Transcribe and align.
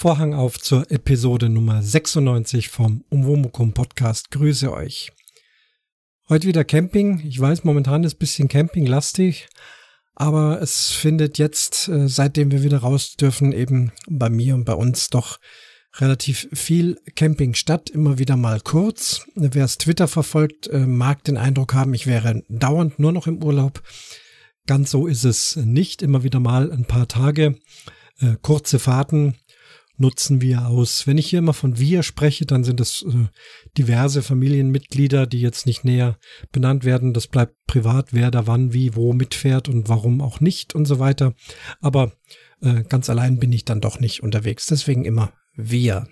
Vorhang 0.00 0.32
auf 0.32 0.58
zur 0.58 0.90
Episode 0.90 1.50
Nummer 1.50 1.82
96 1.82 2.70
vom 2.70 3.04
Umwomukum 3.10 3.74
Podcast. 3.74 4.30
Grüße 4.30 4.72
euch. 4.72 5.12
Heute 6.30 6.46
wieder 6.48 6.64
Camping. 6.64 7.20
Ich 7.22 7.38
weiß, 7.38 7.64
momentan 7.64 8.02
ist 8.04 8.14
ein 8.14 8.18
bisschen 8.18 8.48
campinglastig, 8.48 9.50
aber 10.14 10.62
es 10.62 10.90
findet 10.90 11.36
jetzt, 11.36 11.88
äh, 11.88 12.08
seitdem 12.08 12.50
wir 12.50 12.62
wieder 12.62 12.78
raus 12.78 13.16
dürfen, 13.16 13.52
eben 13.52 13.92
bei 14.08 14.30
mir 14.30 14.54
und 14.54 14.64
bei 14.64 14.72
uns 14.72 15.10
doch 15.10 15.38
relativ 15.98 16.48
viel 16.50 16.98
Camping 17.14 17.52
statt, 17.52 17.90
immer 17.90 18.18
wieder 18.18 18.38
mal 18.38 18.62
kurz. 18.62 19.26
Wer 19.34 19.66
es 19.66 19.76
Twitter 19.76 20.08
verfolgt, 20.08 20.66
äh, 20.68 20.86
mag 20.86 21.24
den 21.24 21.36
Eindruck 21.36 21.74
haben, 21.74 21.92
ich 21.92 22.06
wäre 22.06 22.42
dauernd 22.48 22.98
nur 22.98 23.12
noch 23.12 23.26
im 23.26 23.44
Urlaub. 23.44 23.82
Ganz 24.66 24.92
so 24.92 25.06
ist 25.06 25.24
es 25.24 25.56
nicht. 25.56 26.00
Immer 26.00 26.22
wieder 26.22 26.40
mal 26.40 26.72
ein 26.72 26.86
paar 26.86 27.06
Tage, 27.06 27.58
äh, 28.18 28.36
kurze 28.40 28.78
Fahrten 28.78 29.34
nutzen 30.00 30.40
wir 30.40 30.66
aus. 30.66 31.06
Wenn 31.06 31.18
ich 31.18 31.28
hier 31.28 31.38
immer 31.38 31.52
von 31.52 31.78
wir 31.78 32.02
spreche, 32.02 32.46
dann 32.46 32.64
sind 32.64 32.80
es 32.80 33.02
äh, 33.02 33.28
diverse 33.76 34.22
Familienmitglieder, 34.22 35.26
die 35.26 35.40
jetzt 35.40 35.66
nicht 35.66 35.84
näher 35.84 36.18
benannt 36.52 36.84
werden. 36.84 37.12
Das 37.12 37.26
bleibt 37.26 37.54
privat, 37.66 38.12
wer 38.12 38.30
da 38.30 38.46
wann, 38.46 38.72
wie, 38.72 38.96
wo 38.96 39.12
mitfährt 39.12 39.68
und 39.68 39.88
warum 39.88 40.20
auch 40.20 40.40
nicht 40.40 40.74
und 40.74 40.86
so 40.86 40.98
weiter. 40.98 41.34
Aber 41.80 42.12
äh, 42.62 42.82
ganz 42.88 43.10
allein 43.10 43.38
bin 43.38 43.52
ich 43.52 43.64
dann 43.64 43.80
doch 43.80 44.00
nicht 44.00 44.22
unterwegs. 44.22 44.66
Deswegen 44.66 45.04
immer 45.04 45.32
wir. 45.54 46.08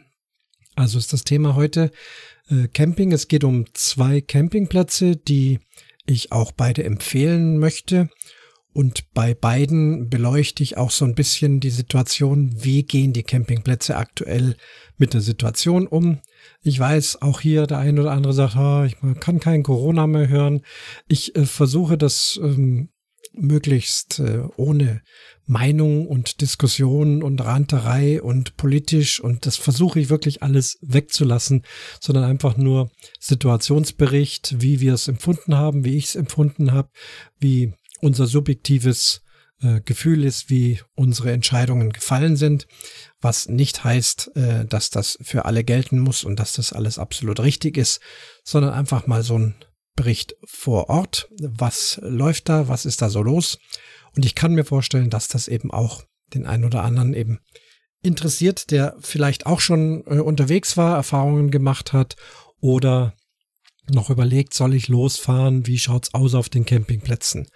Also 0.76 0.98
ist 0.98 1.12
das 1.12 1.24
Thema 1.24 1.54
heute 1.54 1.90
äh, 2.48 2.68
Camping. 2.68 3.12
Es 3.12 3.28
geht 3.28 3.42
um 3.42 3.64
zwei 3.74 4.20
Campingplätze, 4.20 5.16
die 5.16 5.60
ich 6.06 6.30
auch 6.30 6.52
beide 6.52 6.84
empfehlen 6.84 7.58
möchte. 7.58 8.08
Und 8.78 9.12
bei 9.12 9.34
beiden 9.34 10.08
beleuchte 10.08 10.62
ich 10.62 10.76
auch 10.76 10.92
so 10.92 11.04
ein 11.04 11.16
bisschen 11.16 11.58
die 11.58 11.70
Situation, 11.70 12.52
wie 12.62 12.84
gehen 12.84 13.12
die 13.12 13.24
Campingplätze 13.24 13.96
aktuell 13.96 14.54
mit 14.98 15.14
der 15.14 15.20
Situation 15.20 15.88
um. 15.88 16.20
Ich 16.62 16.78
weiß, 16.78 17.20
auch 17.20 17.40
hier 17.40 17.66
der 17.66 17.78
eine 17.78 18.00
oder 18.00 18.12
andere 18.12 18.32
sagt, 18.32 18.54
oh, 18.54 18.84
ich 18.84 18.94
kann 19.18 19.40
kein 19.40 19.64
Corona 19.64 20.06
mehr 20.06 20.28
hören. 20.28 20.60
Ich 21.08 21.34
äh, 21.34 21.44
versuche 21.44 21.98
das 21.98 22.38
ähm, 22.40 22.90
möglichst 23.32 24.20
äh, 24.20 24.42
ohne 24.56 25.02
Meinung 25.44 26.06
und 26.06 26.40
Diskussion 26.40 27.24
und 27.24 27.40
Ranterei 27.40 28.22
und 28.22 28.56
politisch 28.56 29.18
und 29.18 29.44
das 29.46 29.56
versuche 29.56 29.98
ich 29.98 30.08
wirklich 30.10 30.42
alles 30.42 30.78
wegzulassen, 30.82 31.64
sondern 32.00 32.24
einfach 32.24 32.56
nur 32.56 32.90
Situationsbericht, 33.18 34.60
wie 34.60 34.80
wir 34.80 34.94
es 34.94 35.08
empfunden 35.08 35.56
haben, 35.56 35.84
wie 35.84 35.96
ich 35.96 36.04
es 36.04 36.14
empfunden 36.16 36.70
habe, 36.70 36.90
wie 37.40 37.72
unser 38.00 38.26
subjektives 38.26 39.22
äh, 39.60 39.80
Gefühl 39.80 40.24
ist, 40.24 40.50
wie 40.50 40.80
unsere 40.94 41.32
Entscheidungen 41.32 41.90
gefallen 41.90 42.36
sind, 42.36 42.66
was 43.20 43.48
nicht 43.48 43.84
heißt, 43.84 44.36
äh, 44.36 44.64
dass 44.64 44.90
das 44.90 45.18
für 45.20 45.44
alle 45.44 45.64
gelten 45.64 45.98
muss 45.98 46.24
und 46.24 46.38
dass 46.38 46.52
das 46.52 46.72
alles 46.72 46.98
absolut 46.98 47.40
richtig 47.40 47.76
ist, 47.76 48.00
sondern 48.44 48.72
einfach 48.72 49.06
mal 49.06 49.22
so 49.22 49.38
ein 49.38 49.54
Bericht 49.96 50.36
vor 50.46 50.88
Ort. 50.90 51.28
Was 51.40 51.98
läuft 52.02 52.48
da? 52.48 52.68
Was 52.68 52.86
ist 52.86 53.02
da 53.02 53.10
so 53.10 53.22
los? 53.22 53.58
Und 54.14 54.24
ich 54.24 54.36
kann 54.36 54.54
mir 54.54 54.64
vorstellen, 54.64 55.10
dass 55.10 55.26
das 55.26 55.48
eben 55.48 55.72
auch 55.72 56.04
den 56.34 56.46
einen 56.46 56.64
oder 56.64 56.84
anderen 56.84 57.14
eben 57.14 57.40
interessiert, 58.02 58.70
der 58.70 58.96
vielleicht 59.00 59.46
auch 59.46 59.60
schon 59.60 60.04
äh, 60.06 60.20
unterwegs 60.20 60.76
war, 60.76 60.96
Erfahrungen 60.96 61.50
gemacht 61.50 61.92
hat 61.92 62.16
oder 62.60 63.14
noch 63.90 64.10
überlegt, 64.10 64.54
soll 64.54 64.74
ich 64.74 64.88
losfahren? 64.88 65.66
Wie 65.66 65.78
schaut's 65.78 66.14
aus 66.14 66.34
auf 66.34 66.48
den 66.48 66.64
Campingplätzen? 66.64 67.48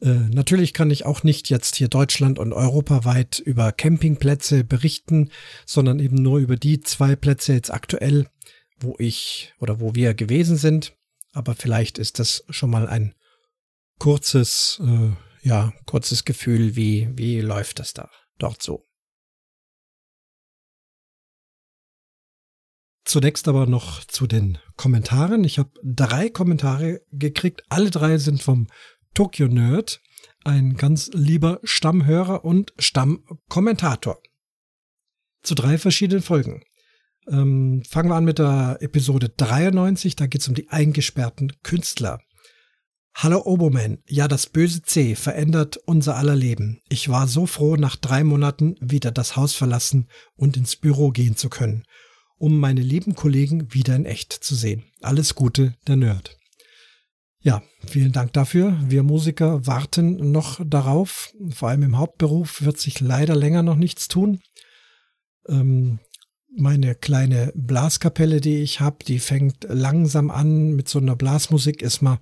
Äh, 0.00 0.28
natürlich 0.30 0.72
kann 0.72 0.90
ich 0.90 1.04
auch 1.04 1.22
nicht 1.22 1.50
jetzt 1.50 1.76
hier 1.76 1.88
Deutschland 1.88 2.38
und 2.38 2.52
europaweit 2.52 3.38
über 3.38 3.72
Campingplätze 3.72 4.64
berichten, 4.64 5.30
sondern 5.66 5.98
eben 6.00 6.16
nur 6.16 6.38
über 6.38 6.56
die 6.56 6.80
zwei 6.80 7.16
Plätze 7.16 7.52
jetzt 7.52 7.70
aktuell, 7.72 8.28
wo 8.78 8.94
ich 8.98 9.52
oder 9.60 9.80
wo 9.80 9.94
wir 9.94 10.14
gewesen 10.14 10.56
sind. 10.56 10.96
Aber 11.32 11.54
vielleicht 11.54 11.98
ist 11.98 12.18
das 12.18 12.44
schon 12.48 12.70
mal 12.70 12.88
ein 12.88 13.14
kurzes, 13.98 14.80
äh, 14.82 15.10
ja, 15.46 15.72
kurzes 15.86 16.24
Gefühl, 16.24 16.76
wie, 16.76 17.10
wie 17.14 17.40
läuft 17.40 17.78
das 17.78 17.92
da 17.92 18.10
dort 18.38 18.62
so. 18.62 18.86
Zunächst 23.04 23.48
aber 23.48 23.66
noch 23.66 24.04
zu 24.04 24.26
den 24.26 24.58
Kommentaren. 24.76 25.44
Ich 25.44 25.58
habe 25.58 25.70
drei 25.82 26.30
Kommentare 26.30 27.02
gekriegt. 27.10 27.64
Alle 27.68 27.90
drei 27.90 28.18
sind 28.18 28.42
vom 28.42 28.68
Tokyo 29.14 29.48
Nerd, 29.48 30.00
ein 30.44 30.74
ganz 30.76 31.10
lieber 31.12 31.60
Stammhörer 31.64 32.44
und 32.44 32.72
Stammkommentator. 32.78 34.20
Zu 35.42 35.54
drei 35.54 35.78
verschiedenen 35.78 36.22
Folgen. 36.22 36.62
Ähm, 37.28 37.82
fangen 37.88 38.08
wir 38.08 38.16
an 38.16 38.24
mit 38.24 38.38
der 38.38 38.78
Episode 38.80 39.28
93, 39.28 40.16
da 40.16 40.26
geht 40.26 40.40
es 40.40 40.48
um 40.48 40.54
die 40.54 40.68
eingesperrten 40.68 41.52
Künstler. 41.62 42.20
Hallo 43.14 43.42
Oboman, 43.44 43.98
ja, 44.06 44.28
das 44.28 44.46
böse 44.46 44.82
C 44.82 45.14
verändert 45.14 45.76
unser 45.76 46.16
aller 46.16 46.36
Leben. 46.36 46.80
Ich 46.88 47.08
war 47.08 47.26
so 47.26 47.46
froh, 47.46 47.76
nach 47.76 47.96
drei 47.96 48.24
Monaten 48.24 48.76
wieder 48.80 49.10
das 49.10 49.36
Haus 49.36 49.54
verlassen 49.54 50.08
und 50.36 50.56
ins 50.56 50.76
Büro 50.76 51.10
gehen 51.10 51.36
zu 51.36 51.50
können, 51.50 51.84
um 52.38 52.58
meine 52.58 52.80
lieben 52.80 53.14
Kollegen 53.14 53.74
wieder 53.74 53.96
in 53.96 54.06
echt 54.06 54.32
zu 54.32 54.54
sehen. 54.54 54.84
Alles 55.02 55.34
Gute, 55.34 55.74
der 55.86 55.96
Nerd. 55.96 56.39
Ja, 57.42 57.62
vielen 57.86 58.12
Dank 58.12 58.34
dafür. 58.34 58.78
Wir 58.86 59.02
Musiker 59.02 59.66
warten 59.66 60.30
noch 60.30 60.60
darauf. 60.62 61.32
Vor 61.48 61.70
allem 61.70 61.82
im 61.82 61.96
Hauptberuf 61.96 62.62
wird 62.62 62.78
sich 62.78 63.00
leider 63.00 63.34
länger 63.34 63.62
noch 63.62 63.76
nichts 63.76 64.08
tun. 64.08 64.40
Ähm, 65.48 66.00
meine 66.54 66.94
kleine 66.94 67.50
Blaskapelle, 67.54 68.42
die 68.42 68.56
ich 68.56 68.80
habe, 68.80 69.04
die 69.06 69.18
fängt 69.18 69.64
langsam 69.68 70.30
an. 70.30 70.74
Mit 70.74 70.88
so 70.88 70.98
einer 70.98 71.16
Blasmusik 71.16 71.80
ist 71.80 72.02
man 72.02 72.18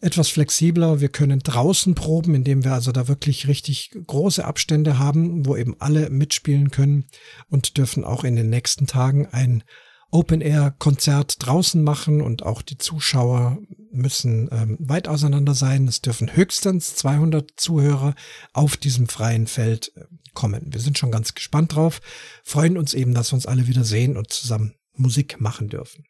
etwas 0.00 0.28
flexibler. 0.30 1.00
Wir 1.00 1.10
können 1.10 1.40
draußen 1.40 1.94
proben, 1.94 2.34
indem 2.34 2.64
wir 2.64 2.72
also 2.72 2.90
da 2.90 3.06
wirklich 3.06 3.48
richtig 3.48 3.90
große 4.06 4.44
Abstände 4.44 4.98
haben, 4.98 5.44
wo 5.44 5.56
eben 5.56 5.76
alle 5.78 6.08
mitspielen 6.08 6.70
können 6.70 7.04
und 7.50 7.76
dürfen 7.76 8.02
auch 8.02 8.24
in 8.24 8.36
den 8.36 8.48
nächsten 8.48 8.86
Tagen 8.86 9.26
ein 9.26 9.62
Open-Air-Konzert 10.10 11.46
draußen 11.46 11.82
machen 11.82 12.22
und 12.22 12.42
auch 12.42 12.62
die 12.62 12.78
Zuschauer 12.78 13.58
müssen 13.90 14.48
ähm, 14.52 14.76
weit 14.80 15.06
auseinander 15.06 15.54
sein. 15.54 15.86
Es 15.86 16.00
dürfen 16.00 16.34
höchstens 16.34 16.94
200 16.96 17.52
Zuhörer 17.56 18.14
auf 18.52 18.76
diesem 18.76 19.08
freien 19.08 19.46
Feld 19.46 19.92
äh, 19.96 20.04
kommen. 20.32 20.72
Wir 20.72 20.80
sind 20.80 20.98
schon 20.98 21.10
ganz 21.10 21.34
gespannt 21.34 21.74
drauf, 21.74 22.00
freuen 22.42 22.78
uns 22.78 22.94
eben, 22.94 23.12
dass 23.12 23.32
wir 23.32 23.34
uns 23.34 23.46
alle 23.46 23.66
wieder 23.66 23.84
sehen 23.84 24.16
und 24.16 24.32
zusammen 24.32 24.74
Musik 24.94 25.40
machen 25.40 25.68
dürfen. 25.68 26.04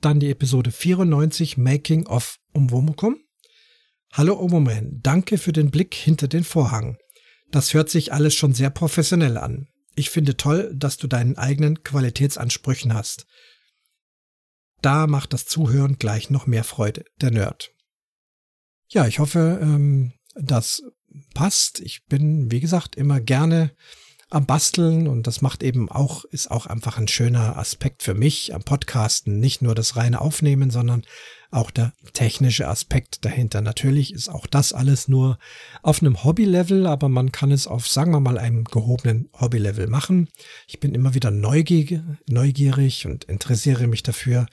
Dann 0.00 0.20
die 0.20 0.30
Episode 0.30 0.70
94 0.70 1.56
Making 1.56 2.06
of 2.06 2.38
Umwomukum. 2.52 3.16
Hallo 4.12 4.38
Omoman, 4.38 5.00
danke 5.02 5.36
für 5.36 5.52
den 5.52 5.70
Blick 5.70 5.94
hinter 5.94 6.28
den 6.28 6.44
Vorhang. 6.44 6.96
Das 7.50 7.74
hört 7.74 7.90
sich 7.90 8.12
alles 8.12 8.34
schon 8.34 8.54
sehr 8.54 8.70
professionell 8.70 9.36
an. 9.36 9.68
Ich 9.96 10.10
finde 10.10 10.36
toll, 10.36 10.72
dass 10.76 10.98
du 10.98 11.06
deinen 11.08 11.38
eigenen 11.38 11.82
Qualitätsansprüchen 11.82 12.92
hast. 12.92 13.26
Da 14.82 15.06
macht 15.06 15.32
das 15.32 15.46
Zuhören 15.46 15.96
gleich 15.98 16.28
noch 16.28 16.46
mehr 16.46 16.64
Freude, 16.64 17.04
der 17.20 17.30
Nerd. 17.30 17.72
Ja, 18.88 19.06
ich 19.06 19.18
hoffe, 19.18 19.58
ähm, 19.60 20.12
das 20.34 20.82
passt. 21.34 21.80
Ich 21.80 22.04
bin, 22.04 22.50
wie 22.50 22.60
gesagt, 22.60 22.94
immer 22.94 23.20
gerne 23.20 23.74
am 24.28 24.44
Basteln 24.44 25.08
und 25.08 25.26
das 25.26 25.40
macht 25.40 25.62
eben 25.62 25.90
auch, 25.90 26.24
ist 26.24 26.50
auch 26.50 26.66
einfach 26.66 26.98
ein 26.98 27.08
schöner 27.08 27.56
Aspekt 27.56 28.02
für 28.02 28.14
mich 28.14 28.54
am 28.54 28.62
Podcasten. 28.62 29.38
Nicht 29.38 29.62
nur 29.62 29.74
das 29.74 29.96
reine 29.96 30.20
Aufnehmen, 30.20 30.70
sondern 30.70 31.04
auch 31.56 31.70
der 31.70 31.92
technische 32.12 32.68
Aspekt 32.68 33.24
dahinter. 33.24 33.60
Natürlich 33.62 34.12
ist 34.12 34.28
auch 34.28 34.46
das 34.46 34.72
alles 34.72 35.08
nur 35.08 35.38
auf 35.82 36.00
einem 36.02 36.22
Hobby-Level, 36.22 36.86
aber 36.86 37.08
man 37.08 37.32
kann 37.32 37.50
es 37.50 37.66
auf, 37.66 37.88
sagen 37.88 38.12
wir 38.12 38.20
mal, 38.20 38.38
einem 38.38 38.64
gehobenen 38.64 39.28
Hobby-Level 39.32 39.86
machen. 39.88 40.28
Ich 40.66 40.80
bin 40.80 40.94
immer 40.94 41.14
wieder 41.14 41.30
neugierig, 41.30 43.06
und 43.06 43.24
interessiere 43.24 43.86
mich 43.86 44.02
dafür, 44.02 44.46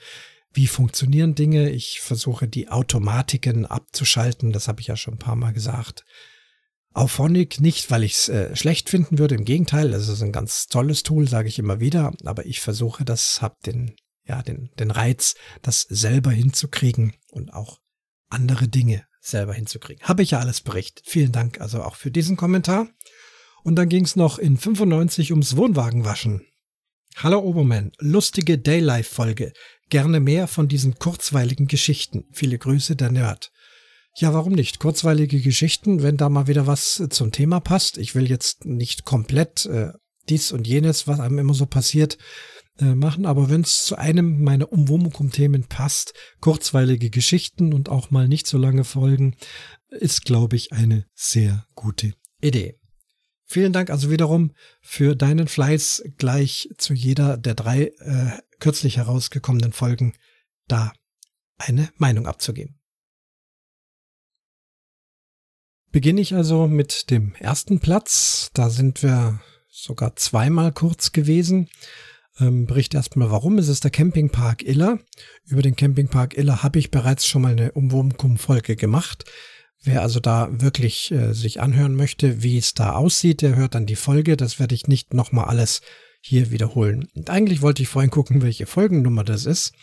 wie 0.52 0.66
funktionieren 0.66 1.34
Dinge. 1.34 1.70
Ich 1.70 2.00
versuche 2.00 2.48
die 2.48 2.68
Automatiken 2.68 3.66
abzuschalten. 3.66 4.52
Das 4.52 4.68
habe 4.68 4.80
ich 4.80 4.86
ja 4.86 4.96
schon 4.96 5.14
ein 5.14 5.18
paar 5.18 5.36
Mal 5.36 5.52
gesagt. 5.52 6.04
Auphonic 6.94 7.60
nicht, 7.60 7.90
weil 7.90 8.04
ich 8.04 8.14
es 8.14 8.28
äh, 8.28 8.54
schlecht 8.54 8.88
finden 8.88 9.18
würde. 9.18 9.34
Im 9.34 9.44
Gegenteil, 9.44 9.92
es 9.92 10.08
ist 10.08 10.22
ein 10.22 10.32
ganz 10.32 10.68
tolles 10.68 11.02
Tool, 11.02 11.28
sage 11.28 11.48
ich 11.48 11.58
immer 11.58 11.80
wieder. 11.80 12.12
Aber 12.24 12.46
ich 12.46 12.60
versuche 12.60 13.04
das, 13.04 13.42
habe 13.42 13.56
den, 13.66 13.96
ja, 14.26 14.42
den, 14.42 14.70
den 14.78 14.90
Reiz, 14.90 15.34
das 15.62 15.82
selber 15.82 16.30
hinzukriegen 16.30 17.14
und 17.30 17.52
auch 17.52 17.80
andere 18.28 18.68
Dinge 18.68 19.04
selber 19.20 19.54
hinzukriegen. 19.54 20.06
Habe 20.06 20.22
ich 20.22 20.32
ja 20.32 20.40
alles 20.40 20.60
berichtet. 20.60 21.04
Vielen 21.06 21.32
Dank 21.32 21.60
also 21.60 21.82
auch 21.82 21.96
für 21.96 22.10
diesen 22.10 22.36
Kommentar. 22.36 22.88
Und 23.62 23.76
dann 23.76 23.88
ging 23.88 24.04
es 24.04 24.16
noch 24.16 24.38
in 24.38 24.58
95 24.58 25.32
ums 25.32 25.56
Wohnwagenwaschen. 25.56 26.46
Hallo 27.16 27.38
Oberman, 27.38 27.92
lustige 27.98 28.58
Daylife-Folge. 28.58 29.52
Gerne 29.88 30.20
mehr 30.20 30.48
von 30.48 30.68
diesen 30.68 30.98
kurzweiligen 30.98 31.68
Geschichten. 31.68 32.24
Viele 32.32 32.58
Grüße, 32.58 32.96
der 32.96 33.10
Nerd. 33.10 33.52
Ja, 34.16 34.34
warum 34.34 34.52
nicht? 34.52 34.78
Kurzweilige 34.78 35.40
Geschichten, 35.40 36.02
wenn 36.02 36.16
da 36.16 36.28
mal 36.28 36.46
wieder 36.46 36.66
was 36.66 37.02
zum 37.10 37.32
Thema 37.32 37.60
passt. 37.60 37.98
Ich 37.98 38.14
will 38.14 38.28
jetzt 38.28 38.64
nicht 38.64 39.04
komplett 39.04 39.66
äh, 39.66 39.92
dies 40.28 40.52
und 40.52 40.66
jenes, 40.66 41.06
was 41.06 41.20
einem 41.20 41.38
immer 41.38 41.54
so 41.54 41.66
passiert, 41.66 42.18
äh, 42.78 42.94
machen. 42.94 43.26
Aber 43.26 43.50
wenn 43.50 43.62
es 43.62 43.84
zu 43.84 43.96
einem 43.96 44.42
meiner 44.42 44.72
Umwomukum-Themen 44.72 45.64
passt, 45.64 46.14
kurzweilige 46.40 47.10
Geschichten 47.10 47.72
und 47.72 47.88
auch 47.88 48.10
mal 48.10 48.28
nicht 48.28 48.46
so 48.46 48.58
lange 48.58 48.84
Folgen, 48.84 49.36
ist, 49.90 50.24
glaube 50.24 50.56
ich, 50.56 50.72
eine 50.72 51.06
sehr 51.14 51.66
gute 51.74 52.14
Idee. 52.40 52.78
Vielen 53.46 53.72
Dank 53.72 53.90
also 53.90 54.10
wiederum 54.10 54.52
für 54.80 55.14
deinen 55.14 55.48
Fleiß 55.48 56.02
gleich 56.16 56.68
zu 56.78 56.94
jeder 56.94 57.36
der 57.36 57.54
drei 57.54 57.92
äh, 57.98 58.38
kürzlich 58.58 58.96
herausgekommenen 58.96 59.72
Folgen 59.72 60.14
da 60.66 60.92
eine 61.58 61.90
Meinung 61.96 62.26
abzugeben. 62.26 62.80
Beginne 65.92 66.20
ich 66.20 66.34
also 66.34 66.66
mit 66.66 67.10
dem 67.10 67.34
ersten 67.36 67.78
Platz. 67.78 68.50
Da 68.54 68.70
sind 68.70 69.02
wir 69.04 69.40
sogar 69.68 70.16
zweimal 70.16 70.72
kurz 70.72 71.12
gewesen. 71.12 71.68
Ähm, 72.40 72.66
berichte 72.66 72.96
erstmal 72.96 73.30
warum. 73.30 73.58
Es 73.58 73.68
ist 73.68 73.84
der 73.84 73.90
Campingpark 73.90 74.62
Iller. 74.62 74.98
Über 75.46 75.62
den 75.62 75.76
Campingpark 75.76 76.36
Iller 76.36 76.62
habe 76.62 76.78
ich 76.78 76.90
bereits 76.90 77.26
schon 77.26 77.42
mal 77.42 77.52
eine 77.52 77.72
Umwohnkum-Folge 77.72 78.76
gemacht. 78.76 79.24
Wer 79.82 80.02
also 80.02 80.18
da 80.18 80.48
wirklich 80.50 81.10
äh, 81.12 81.32
sich 81.32 81.60
anhören 81.60 81.94
möchte, 81.94 82.42
wie 82.42 82.58
es 82.58 82.74
da 82.74 82.94
aussieht, 82.94 83.42
der 83.42 83.54
hört 83.54 83.74
dann 83.74 83.86
die 83.86 83.96
Folge. 83.96 84.36
Das 84.36 84.58
werde 84.58 84.74
ich 84.74 84.88
nicht 84.88 85.14
nochmal 85.14 85.44
alles 85.44 85.82
hier 86.20 86.50
wiederholen. 86.50 87.08
Und 87.14 87.30
eigentlich 87.30 87.60
wollte 87.60 87.82
ich 87.82 87.88
vorhin 87.88 88.10
gucken, 88.10 88.42
welche 88.42 88.66
Folgennummer 88.66 89.24
das 89.24 89.44
ist. 89.44 89.74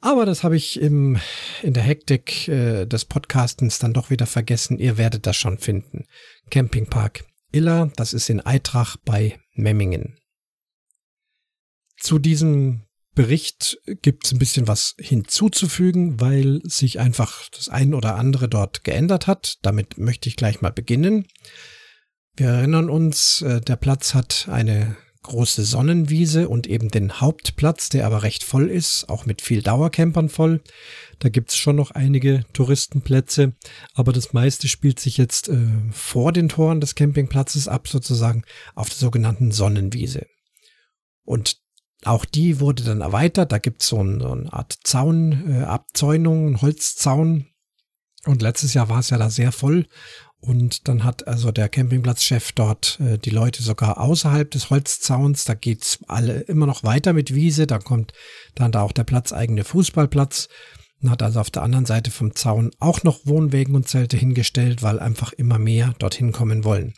Aber 0.00 0.26
das 0.26 0.42
habe 0.42 0.56
ich 0.56 0.80
im, 0.80 1.18
in 1.62 1.74
der 1.74 1.84
Hektik 1.84 2.48
äh, 2.48 2.86
des 2.86 3.04
Podcastens 3.04 3.78
dann 3.78 3.92
doch 3.92 4.10
wieder 4.10 4.26
vergessen. 4.26 4.80
Ihr 4.80 4.98
werdet 4.98 5.26
das 5.26 5.36
schon 5.36 5.58
finden. 5.58 6.06
Campingpark 6.50 7.24
Iller, 7.52 7.92
das 7.94 8.12
ist 8.12 8.28
in 8.28 8.44
Eitrach 8.44 8.96
bei 9.04 9.38
Memmingen. 9.54 10.18
Zu 12.02 12.18
diesem 12.18 12.82
Bericht 13.14 13.78
gibt 13.86 14.26
es 14.26 14.32
ein 14.32 14.40
bisschen 14.40 14.66
was 14.66 14.96
hinzuzufügen, 14.98 16.20
weil 16.20 16.60
sich 16.64 16.98
einfach 16.98 17.48
das 17.50 17.68
ein 17.68 17.94
oder 17.94 18.16
andere 18.16 18.48
dort 18.48 18.82
geändert 18.82 19.28
hat. 19.28 19.58
Damit 19.62 19.98
möchte 19.98 20.28
ich 20.28 20.34
gleich 20.34 20.60
mal 20.62 20.72
beginnen. 20.72 21.28
Wir 22.34 22.48
erinnern 22.48 22.90
uns, 22.90 23.42
äh, 23.42 23.60
der 23.60 23.76
Platz 23.76 24.14
hat 24.14 24.48
eine 24.50 24.96
große 25.22 25.62
Sonnenwiese 25.62 26.48
und 26.48 26.66
eben 26.66 26.88
den 26.88 27.20
Hauptplatz, 27.20 27.88
der 27.88 28.04
aber 28.04 28.24
recht 28.24 28.42
voll 28.42 28.68
ist, 28.68 29.08
auch 29.08 29.24
mit 29.24 29.40
viel 29.40 29.62
Dauercampern 29.62 30.28
voll. 30.28 30.60
Da 31.20 31.28
gibt's 31.28 31.56
schon 31.56 31.76
noch 31.76 31.92
einige 31.92 32.44
Touristenplätze, 32.52 33.52
aber 33.94 34.12
das 34.12 34.32
meiste 34.32 34.66
spielt 34.66 34.98
sich 34.98 35.18
jetzt 35.18 35.48
äh, 35.48 35.68
vor 35.92 36.32
den 36.32 36.48
Toren 36.48 36.80
des 36.80 36.96
Campingplatzes 36.96 37.68
ab, 37.68 37.86
sozusagen 37.86 38.42
auf 38.74 38.88
der 38.88 38.98
sogenannten 38.98 39.52
Sonnenwiese. 39.52 40.26
Und 41.24 41.61
auch 42.04 42.24
die 42.24 42.60
wurde 42.60 42.82
dann 42.84 43.00
erweitert. 43.00 43.52
Da 43.52 43.58
gibt's 43.58 43.88
so, 43.88 44.02
ein, 44.02 44.20
so 44.20 44.32
eine 44.32 44.52
Art 44.52 44.78
Zaun, 44.84 45.50
äh, 45.50 45.64
Abzäunung, 45.64 46.60
Holzzaun. 46.60 47.46
Und 48.24 48.42
letztes 48.42 48.74
Jahr 48.74 48.88
war 48.88 49.00
es 49.00 49.10
ja 49.10 49.18
da 49.18 49.30
sehr 49.30 49.52
voll 49.52 49.86
und 50.44 50.88
dann 50.88 51.04
hat 51.04 51.28
also 51.28 51.52
der 51.52 51.68
Campingplatzchef 51.68 52.50
dort 52.52 52.98
äh, 53.00 53.16
die 53.16 53.30
Leute 53.30 53.62
sogar 53.62 54.00
außerhalb 54.00 54.50
des 54.50 54.70
Holzzauns, 54.70 55.44
da 55.44 55.54
geht's 55.54 56.00
alle 56.08 56.40
immer 56.40 56.66
noch 56.66 56.82
weiter 56.82 57.12
mit 57.12 57.32
Wiese, 57.32 57.68
da 57.68 57.78
kommt 57.78 58.12
dann 58.56 58.72
da 58.72 58.82
auch 58.82 58.90
der 58.90 59.04
platzeigene 59.04 59.62
Fußballplatz 59.62 60.48
und 61.00 61.10
hat 61.10 61.22
also 61.22 61.38
auf 61.38 61.50
der 61.50 61.62
anderen 61.62 61.86
Seite 61.86 62.10
vom 62.10 62.34
Zaun 62.34 62.72
auch 62.80 63.04
noch 63.04 63.24
Wohnwägen 63.24 63.76
und 63.76 63.88
Zelte 63.88 64.16
hingestellt, 64.16 64.82
weil 64.82 64.98
einfach 64.98 65.32
immer 65.32 65.60
mehr 65.60 65.94
dorthin 66.00 66.32
kommen 66.32 66.64
wollen. 66.64 66.94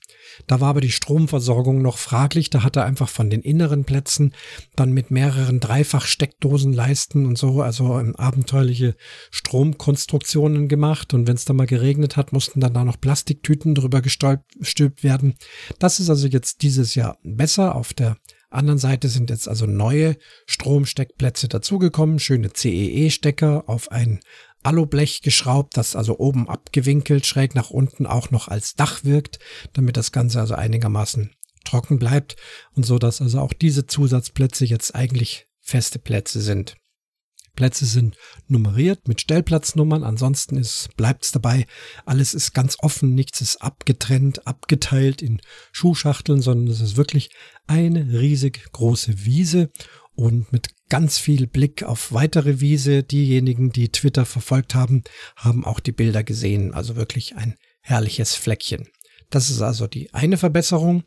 Da 0.46 0.60
war 0.60 0.70
aber 0.70 0.80
die 0.80 0.90
Stromversorgung 0.90 1.82
noch 1.82 1.98
fraglich, 1.98 2.50
da 2.50 2.62
hat 2.62 2.76
er 2.76 2.84
einfach 2.84 3.08
von 3.08 3.30
den 3.30 3.42
inneren 3.42 3.84
Plätzen 3.84 4.34
dann 4.76 4.92
mit 4.92 5.10
mehreren 5.10 5.60
Dreifach-Steckdosenleisten 5.60 7.26
und 7.26 7.38
so, 7.38 7.62
also 7.62 7.94
abenteuerliche 8.16 8.94
Stromkonstruktionen 9.30 10.68
gemacht. 10.68 11.14
Und 11.14 11.26
wenn 11.26 11.36
es 11.36 11.44
da 11.44 11.52
mal 11.52 11.66
geregnet 11.66 12.16
hat, 12.16 12.32
mussten 12.32 12.60
dann 12.60 12.74
da 12.74 12.84
noch 12.84 13.00
Plastiktüten 13.00 13.74
drüber 13.74 14.02
gestülpt 14.02 15.02
werden. 15.02 15.34
Das 15.78 16.00
ist 16.00 16.10
also 16.10 16.28
jetzt 16.28 16.62
dieses 16.62 16.94
Jahr 16.94 17.18
besser. 17.22 17.74
Auf 17.74 17.92
der 17.94 18.16
anderen 18.50 18.78
Seite 18.78 19.08
sind 19.08 19.30
jetzt 19.30 19.48
also 19.48 19.66
neue 19.66 20.16
Stromsteckplätze 20.46 21.48
dazugekommen, 21.48 22.18
schöne 22.20 22.52
CEE-Stecker 22.52 23.64
auf 23.66 23.90
ein 23.90 24.20
Alublech 24.64 25.22
geschraubt, 25.22 25.76
das 25.76 25.94
also 25.94 26.18
oben 26.18 26.48
abgewinkelt, 26.48 27.26
schräg 27.26 27.54
nach 27.54 27.70
unten 27.70 28.06
auch 28.06 28.30
noch 28.30 28.48
als 28.48 28.74
Dach 28.74 29.04
wirkt, 29.04 29.38
damit 29.72 29.96
das 29.96 30.10
Ganze 30.10 30.40
also 30.40 30.54
einigermaßen 30.54 31.30
trocken 31.64 31.98
bleibt 31.98 32.36
und 32.74 32.84
so, 32.84 32.98
dass 32.98 33.20
also 33.20 33.40
auch 33.40 33.52
diese 33.52 33.86
Zusatzplätze 33.86 34.64
jetzt 34.64 34.94
eigentlich 34.94 35.46
feste 35.60 35.98
Plätze 35.98 36.40
sind. 36.40 36.76
Plätze 37.54 37.86
sind 37.86 38.16
nummeriert 38.48 39.06
mit 39.06 39.20
Stellplatznummern, 39.20 40.02
ansonsten 40.02 40.56
ist, 40.56 40.88
bleibt's 40.96 41.30
dabei. 41.30 41.66
Alles 42.04 42.34
ist 42.34 42.52
ganz 42.52 42.76
offen, 42.80 43.14
nichts 43.14 43.40
ist 43.40 43.62
abgetrennt, 43.62 44.46
abgeteilt 44.46 45.22
in 45.22 45.40
Schuhschachteln, 45.70 46.42
sondern 46.42 46.72
es 46.72 46.80
ist 46.80 46.96
wirklich 46.96 47.30
eine 47.66 48.20
riesig 48.20 48.72
große 48.72 49.24
Wiese 49.24 49.70
und 50.14 50.52
mit 50.52 50.68
ganz 50.88 51.18
viel 51.18 51.46
Blick 51.46 51.82
auf 51.82 52.12
weitere 52.12 52.60
Wiese. 52.60 53.02
Diejenigen, 53.02 53.70
die 53.70 53.90
Twitter 53.90 54.24
verfolgt 54.24 54.74
haben, 54.74 55.02
haben 55.36 55.64
auch 55.64 55.80
die 55.80 55.92
Bilder 55.92 56.22
gesehen. 56.22 56.72
Also 56.72 56.96
wirklich 56.96 57.36
ein 57.36 57.56
herrliches 57.80 58.34
Fleckchen. 58.34 58.88
Das 59.30 59.50
ist 59.50 59.60
also 59.60 59.86
die 59.86 60.12
eine 60.14 60.36
Verbesserung. 60.36 61.04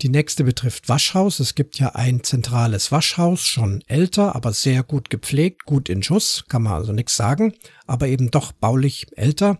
Die 0.00 0.08
nächste 0.08 0.44
betrifft 0.44 0.88
Waschhaus. 0.88 1.38
Es 1.38 1.54
gibt 1.54 1.78
ja 1.78 1.94
ein 1.94 2.24
zentrales 2.24 2.90
Waschhaus, 2.90 3.42
schon 3.42 3.82
älter, 3.86 4.34
aber 4.34 4.52
sehr 4.52 4.82
gut 4.82 5.10
gepflegt, 5.10 5.64
gut 5.64 5.88
in 5.88 6.02
Schuss, 6.02 6.44
kann 6.48 6.62
man 6.62 6.72
also 6.72 6.92
nichts 6.92 7.16
sagen, 7.16 7.54
aber 7.86 8.08
eben 8.08 8.30
doch 8.30 8.52
baulich 8.52 9.06
älter. 9.16 9.58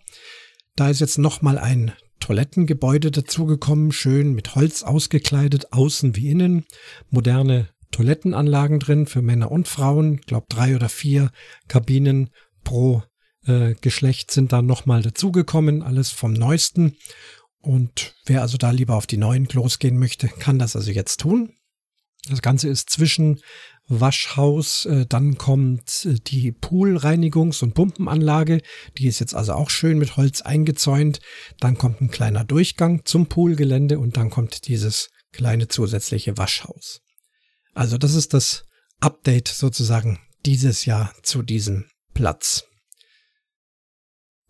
Da 0.75 0.89
ist 0.89 1.00
jetzt 1.00 1.19
nochmal 1.19 1.59
ein 1.59 1.93
Toilettengebäude 2.19 3.11
dazugekommen, 3.11 3.93
schön 3.93 4.32
mit 4.32 4.55
Holz 4.55 4.82
ausgekleidet, 4.82 5.72
außen 5.72 6.17
wie 6.17 6.31
innen, 6.31 6.65
moderne 7.11 7.69
Toilettenanlagen 7.93 8.81
drin 8.81 9.06
für 9.06 9.22
Männer 9.22 9.53
und 9.53 9.69
Frauen. 9.69 10.17
Ich 10.20 10.27
glaube, 10.27 10.46
drei 10.49 10.75
oder 10.75 10.89
vier 10.89 11.31
Kabinen 11.69 12.31
pro 12.65 13.03
äh, 13.46 13.75
Geschlecht 13.81 14.31
sind 14.31 14.53
da 14.53 14.63
nochmal 14.63 15.03
dazugekommen, 15.03 15.82
alles 15.82 16.11
vom 16.11 16.32
Neuesten. 16.32 16.96
Und 17.61 18.15
wer 18.27 18.43
also 18.43 18.58
da 18.58 18.72
lieber 18.72 18.96
auf 18.96 19.06
die 19.06 19.17
neuen 19.17 19.46
Klos 19.46 19.79
gehen 19.79 19.99
möchte, 19.99 20.29
kann 20.29 20.58
das 20.58 20.75
also 20.75 20.91
jetzt 20.91 21.20
tun. 21.20 21.55
Das 22.29 22.43
Ganze 22.43 22.69
ist 22.69 22.91
zwischen 22.91 23.41
Waschhaus, 23.89 24.87
äh, 24.87 25.06
dann 25.06 25.39
kommt 25.39 26.06
äh, 26.06 26.15
die 26.15 26.53
Poolreinigungs- 26.53 27.63
und 27.63 27.75
Pumpenanlage, 27.75 28.63
die 28.96 29.06
ist 29.06 29.19
jetzt 29.19 29.34
also 29.34 29.55
auch 29.55 29.70
schön 29.70 29.99
mit 29.99 30.17
Holz 30.17 30.41
eingezäunt. 30.41 31.20
Dann 31.58 31.77
kommt 31.77 32.01
ein 32.01 32.11
kleiner 32.11 32.44
Durchgang 32.44 33.05
zum 33.05 33.27
Poolgelände 33.27 33.99
und 33.99 34.17
dann 34.17 34.31
kommt 34.31 34.69
dieses 34.69 35.11
kleine 35.32 35.69
zusätzliche 35.69 36.39
Waschhaus. 36.39 37.01
Also 37.74 37.98
das 37.98 38.14
ist 38.14 38.34
das 38.34 38.64
Update 39.00 39.48
sozusagen 39.48 40.19
dieses 40.44 40.84
Jahr 40.84 41.12
zu 41.22 41.43
diesem 41.43 41.86
Platz. 42.14 42.64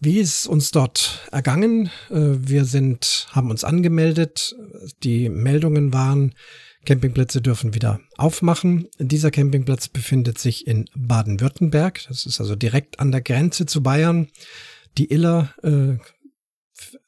Wie 0.00 0.18
ist 0.18 0.48
uns 0.48 0.72
dort 0.72 1.28
ergangen? 1.30 1.86
Äh, 2.10 2.16
wir 2.18 2.64
sind, 2.64 3.28
haben 3.30 3.50
uns 3.50 3.62
angemeldet. 3.62 4.54
Die 5.04 5.28
Meldungen 5.28 5.92
waren, 5.92 6.34
Campingplätze 6.84 7.40
dürfen 7.40 7.74
wieder 7.74 8.00
aufmachen. 8.16 8.88
Dieser 8.98 9.30
Campingplatz 9.30 9.86
befindet 9.86 10.38
sich 10.38 10.66
in 10.66 10.86
Baden-Württemberg. 10.96 12.04
Das 12.08 12.26
ist 12.26 12.40
also 12.40 12.56
direkt 12.56 12.98
an 12.98 13.12
der 13.12 13.20
Grenze 13.20 13.66
zu 13.66 13.82
Bayern. 13.82 14.28
Die 14.98 15.12
Iller, 15.12 15.54
äh, 15.62 15.98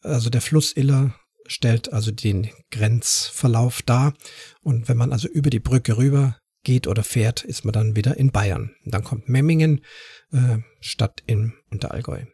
also 0.02 0.30
der 0.30 0.40
Fluss 0.40 0.72
Iller 0.72 1.16
stellt 1.46 1.92
also 1.92 2.10
den 2.10 2.50
Grenzverlauf 2.70 3.82
dar. 3.82 4.14
Und 4.62 4.88
wenn 4.88 4.96
man 4.96 5.12
also 5.12 5.28
über 5.28 5.50
die 5.50 5.60
Brücke 5.60 5.96
rüber 5.96 6.38
geht 6.62 6.86
oder 6.86 7.04
fährt, 7.04 7.44
ist 7.44 7.64
man 7.64 7.72
dann 7.72 7.96
wieder 7.96 8.16
in 8.16 8.30
Bayern. 8.30 8.74
dann 8.84 9.04
kommt 9.04 9.28
Memmingen 9.28 9.84
äh, 10.32 10.58
statt 10.80 11.22
in 11.26 11.52
Unterallgäu. 11.70 12.24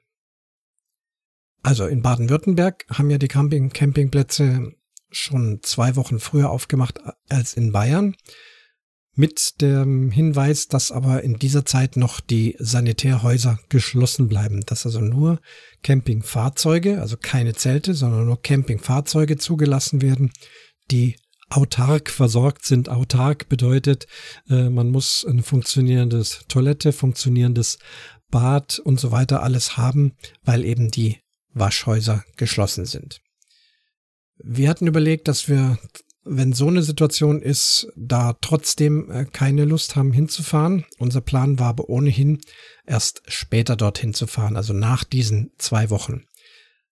Also 1.62 1.86
in 1.86 2.00
Baden-Württemberg 2.00 2.86
haben 2.90 3.10
ja 3.10 3.18
die 3.18 3.28
Camping 3.28 3.70
Campingplätze 3.70 4.72
schon 5.10 5.60
zwei 5.62 5.96
Wochen 5.96 6.20
früher 6.20 6.50
aufgemacht 6.50 7.00
als 7.28 7.54
in 7.54 7.72
Bayern. 7.72 8.16
Mit 9.16 9.60
dem 9.60 10.10
Hinweis, 10.10 10.68
dass 10.68 10.92
aber 10.92 11.22
in 11.22 11.38
dieser 11.38 11.64
Zeit 11.64 11.96
noch 11.96 12.20
die 12.20 12.56
Sanitärhäuser 12.58 13.58
geschlossen 13.68 14.28
bleiben. 14.28 14.60
Dass 14.66 14.86
also 14.86 15.00
nur 15.00 15.40
Campingfahrzeuge, 15.82 17.00
also 17.00 17.16
keine 17.16 17.54
Zelte, 17.54 17.94
sondern 17.94 18.26
nur 18.26 18.40
Campingfahrzeuge 18.40 19.36
zugelassen 19.36 20.00
werden, 20.00 20.30
die 20.90 21.16
autark 21.50 22.10
versorgt 22.10 22.64
sind. 22.64 22.88
Autark 22.88 23.48
bedeutet, 23.48 24.06
äh, 24.48 24.70
man 24.70 24.88
muss 24.90 25.26
ein 25.28 25.42
funktionierendes 25.42 26.44
Toilette, 26.48 26.92
funktionierendes 26.92 27.78
Bad 28.30 28.78
und 28.78 29.00
so 29.00 29.10
weiter 29.10 29.42
alles 29.42 29.76
haben, 29.76 30.12
weil 30.42 30.64
eben 30.64 30.90
die 30.90 31.18
Waschhäuser 31.52 32.24
geschlossen 32.36 32.86
sind. 32.86 33.20
Wir 34.38 34.68
hatten 34.68 34.86
überlegt, 34.86 35.28
dass 35.28 35.48
wir 35.48 35.78
wenn 36.24 36.52
so 36.52 36.68
eine 36.68 36.82
Situation 36.82 37.40
ist, 37.40 37.88
da 37.96 38.34
trotzdem 38.40 39.10
äh, 39.10 39.24
keine 39.24 39.64
Lust 39.64 39.96
haben 39.96 40.12
hinzufahren. 40.12 40.84
Unser 40.98 41.20
Plan 41.20 41.58
war 41.58 41.68
aber 41.68 41.88
ohnehin 41.88 42.40
erst 42.86 43.22
später 43.26 43.76
dorthin 43.76 44.12
zu 44.12 44.26
fahren, 44.26 44.56
also 44.56 44.72
nach 44.72 45.04
diesen 45.04 45.52
zwei 45.58 45.90
Wochen. 45.90 46.24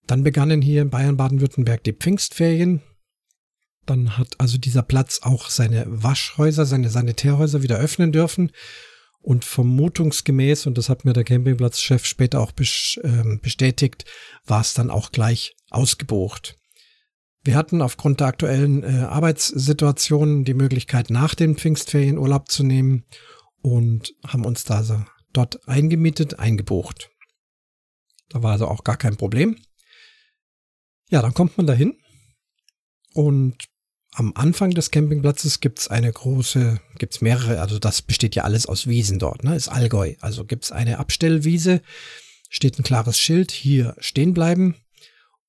Dann 0.07 0.23
begannen 0.23 0.61
hier 0.61 0.81
in 0.81 0.89
Bayern, 0.89 1.17
Baden-Württemberg 1.17 1.83
die 1.83 1.93
Pfingstferien. 1.93 2.81
Dann 3.85 4.17
hat 4.17 4.35
also 4.39 4.57
dieser 4.57 4.81
Platz 4.81 5.19
auch 5.21 5.49
seine 5.49 5.85
Waschhäuser, 5.87 6.65
seine 6.65 6.89
Sanitärhäuser 6.89 7.61
wieder 7.61 7.77
öffnen 7.77 8.11
dürfen. 8.11 8.51
Und 9.21 9.45
vermutungsgemäß, 9.45 10.65
und 10.65 10.77
das 10.77 10.89
hat 10.89 11.05
mir 11.05 11.13
der 11.13 11.25
Campingplatzchef 11.25 12.05
später 12.05 12.39
auch 12.39 12.53
ähm, 13.03 13.39
bestätigt, 13.41 14.05
war 14.45 14.61
es 14.61 14.73
dann 14.73 14.89
auch 14.89 15.11
gleich 15.11 15.55
ausgebucht. 15.69 16.58
Wir 17.43 17.55
hatten 17.55 17.81
aufgrund 17.81 18.19
der 18.19 18.27
aktuellen 18.27 18.83
äh, 18.83 19.03
Arbeitssituation 19.03 20.43
die 20.43 20.53
Möglichkeit, 20.53 21.09
nach 21.09 21.35
den 21.35 21.55
Pfingstferien 21.55 22.17
Urlaub 22.17 22.51
zu 22.51 22.63
nehmen 22.63 23.05
und 23.61 24.13
haben 24.27 24.45
uns 24.45 24.63
da 24.65 24.83
so 24.83 25.03
dort 25.31 25.67
eingemietet, 25.67 26.39
eingebucht. 26.39 27.09
Da 28.29 28.43
war 28.43 28.51
also 28.51 28.67
auch 28.67 28.83
gar 28.83 28.97
kein 28.97 29.15
Problem. 29.15 29.57
Ja, 31.09 31.21
dann 31.21 31.33
kommt 31.33 31.57
man 31.57 31.65
dahin 31.65 31.97
und 33.13 33.57
am 34.13 34.33
Anfang 34.35 34.71
des 34.71 34.91
Campingplatzes 34.91 35.59
gibt's 35.59 35.87
eine 35.87 36.11
große, 36.11 36.81
gibt's 36.97 37.21
mehrere, 37.21 37.61
also 37.61 37.79
das 37.79 38.01
besteht 38.01 38.35
ja 38.35 38.43
alles 38.43 38.65
aus 38.65 38.87
Wiesen 38.87 39.19
dort, 39.19 39.43
ne? 39.43 39.55
Ist 39.55 39.69
Allgäu. 39.69 40.15
Also 40.19 40.45
gibt's 40.45 40.71
eine 40.71 40.99
Abstellwiese, 40.99 41.81
steht 42.49 42.77
ein 42.77 42.83
klares 42.83 43.19
Schild, 43.19 43.51
hier 43.51 43.95
stehen 43.99 44.33
bleiben 44.33 44.75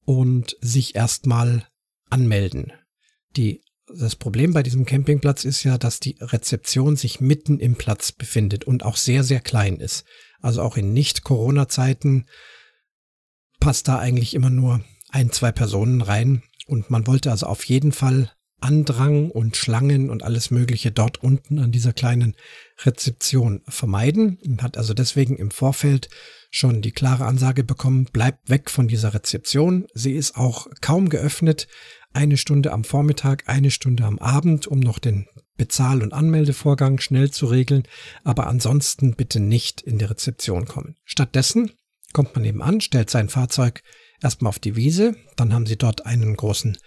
und 0.04 0.56
sich 0.61 0.94
erstmal 0.94 1.66
anmelden. 2.11 2.73
Die, 3.37 3.62
das 3.87 4.17
Problem 4.17 4.52
bei 4.52 4.62
diesem 4.62 4.85
Campingplatz 4.85 5.45
ist 5.45 5.64
ja, 5.64 5.79
dass 5.79 6.00
die 6.00 6.17
Rezeption 6.21 6.97
sich 6.97 7.21
mitten 7.21 7.59
im 7.59 7.76
Platz 7.76 8.12
befindet 8.12 8.64
und 8.64 8.85
auch 8.85 8.97
sehr, 8.97 9.25
sehr 9.25 9.40
klein 9.40 9.76
ist. 9.76 10.05
Also 10.40 10.62
auch 10.62 10.76
in 10.76 10.93
Nicht-Corona-Zeiten 10.93 12.26
passt 13.59 13.88
da 13.88 13.99
eigentlich 13.99 14.35
immer 14.35 14.50
nur 14.50 14.85
ein, 15.11 15.31
zwei 15.31 15.52
Personen 15.52 16.00
rein. 16.00 16.43
Und 16.67 16.90
man 16.90 17.07
wollte 17.07 17.31
also 17.31 17.47
auf 17.47 17.64
jeden 17.64 17.93
Fall 17.93 18.31
Andrang 18.61 19.31
und 19.31 19.57
Schlangen 19.57 20.11
und 20.11 20.23
alles 20.23 20.50
Mögliche 20.50 20.90
dort 20.90 21.23
unten 21.23 21.59
an 21.59 21.73
dieser 21.73 21.93
kleinen 21.93 22.37
Rezeption 22.85 23.62
vermeiden 23.67 24.38
und 24.45 24.62
hat 24.62 24.76
also 24.76 24.95
deswegen 24.95 25.37
im 25.37 25.50
Vorfeld 25.50 26.09
schon 26.50 26.83
die 26.83 26.93
klare 26.93 27.26
Ansage 27.26 27.64
bekommen, 27.64 28.07
bleibt 28.07 28.50
weg 28.50 28.71
von 28.71 28.88
dieser 28.88 29.14
Rezeption. 29.14 29.87
Sie 29.95 30.12
ist 30.12 30.37
auch 30.37 30.67
kaum 30.81 31.09
geöffnet 31.09 31.69
eine 32.12 32.37
Stunde 32.37 32.73
am 32.73 32.85
Vormittag, 32.85 33.45
eine 33.47 33.71
Stunde 33.71 34.05
am 34.05 34.19
Abend, 34.19 34.67
um 34.67 34.81
noch 34.81 34.99
den 34.99 35.26
Bezahl- 35.57 36.02
und 36.02 36.12
Anmeldevorgang 36.12 37.00
schnell 37.00 37.31
zu 37.31 37.47
regeln, 37.47 37.85
aber 38.25 38.47
ansonsten 38.47 39.14
bitte 39.14 39.40
nicht 39.40 39.81
in 39.83 39.99
die 39.99 40.07
Rezeption 40.07 40.64
kommen. 40.64 40.97
Stattdessen 41.05 41.73
kommt 42.12 42.35
man 42.35 42.45
eben 42.45 42.62
an, 42.62 42.81
stellt 42.81 43.11
sein 43.11 43.29
Fahrzeug 43.29 43.83
erstmal 44.23 44.49
auf 44.49 44.59
die 44.59 44.76
Wiese, 44.76 45.17
dann 45.37 45.52
haben 45.52 45.67
sie 45.67 45.76
dort 45.76 46.07
einen 46.07 46.37
großen 46.37 46.79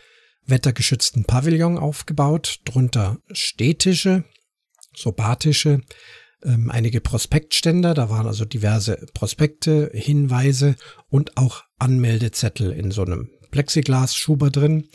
wettergeschützten 0.45 1.25
Pavillon 1.25 1.77
aufgebaut, 1.77 2.59
drunter 2.65 3.17
Stehtische, 3.31 4.25
so 4.95 5.11
Bartische, 5.11 5.81
ähm, 6.43 6.69
einige 6.69 6.99
Prospektständer, 6.99 7.93
da 7.93 8.09
waren 8.09 8.27
also 8.27 8.43
diverse 8.43 8.97
Prospekte, 9.13 9.89
Hinweise 9.93 10.75
und 11.09 11.37
auch 11.37 11.63
Anmeldezettel 11.79 12.71
in 12.71 12.91
so 12.91 13.03
einem 13.03 13.29
Plexiglas-Schuber 13.53 14.49
drin. 14.49 14.89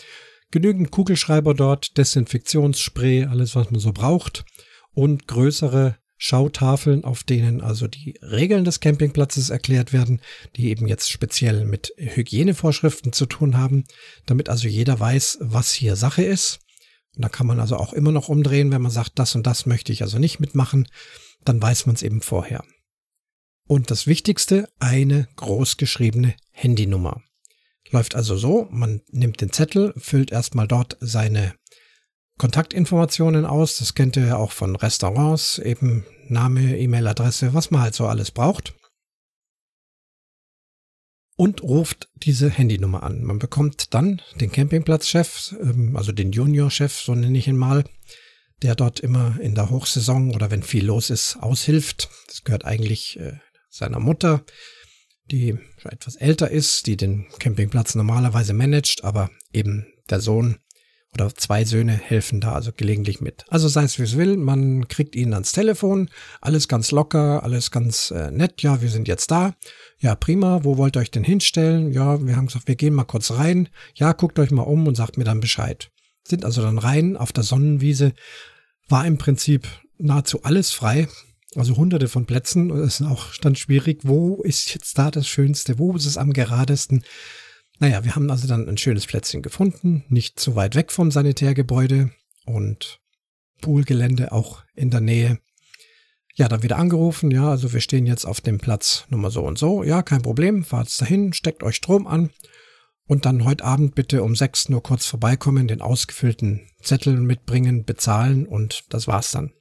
Genügend 0.50 0.90
Kugelschreiber 0.90 1.54
dort, 1.54 1.96
Desinfektionsspray, 1.96 3.26
alles 3.26 3.54
was 3.54 3.70
man 3.70 3.80
so 3.80 3.92
braucht 3.92 4.44
und 4.92 5.28
größere 5.28 5.96
Schautafeln, 6.16 7.04
auf 7.04 7.22
denen 7.22 7.60
also 7.60 7.86
die 7.86 8.18
Regeln 8.20 8.64
des 8.64 8.80
Campingplatzes 8.80 9.50
erklärt 9.50 9.92
werden, 9.92 10.20
die 10.56 10.70
eben 10.70 10.88
jetzt 10.88 11.08
speziell 11.08 11.64
mit 11.64 11.92
Hygienevorschriften 11.96 13.12
zu 13.12 13.26
tun 13.26 13.56
haben, 13.56 13.84
damit 14.26 14.48
also 14.48 14.66
jeder 14.66 14.98
weiß, 14.98 15.38
was 15.40 15.72
hier 15.72 15.94
Sache 15.94 16.24
ist. 16.24 16.58
Und 17.14 17.24
da 17.24 17.28
kann 17.28 17.46
man 17.46 17.60
also 17.60 17.76
auch 17.76 17.92
immer 17.92 18.10
noch 18.10 18.28
umdrehen, 18.28 18.72
wenn 18.72 18.82
man 18.82 18.90
sagt, 18.90 19.20
das 19.20 19.36
und 19.36 19.46
das 19.46 19.66
möchte 19.66 19.92
ich 19.92 20.02
also 20.02 20.18
nicht 20.18 20.40
mitmachen, 20.40 20.88
dann 21.44 21.62
weiß 21.62 21.86
man 21.86 21.94
es 21.94 22.02
eben 22.02 22.20
vorher. 22.20 22.64
Und 23.68 23.92
das 23.92 24.08
Wichtigste, 24.08 24.68
eine 24.80 25.28
großgeschriebene 25.36 26.34
Handynummer. 26.50 27.22
Läuft 27.90 28.14
also 28.14 28.36
so, 28.36 28.68
man 28.70 29.00
nimmt 29.10 29.40
den 29.40 29.52
Zettel, 29.52 29.94
füllt 29.96 30.30
erstmal 30.30 30.68
dort 30.68 30.96
seine 31.00 31.54
Kontaktinformationen 32.38 33.44
aus. 33.44 33.78
Das 33.78 33.94
kennt 33.94 34.16
ihr 34.16 34.26
ja 34.26 34.36
auch 34.36 34.52
von 34.52 34.76
Restaurants, 34.76 35.58
eben 35.58 36.04
Name, 36.28 36.78
E-Mail-Adresse, 36.78 37.54
was 37.54 37.70
man 37.70 37.82
halt 37.82 37.94
so 37.94 38.06
alles 38.06 38.30
braucht. 38.30 38.74
Und 41.36 41.62
ruft 41.62 42.08
diese 42.14 42.50
Handynummer 42.50 43.04
an. 43.04 43.22
Man 43.22 43.38
bekommt 43.38 43.94
dann 43.94 44.20
den 44.40 44.50
Campingplatzchef, 44.50 45.54
ähm, 45.60 45.96
also 45.96 46.12
den 46.12 46.32
Juniorchef, 46.32 46.98
so 47.00 47.14
nenne 47.14 47.38
ich 47.38 47.46
ihn 47.46 47.56
mal, 47.56 47.84
der 48.62 48.74
dort 48.74 49.00
immer 49.00 49.38
in 49.40 49.54
der 49.54 49.70
Hochsaison 49.70 50.34
oder 50.34 50.50
wenn 50.50 50.64
viel 50.64 50.84
los 50.84 51.10
ist, 51.10 51.36
aushilft. 51.40 52.08
Das 52.26 52.42
gehört 52.42 52.64
eigentlich 52.64 53.18
äh, 53.20 53.38
seiner 53.70 54.00
Mutter 54.00 54.44
die 55.30 55.58
schon 55.78 55.92
etwas 55.92 56.16
älter 56.16 56.50
ist, 56.50 56.86
die 56.86 56.96
den 56.96 57.26
Campingplatz 57.38 57.94
normalerweise 57.94 58.52
managt, 58.52 59.04
aber 59.04 59.30
eben 59.52 59.86
der 60.10 60.20
Sohn 60.20 60.58
oder 61.14 61.34
zwei 61.34 61.64
Söhne 61.64 61.92
helfen 61.92 62.40
da 62.40 62.52
also 62.52 62.70
gelegentlich 62.76 63.20
mit. 63.20 63.44
Also 63.48 63.68
sei 63.68 63.84
es 63.84 63.98
wie 63.98 64.02
es 64.02 64.16
will, 64.16 64.36
man 64.36 64.88
kriegt 64.88 65.16
ihn 65.16 65.32
ans 65.32 65.52
Telefon, 65.52 66.10
alles 66.40 66.68
ganz 66.68 66.90
locker, 66.90 67.42
alles 67.42 67.70
ganz 67.70 68.10
äh, 68.10 68.30
nett, 68.30 68.62
ja, 68.62 68.82
wir 68.82 68.90
sind 68.90 69.08
jetzt 69.08 69.30
da. 69.30 69.54
Ja, 69.98 70.14
prima, 70.14 70.64
wo 70.64 70.76
wollt 70.76 70.96
ihr 70.96 71.00
euch 71.00 71.10
denn 71.10 71.24
hinstellen? 71.24 71.92
Ja, 71.92 72.24
wir 72.24 72.36
haben 72.36 72.46
gesagt, 72.46 72.68
wir 72.68 72.76
gehen 72.76 72.94
mal 72.94 73.04
kurz 73.04 73.30
rein. 73.32 73.68
Ja, 73.94 74.12
guckt 74.12 74.38
euch 74.38 74.50
mal 74.50 74.62
um 74.62 74.86
und 74.86 74.96
sagt 74.96 75.16
mir 75.16 75.24
dann 75.24 75.40
Bescheid. 75.40 75.90
Sind 76.26 76.44
also 76.44 76.62
dann 76.62 76.78
rein 76.78 77.16
auf 77.16 77.32
der 77.32 77.44
Sonnenwiese, 77.44 78.12
war 78.88 79.06
im 79.06 79.18
Prinzip 79.18 79.66
nahezu 79.98 80.42
alles 80.42 80.70
frei. 80.70 81.08
Also 81.58 81.76
hunderte 81.76 82.06
von 82.06 82.24
Plätzen. 82.24 82.70
Es 82.70 83.00
ist 83.00 83.06
auch 83.06 83.34
dann 83.40 83.56
schwierig, 83.56 84.02
wo 84.04 84.40
ist 84.42 84.72
jetzt 84.74 84.96
da 84.96 85.10
das 85.10 85.26
Schönste, 85.26 85.78
wo 85.80 85.96
ist 85.96 86.06
es 86.06 86.16
am 86.16 86.32
geradesten. 86.32 87.02
Naja, 87.80 88.04
wir 88.04 88.14
haben 88.14 88.30
also 88.30 88.46
dann 88.46 88.68
ein 88.68 88.78
schönes 88.78 89.06
Plätzchen 89.06 89.42
gefunden, 89.42 90.04
nicht 90.08 90.38
zu 90.38 90.54
weit 90.54 90.76
weg 90.76 90.92
vom 90.92 91.10
Sanitärgebäude 91.10 92.10
und 92.46 93.00
Poolgelände 93.60 94.30
auch 94.30 94.62
in 94.76 94.90
der 94.90 95.00
Nähe. 95.00 95.40
Ja, 96.36 96.46
dann 96.46 96.62
wieder 96.62 96.78
angerufen, 96.78 97.32
ja, 97.32 97.50
also 97.50 97.72
wir 97.72 97.80
stehen 97.80 98.06
jetzt 98.06 98.24
auf 98.24 98.40
dem 98.40 98.58
Platz 98.58 99.06
Nummer 99.10 99.32
so 99.32 99.42
und 99.44 99.58
so. 99.58 99.82
Ja, 99.82 100.02
kein 100.02 100.22
Problem, 100.22 100.62
fahrt 100.62 101.00
dahin, 101.00 101.32
steckt 101.32 101.64
euch 101.64 101.74
Strom 101.74 102.06
an 102.06 102.30
und 103.08 103.26
dann 103.26 103.44
heute 103.44 103.64
Abend 103.64 103.96
bitte 103.96 104.22
um 104.22 104.36
sechs 104.36 104.68
nur 104.68 104.84
kurz 104.84 105.06
vorbeikommen, 105.06 105.66
den 105.66 105.82
ausgefüllten 105.82 106.68
Zettel 106.80 107.16
mitbringen, 107.16 107.84
bezahlen 107.84 108.46
und 108.46 108.84
das 108.90 109.08
war's 109.08 109.32
dann. 109.32 109.52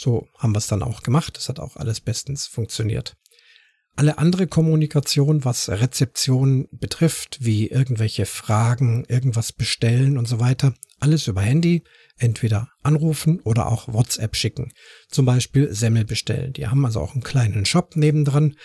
So 0.00 0.28
haben 0.38 0.54
wir 0.54 0.58
es 0.60 0.66
dann 0.66 0.82
auch 0.82 1.02
gemacht. 1.02 1.36
Das 1.36 1.50
hat 1.50 1.60
auch 1.60 1.76
alles 1.76 2.00
bestens 2.00 2.46
funktioniert. 2.46 3.18
Alle 3.96 4.16
andere 4.16 4.46
Kommunikation, 4.46 5.44
was 5.44 5.68
Rezeption 5.68 6.68
betrifft, 6.72 7.36
wie 7.42 7.66
irgendwelche 7.66 8.24
Fragen, 8.24 9.04
irgendwas 9.08 9.52
bestellen 9.52 10.16
und 10.16 10.26
so 10.26 10.40
weiter, 10.40 10.72
alles 11.00 11.26
über 11.26 11.42
Handy, 11.42 11.84
entweder 12.16 12.70
anrufen 12.82 13.40
oder 13.40 13.66
auch 13.66 13.92
WhatsApp 13.92 14.36
schicken. 14.36 14.72
Zum 15.10 15.26
Beispiel 15.26 15.74
Semmel 15.74 16.06
bestellen. 16.06 16.54
Die 16.54 16.66
haben 16.66 16.86
also 16.86 17.00
auch 17.00 17.12
einen 17.12 17.22
kleinen 17.22 17.66
Shop 17.66 17.94
nebendran. 17.94 18.56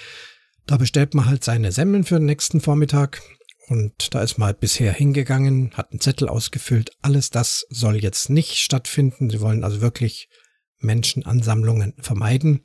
Da 0.68 0.78
bestellt 0.78 1.16
man 1.16 1.26
halt 1.26 1.44
seine 1.44 1.74
Semmeln 1.74 2.06
für 2.06 2.16
den 2.16 2.28
nächsten 2.28 2.62
Vormittag. 2.62 3.22
Und 3.68 4.16
da 4.16 4.22
ist 4.22 4.38
mal 4.38 4.54
bisher 4.54 4.94
hingegangen, 4.94 5.72
hat 5.74 5.92
einen 5.92 6.00
Zettel 6.00 6.30
ausgefüllt. 6.30 6.92
Alles 7.02 7.30
das 7.30 7.66
soll 7.70 7.98
jetzt 7.98 8.30
nicht 8.30 8.56
stattfinden. 8.56 9.30
Sie 9.30 9.42
wollen 9.42 9.66
also 9.66 9.82
wirklich 9.82 10.30
Menschenansammlungen 10.80 11.94
vermeiden. 12.00 12.62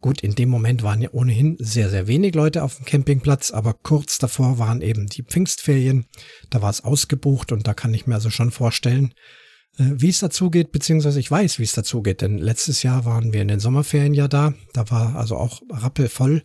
Gut, 0.00 0.20
in 0.20 0.36
dem 0.36 0.48
Moment 0.48 0.84
waren 0.84 1.02
ja 1.02 1.10
ohnehin 1.10 1.56
sehr, 1.58 1.90
sehr 1.90 2.06
wenig 2.06 2.34
Leute 2.34 2.62
auf 2.62 2.76
dem 2.76 2.84
Campingplatz, 2.84 3.50
aber 3.50 3.74
kurz 3.74 4.18
davor 4.18 4.58
waren 4.58 4.80
eben 4.80 5.08
die 5.08 5.24
Pfingstferien. 5.24 6.06
Da 6.50 6.62
war 6.62 6.70
es 6.70 6.84
ausgebucht 6.84 7.50
und 7.50 7.66
da 7.66 7.74
kann 7.74 7.92
ich 7.94 8.06
mir 8.06 8.14
also 8.14 8.30
schon 8.30 8.52
vorstellen, 8.52 9.12
äh, 9.76 9.86
wie 9.94 10.10
es 10.10 10.20
dazu 10.20 10.50
geht, 10.50 10.70
beziehungsweise 10.70 11.18
ich 11.18 11.30
weiß, 11.30 11.58
wie 11.58 11.64
es 11.64 11.72
dazu 11.72 12.02
geht, 12.02 12.22
denn 12.22 12.38
letztes 12.38 12.84
Jahr 12.84 13.04
waren 13.04 13.32
wir 13.32 13.42
in 13.42 13.48
den 13.48 13.60
Sommerferien 13.60 14.14
ja 14.14 14.28
da. 14.28 14.54
Da 14.72 14.88
war 14.90 15.16
also 15.16 15.36
auch 15.36 15.62
rappelvoll 15.68 16.44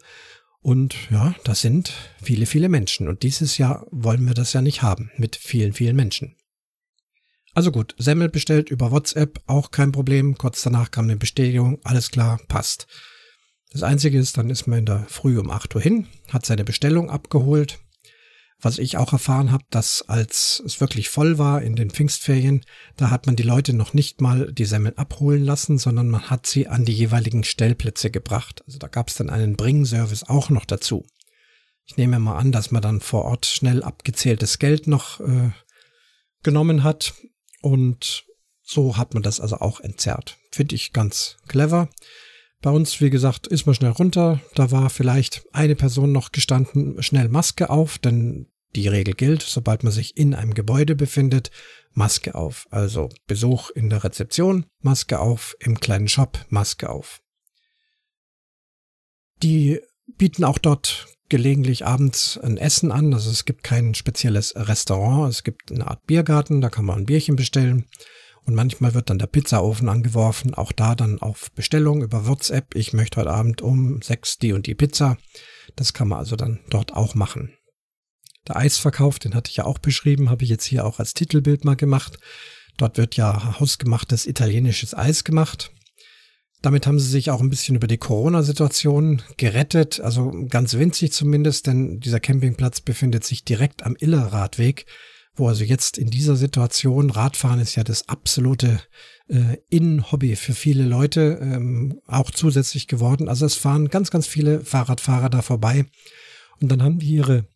und 0.63 0.95
ja, 1.11 1.35
das 1.43 1.61
sind 1.61 1.93
viele, 2.23 2.45
viele 2.45 2.69
Menschen. 2.69 3.09
Und 3.09 3.23
dieses 3.23 3.57
Jahr 3.57 3.85
wollen 3.91 4.25
wir 4.25 4.33
das 4.33 4.53
ja 4.53 4.61
nicht 4.61 4.81
haben 4.81 5.11
mit 5.17 5.35
vielen, 5.35 5.73
vielen 5.73 5.95
Menschen. 5.95 6.37
Also 7.55 7.71
gut, 7.71 7.93
Semmel 7.99 8.29
bestellt 8.29 8.69
über 8.71 8.89
WhatsApp, 8.89 9.39
auch 9.45 9.69
kein 9.69 9.91
Problem. 9.91 10.37
Kurz 10.37 10.63
danach 10.63 10.89
kam 10.89 11.05
eine 11.05 11.17
Bestätigung, 11.17 11.79
alles 11.83 12.09
klar, 12.09 12.39
passt. 12.47 12.87
Das 13.71 13.83
Einzige 13.83 14.17
ist, 14.17 14.37
dann 14.37 14.49
ist 14.49 14.65
man 14.65 14.79
in 14.79 14.85
der 14.85 15.05
Früh 15.07 15.39
um 15.39 15.51
8 15.51 15.75
Uhr 15.75 15.81
hin, 15.81 16.07
hat 16.31 16.45
seine 16.45 16.63
Bestellung 16.63 17.09
abgeholt, 17.09 17.79
Was 18.65 18.77
ich 18.77 18.95
auch 18.95 19.11
erfahren 19.11 19.51
habe, 19.51 19.65
dass 19.71 20.03
als 20.07 20.63
es 20.65 20.79
wirklich 20.79 21.09
voll 21.09 21.37
war 21.37 21.61
in 21.61 21.75
den 21.75 21.89
Pfingstferien, 21.89 22.63
da 22.95 23.09
hat 23.09 23.25
man 23.25 23.35
die 23.35 23.43
Leute 23.43 23.73
noch 23.73 23.93
nicht 23.93 24.21
mal 24.21 24.53
die 24.53 24.63
Semmeln 24.63 24.97
abholen 24.97 25.43
lassen, 25.43 25.77
sondern 25.77 26.09
man 26.09 26.29
hat 26.29 26.47
sie 26.47 26.69
an 26.69 26.85
die 26.85 26.93
jeweiligen 26.93 27.43
Stellplätze 27.43 28.09
gebracht. 28.09 28.63
Also 28.65 28.79
da 28.79 28.87
gab 28.87 29.09
es 29.09 29.15
dann 29.15 29.29
einen 29.29 29.57
Bringservice 29.57 30.23
auch 30.23 30.49
noch 30.49 30.63
dazu. 30.63 31.05
Ich 31.85 31.97
nehme 31.97 32.19
mal 32.19 32.37
an, 32.37 32.53
dass 32.53 32.71
man 32.71 32.81
dann 32.81 33.01
vor 33.01 33.25
Ort 33.25 33.45
schnell 33.45 33.83
abgezähltes 33.83 34.59
Geld 34.59 34.87
noch 34.87 35.19
äh, 35.19 35.51
genommen 36.41 36.83
hat 36.83 37.13
und 37.63 38.25
so 38.61 38.97
hat 38.97 39.13
man 39.13 39.23
das 39.23 39.39
also 39.39 39.57
auch 39.57 39.79
entzerrt. 39.79 40.37
Finde 40.51 40.75
ich 40.75 40.93
ganz 40.93 41.37
clever. 41.47 41.89
Bei 42.61 42.71
uns, 42.71 43.01
wie 43.01 43.09
gesagt, 43.09 43.47
ist 43.47 43.65
man 43.65 43.75
schnell 43.75 43.91
runter. 43.91 44.39
Da 44.55 44.71
war 44.71 44.89
vielleicht 44.89 45.45
eine 45.53 45.75
Person 45.75 46.11
noch 46.11 46.31
gestanden, 46.31 47.01
schnell 47.01 47.29
Maske 47.29 47.69
auf, 47.69 47.97
denn 47.97 48.47
die 48.75 48.87
Regel 48.87 49.13
gilt, 49.13 49.41
sobald 49.41 49.83
man 49.83 49.91
sich 49.91 50.17
in 50.17 50.33
einem 50.33 50.53
Gebäude 50.53 50.95
befindet, 50.95 51.51
Maske 51.93 52.35
auf. 52.35 52.67
Also 52.69 53.09
Besuch 53.27 53.69
in 53.69 53.89
der 53.89 54.03
Rezeption, 54.03 54.65
Maske 54.79 55.19
auf, 55.19 55.55
im 55.59 55.79
kleinen 55.79 56.07
Shop, 56.07 56.45
Maske 56.49 56.89
auf. 56.89 57.21
Die 59.41 59.79
bieten 60.17 60.43
auch 60.43 60.57
dort 60.57 61.07
gelegentlich 61.33 61.83
abends 61.83 62.37
ein 62.37 62.57
Essen 62.57 62.91
an. 62.91 63.11
Also 63.11 63.31
es 63.31 63.45
gibt 63.45 63.63
kein 63.63 63.95
spezielles 63.95 64.53
Restaurant, 64.55 65.31
es 65.31 65.43
gibt 65.43 65.71
eine 65.71 65.87
Art 65.87 66.05
Biergarten, 66.05 66.61
da 66.61 66.69
kann 66.69 66.85
man 66.85 66.99
ein 66.99 67.05
Bierchen 67.07 67.35
bestellen. 67.35 67.85
Und 68.45 68.53
manchmal 68.53 68.93
wird 68.93 69.09
dann 69.09 69.17
der 69.17 69.25
Pizzaofen 69.25 69.89
angeworfen, 69.89 70.53
auch 70.53 70.71
da 70.71 70.93
dann 70.93 71.19
auf 71.23 71.49
Bestellung 71.55 72.03
über 72.03 72.27
WhatsApp. 72.27 72.75
Ich 72.75 72.93
möchte 72.93 73.19
heute 73.19 73.31
Abend 73.31 73.63
um 73.63 73.99
sechs 74.03 74.37
die 74.37 74.53
und 74.53 74.67
die 74.67 74.75
Pizza. 74.75 75.17
Das 75.75 75.93
kann 75.93 76.07
man 76.07 76.19
also 76.19 76.35
dann 76.35 76.59
dort 76.69 76.93
auch 76.93 77.15
machen. 77.15 77.57
Der 78.47 78.57
Eisverkauf, 78.57 79.17
den 79.17 79.33
hatte 79.33 79.49
ich 79.49 79.57
ja 79.57 79.65
auch 79.65 79.79
beschrieben, 79.79 80.29
habe 80.29 80.43
ich 80.43 80.51
jetzt 80.51 80.65
hier 80.65 80.85
auch 80.85 80.99
als 80.99 81.15
Titelbild 81.15 81.65
mal 81.65 81.75
gemacht. 81.75 82.19
Dort 82.77 82.99
wird 82.99 83.15
ja 83.15 83.59
hausgemachtes 83.59 84.27
italienisches 84.27 84.93
Eis 84.93 85.23
gemacht. 85.23 85.71
Damit 86.63 86.87
haben 86.87 86.97
sie 86.97 87.09
sich 87.09 87.29
auch 87.29 87.41
ein 87.41 87.51
bisschen 87.51 87.75
über 87.75 87.85
die 87.85 87.99
Corona-Situation 87.99 89.21
gerettet, 89.37 89.99
also 89.99 90.31
ganz 90.49 90.73
winzig 90.73 91.11
zumindest, 91.11 91.67
denn 91.67 91.99
dieser 91.99 92.19
Campingplatz 92.19 92.81
befindet 92.81 93.23
sich 93.23 93.45
direkt 93.45 93.85
am 93.85 93.95
Illerradweg 93.99 94.87
wo 95.35 95.47
also 95.47 95.63
jetzt 95.63 95.97
in 95.97 96.09
dieser 96.09 96.35
Situation 96.35 97.09
Radfahren 97.09 97.59
ist 97.59 97.75
ja 97.75 97.83
das 97.83 98.07
absolute 98.07 98.79
äh, 99.27 99.57
In-Hobby 99.69 100.35
für 100.35 100.53
viele 100.53 100.85
Leute, 100.85 101.39
ähm, 101.41 101.99
auch 102.05 102.29
zusätzlich 102.29 102.87
geworden. 102.87 103.27
Also 103.27 103.45
es 103.45 103.55
fahren 103.55 103.89
ganz, 103.89 104.11
ganz 104.11 104.27
viele 104.27 104.61
Fahrradfahrer 104.61 105.29
da 105.29 105.41
vorbei. 105.41 105.85
Und 106.61 106.71
dann 106.71 106.83
haben 106.83 106.99
die 106.99 107.07
ihre 107.07 107.47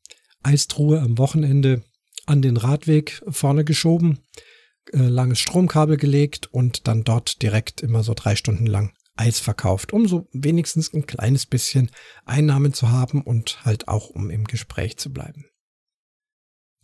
Eistruhe 0.41 1.01
am 1.01 1.17
Wochenende 1.17 1.83
an 2.25 2.41
den 2.41 2.57
Radweg 2.57 3.21
vorne 3.29 3.63
geschoben, 3.63 4.19
äh, 4.91 4.97
langes 4.97 5.39
Stromkabel 5.39 5.97
gelegt 5.97 6.47
und 6.51 6.87
dann 6.87 7.03
dort 7.03 7.41
direkt 7.43 7.81
immer 7.81 8.03
so 8.03 8.13
drei 8.15 8.35
Stunden 8.35 8.65
lang 8.65 8.91
Eis 9.17 9.39
verkauft, 9.39 9.93
um 9.93 10.07
so 10.07 10.27
wenigstens 10.31 10.93
ein 10.93 11.05
kleines 11.05 11.45
bisschen 11.45 11.89
Einnahmen 12.25 12.73
zu 12.73 12.89
haben 12.89 13.21
und 13.21 13.65
halt 13.65 13.87
auch 13.87 14.09
um 14.09 14.29
im 14.29 14.45
Gespräch 14.45 14.97
zu 14.97 15.11
bleiben. 15.11 15.45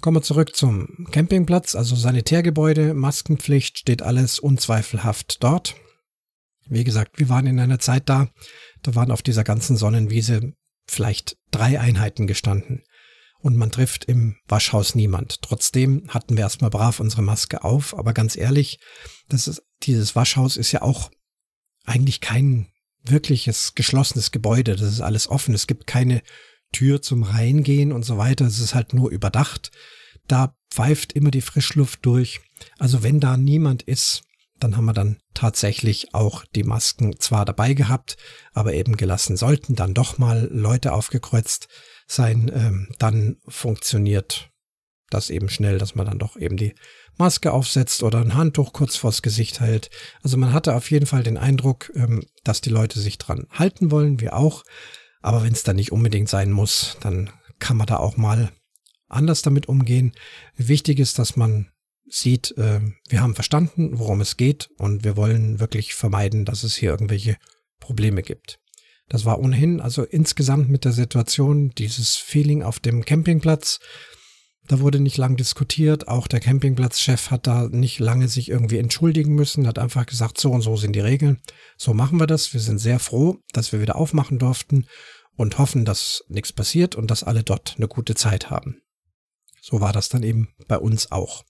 Kommen 0.01 0.17
wir 0.17 0.21
zurück 0.21 0.55
zum 0.55 1.07
Campingplatz, 1.11 1.75
also 1.75 1.95
Sanitärgebäude, 1.95 2.93
Maskenpflicht, 2.93 3.79
steht 3.79 4.01
alles 4.01 4.37
unzweifelhaft 4.37 5.41
dort. 5.41 5.75
Wie 6.67 6.83
gesagt, 6.83 7.19
wir 7.19 7.29
waren 7.29 7.47
in 7.47 7.59
einer 7.59 7.79
Zeit 7.79 8.09
da, 8.09 8.27
da 8.81 8.95
waren 8.95 9.11
auf 9.11 9.21
dieser 9.21 9.43
ganzen 9.43 9.77
Sonnenwiese 9.77 10.53
vielleicht 10.87 11.37
drei 11.51 11.79
Einheiten 11.79 12.27
gestanden. 12.27 12.83
Und 13.39 13.57
man 13.57 13.71
trifft 13.71 14.05
im 14.05 14.37
Waschhaus 14.47 14.95
niemand. 14.95 15.41
Trotzdem 15.41 16.05
hatten 16.09 16.37
wir 16.37 16.43
erstmal 16.43 16.69
brav 16.69 16.99
unsere 17.01 17.21
Maske 17.21 17.63
auf, 17.63 17.97
aber 17.97 18.13
ganz 18.13 18.37
ehrlich, 18.37 18.79
das 19.27 19.47
ist, 19.47 19.61
dieses 19.83 20.15
Waschhaus 20.15 20.55
ist 20.55 20.71
ja 20.71 20.81
auch 20.81 21.11
eigentlich 21.85 22.21
kein 22.21 22.67
wirkliches 23.03 23.75
geschlossenes 23.75 24.31
Gebäude. 24.31 24.75
Das 24.75 24.89
ist 24.89 25.01
alles 25.01 25.27
offen. 25.27 25.53
Es 25.53 25.67
gibt 25.67 25.87
keine 25.87 26.21
Tür 26.71 27.01
zum 27.01 27.23
Reingehen 27.23 27.91
und 27.91 28.03
so 28.03 28.17
weiter. 28.17 28.45
Es 28.45 28.59
ist 28.59 28.75
halt 28.75 28.93
nur 28.93 29.11
überdacht. 29.11 29.71
Da 30.27 30.55
pfeift 30.71 31.13
immer 31.13 31.31
die 31.31 31.41
Frischluft 31.41 32.05
durch. 32.05 32.41
Also 32.79 33.03
wenn 33.03 33.19
da 33.19 33.37
niemand 33.37 33.83
ist, 33.83 34.23
dann 34.59 34.77
haben 34.77 34.85
wir 34.85 34.93
dann 34.93 35.17
tatsächlich 35.33 36.13
auch 36.13 36.45
die 36.55 36.63
Masken 36.63 37.19
zwar 37.19 37.43
dabei 37.43 37.73
gehabt, 37.73 38.15
aber 38.53 38.73
eben 38.73 38.95
gelassen. 38.95 39.35
Sollten 39.35 39.75
dann 39.75 39.93
doch 39.93 40.17
mal 40.17 40.47
Leute 40.51 40.93
aufgekreuzt 40.93 41.67
sein, 42.07 42.49
ähm, 42.53 42.87
dann 42.99 43.37
funktioniert 43.47 44.49
das 45.09 45.29
eben 45.29 45.49
schnell, 45.49 45.77
dass 45.77 45.95
man 45.95 46.05
dann 46.05 46.19
doch 46.19 46.37
eben 46.37 46.57
die 46.57 46.73
Maske 47.17 47.53
aufsetzt 47.53 48.03
oder 48.03 48.19
ein 48.19 48.35
Handtuch 48.35 48.73
kurz 48.73 48.95
vors 48.95 49.21
Gesicht 49.21 49.59
hält. 49.59 49.89
Also 50.21 50.37
man 50.37 50.53
hatte 50.53 50.75
auf 50.75 50.89
jeden 50.91 51.05
Fall 51.05 51.23
den 51.23 51.37
Eindruck, 51.37 51.91
ähm, 51.95 52.23
dass 52.43 52.61
die 52.61 52.69
Leute 52.69 52.99
sich 52.99 53.17
dran 53.17 53.47
halten 53.51 53.91
wollen, 53.91 54.19
wir 54.19 54.35
auch. 54.35 54.63
Aber 55.21 55.43
wenn 55.43 55.53
es 55.53 55.63
dann 55.63 55.75
nicht 55.75 55.91
unbedingt 55.91 56.29
sein 56.29 56.51
muss, 56.51 56.97
dann 57.01 57.29
kann 57.59 57.77
man 57.77 57.87
da 57.87 57.97
auch 57.97 58.17
mal 58.17 58.51
anders 59.07 59.41
damit 59.41 59.67
umgehen. 59.67 60.13
Wichtig 60.55 60.99
ist, 60.99 61.19
dass 61.19 61.35
man 61.35 61.69
sieht, 62.07 62.57
äh, 62.57 62.81
wir 63.07 63.21
haben 63.21 63.35
verstanden, 63.35 63.99
worum 63.99 64.21
es 64.21 64.37
geht 64.37 64.69
und 64.77 65.03
wir 65.03 65.15
wollen 65.15 65.59
wirklich 65.59 65.93
vermeiden, 65.93 66.45
dass 66.45 66.63
es 66.63 66.75
hier 66.75 66.91
irgendwelche 66.91 67.37
Probleme 67.79 68.21
gibt. 68.21 68.59
Das 69.09 69.25
war 69.25 69.39
ohnehin, 69.39 69.81
also 69.81 70.03
insgesamt 70.03 70.69
mit 70.69 70.85
der 70.85 70.93
Situation, 70.93 71.69
dieses 71.71 72.15
Feeling 72.15 72.63
auf 72.63 72.79
dem 72.79 73.05
Campingplatz, 73.05 73.79
da 74.67 74.79
wurde 74.79 74.99
nicht 74.99 75.17
lang 75.17 75.35
diskutiert. 75.35 76.07
Auch 76.07 76.27
der 76.27 76.39
Campingplatzchef 76.39 77.31
hat 77.31 77.47
da 77.47 77.67
nicht 77.69 77.99
lange 77.99 78.27
sich 78.27 78.49
irgendwie 78.49 78.77
entschuldigen 78.77 79.35
müssen, 79.35 79.67
hat 79.67 79.77
einfach 79.77 80.05
gesagt, 80.05 80.39
so 80.39 80.51
und 80.51 80.61
so 80.61 80.77
sind 80.77 80.93
die 80.93 81.01
Regeln. 81.01 81.41
So 81.77 81.93
machen 81.93 82.19
wir 82.19 82.27
das. 82.27 82.53
Wir 82.53 82.61
sind 82.61 82.79
sehr 82.79 82.99
froh, 82.99 83.37
dass 83.51 83.71
wir 83.71 83.81
wieder 83.81 83.97
aufmachen 83.97 84.39
durften 84.39 84.87
und 85.35 85.57
hoffen, 85.57 85.83
dass 85.83 86.23
nichts 86.29 86.53
passiert 86.53 86.95
und 86.95 87.11
dass 87.11 87.23
alle 87.23 87.43
dort 87.43 87.75
eine 87.77 87.87
gute 87.87 88.15
Zeit 88.15 88.49
haben. 88.49 88.81
So 89.61 89.81
war 89.81 89.93
das 89.93 90.09
dann 90.09 90.23
eben 90.23 90.49
bei 90.67 90.77
uns 90.77 91.11
auch. 91.11 91.43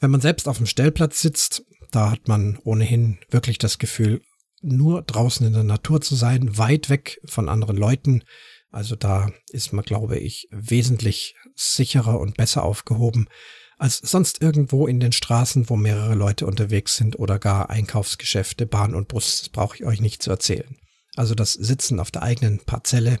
Wenn 0.00 0.10
man 0.10 0.20
selbst 0.20 0.48
auf 0.48 0.56
dem 0.58 0.66
Stellplatz 0.66 1.20
sitzt, 1.20 1.64
da 1.90 2.10
hat 2.10 2.28
man 2.28 2.58
ohnehin 2.64 3.18
wirklich 3.30 3.58
das 3.58 3.78
Gefühl, 3.78 4.22
nur 4.60 5.02
draußen 5.02 5.46
in 5.46 5.52
der 5.52 5.64
Natur 5.64 6.00
zu 6.00 6.14
sein, 6.14 6.56
weit 6.56 6.88
weg 6.88 7.20
von 7.24 7.48
anderen 7.48 7.76
Leuten. 7.76 8.22
Also 8.70 8.96
da 8.96 9.30
ist 9.50 9.72
man, 9.72 9.84
glaube 9.84 10.18
ich, 10.18 10.48
wesentlich 10.50 11.34
sicherer 11.54 12.20
und 12.20 12.36
besser 12.36 12.64
aufgehoben 12.64 13.28
als 13.82 13.98
sonst 13.98 14.40
irgendwo 14.40 14.86
in 14.86 15.00
den 15.00 15.10
Straßen, 15.10 15.68
wo 15.68 15.74
mehrere 15.74 16.14
Leute 16.14 16.46
unterwegs 16.46 16.96
sind 16.96 17.18
oder 17.18 17.40
gar 17.40 17.68
Einkaufsgeschäfte, 17.68 18.64
Bahn 18.64 18.94
und 18.94 19.08
Bus. 19.08 19.40
Das 19.40 19.48
brauche 19.48 19.74
ich 19.74 19.84
euch 19.84 20.00
nicht 20.00 20.22
zu 20.22 20.30
erzählen. 20.30 20.76
Also 21.16 21.34
das 21.34 21.54
Sitzen 21.54 21.98
auf 21.98 22.12
der 22.12 22.22
eigenen 22.22 22.64
Parzelle 22.64 23.18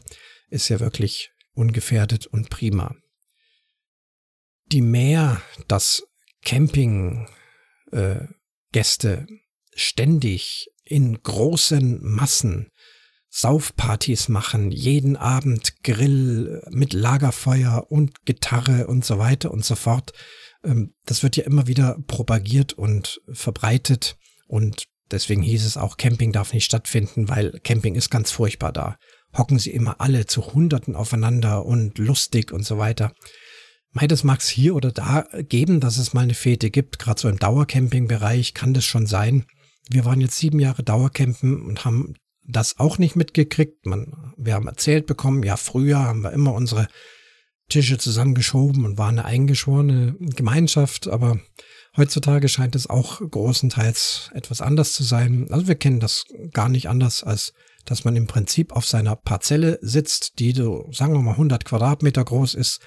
ist 0.50 0.68
ja 0.68 0.78
wirklich 0.78 1.32
ungefährdet 1.54 2.28
und 2.28 2.48
prima. 2.48 2.94
Die 4.66 4.82
mehr 4.82 5.42
das 5.66 6.04
Campinggäste 6.44 7.26
äh, 8.72 9.26
ständig 9.74 10.68
in 10.84 11.20
großen 11.22 11.98
Massen 12.02 12.70
Saufpartys 13.34 14.28
machen, 14.28 14.70
jeden 14.70 15.16
Abend 15.16 15.82
Grill 15.82 16.62
mit 16.70 16.92
Lagerfeuer 16.92 17.86
und 17.88 18.26
Gitarre 18.26 18.86
und 18.86 19.06
so 19.06 19.18
weiter 19.18 19.50
und 19.50 19.64
so 19.64 19.74
fort. 19.74 20.12
Ähm, 20.62 20.94
das 21.06 21.22
wird 21.22 21.36
ja 21.36 21.44
immer 21.44 21.66
wieder 21.66 21.98
propagiert 22.06 22.74
und 22.74 23.20
verbreitet 23.32 24.16
und 24.46 24.84
Deswegen 25.12 25.42
hieß 25.42 25.66
es 25.66 25.76
auch, 25.76 25.98
Camping 25.98 26.32
darf 26.32 26.54
nicht 26.54 26.64
stattfinden, 26.64 27.28
weil 27.28 27.60
Camping 27.62 27.94
ist 27.94 28.10
ganz 28.10 28.30
furchtbar 28.30 28.72
da. 28.72 28.96
Hocken 29.36 29.58
sie 29.58 29.70
immer 29.70 30.00
alle 30.00 30.24
zu 30.24 30.54
Hunderten 30.54 30.96
aufeinander 30.96 31.66
und 31.66 31.98
lustig 31.98 32.50
und 32.50 32.64
so 32.64 32.78
weiter. 32.78 33.12
Mei, 33.90 34.06
das 34.06 34.24
mag 34.24 34.40
es 34.40 34.48
hier 34.48 34.74
oder 34.74 34.90
da 34.90 35.26
geben, 35.42 35.80
dass 35.80 35.98
es 35.98 36.14
mal 36.14 36.22
eine 36.22 36.34
Fete 36.34 36.70
gibt. 36.70 36.98
Gerade 36.98 37.20
so 37.20 37.28
im 37.28 37.38
Dauercamping-Bereich 37.38 38.54
kann 38.54 38.72
das 38.72 38.86
schon 38.86 39.06
sein. 39.06 39.44
Wir 39.90 40.06
waren 40.06 40.22
jetzt 40.22 40.38
sieben 40.38 40.60
Jahre 40.60 40.82
Dauercampen 40.82 41.60
und 41.60 41.84
haben 41.84 42.14
das 42.46 42.78
auch 42.78 42.98
nicht 42.98 43.16
mitgekriegt. 43.16 43.86
Man, 43.86 44.34
wir 44.36 44.54
haben 44.54 44.66
erzählt 44.66 45.06
bekommen, 45.06 45.42
ja, 45.42 45.56
früher 45.56 45.98
haben 46.00 46.22
wir 46.22 46.32
immer 46.32 46.54
unsere 46.54 46.88
Tische 47.68 47.98
zusammengeschoben 47.98 48.84
und 48.84 48.98
waren 48.98 49.18
eine 49.18 49.24
eingeschworene 49.24 50.16
Gemeinschaft, 50.18 51.08
aber 51.08 51.40
Heutzutage 51.94 52.48
scheint 52.48 52.74
es 52.74 52.88
auch 52.88 53.20
großenteils 53.20 54.30
etwas 54.32 54.62
anders 54.62 54.94
zu 54.94 55.02
sein. 55.02 55.48
Also 55.50 55.68
wir 55.68 55.74
kennen 55.74 56.00
das 56.00 56.24
gar 56.52 56.70
nicht 56.70 56.88
anders, 56.88 57.22
als 57.22 57.52
dass 57.84 58.04
man 58.04 58.16
im 58.16 58.26
Prinzip 58.26 58.72
auf 58.72 58.86
seiner 58.86 59.14
Parzelle 59.14 59.78
sitzt, 59.82 60.38
die 60.38 60.52
so, 60.52 60.88
sagen 60.90 61.12
wir 61.12 61.20
mal 61.20 61.32
100 61.32 61.64
Quadratmeter 61.66 62.24
groß 62.24 62.54
ist. 62.54 62.80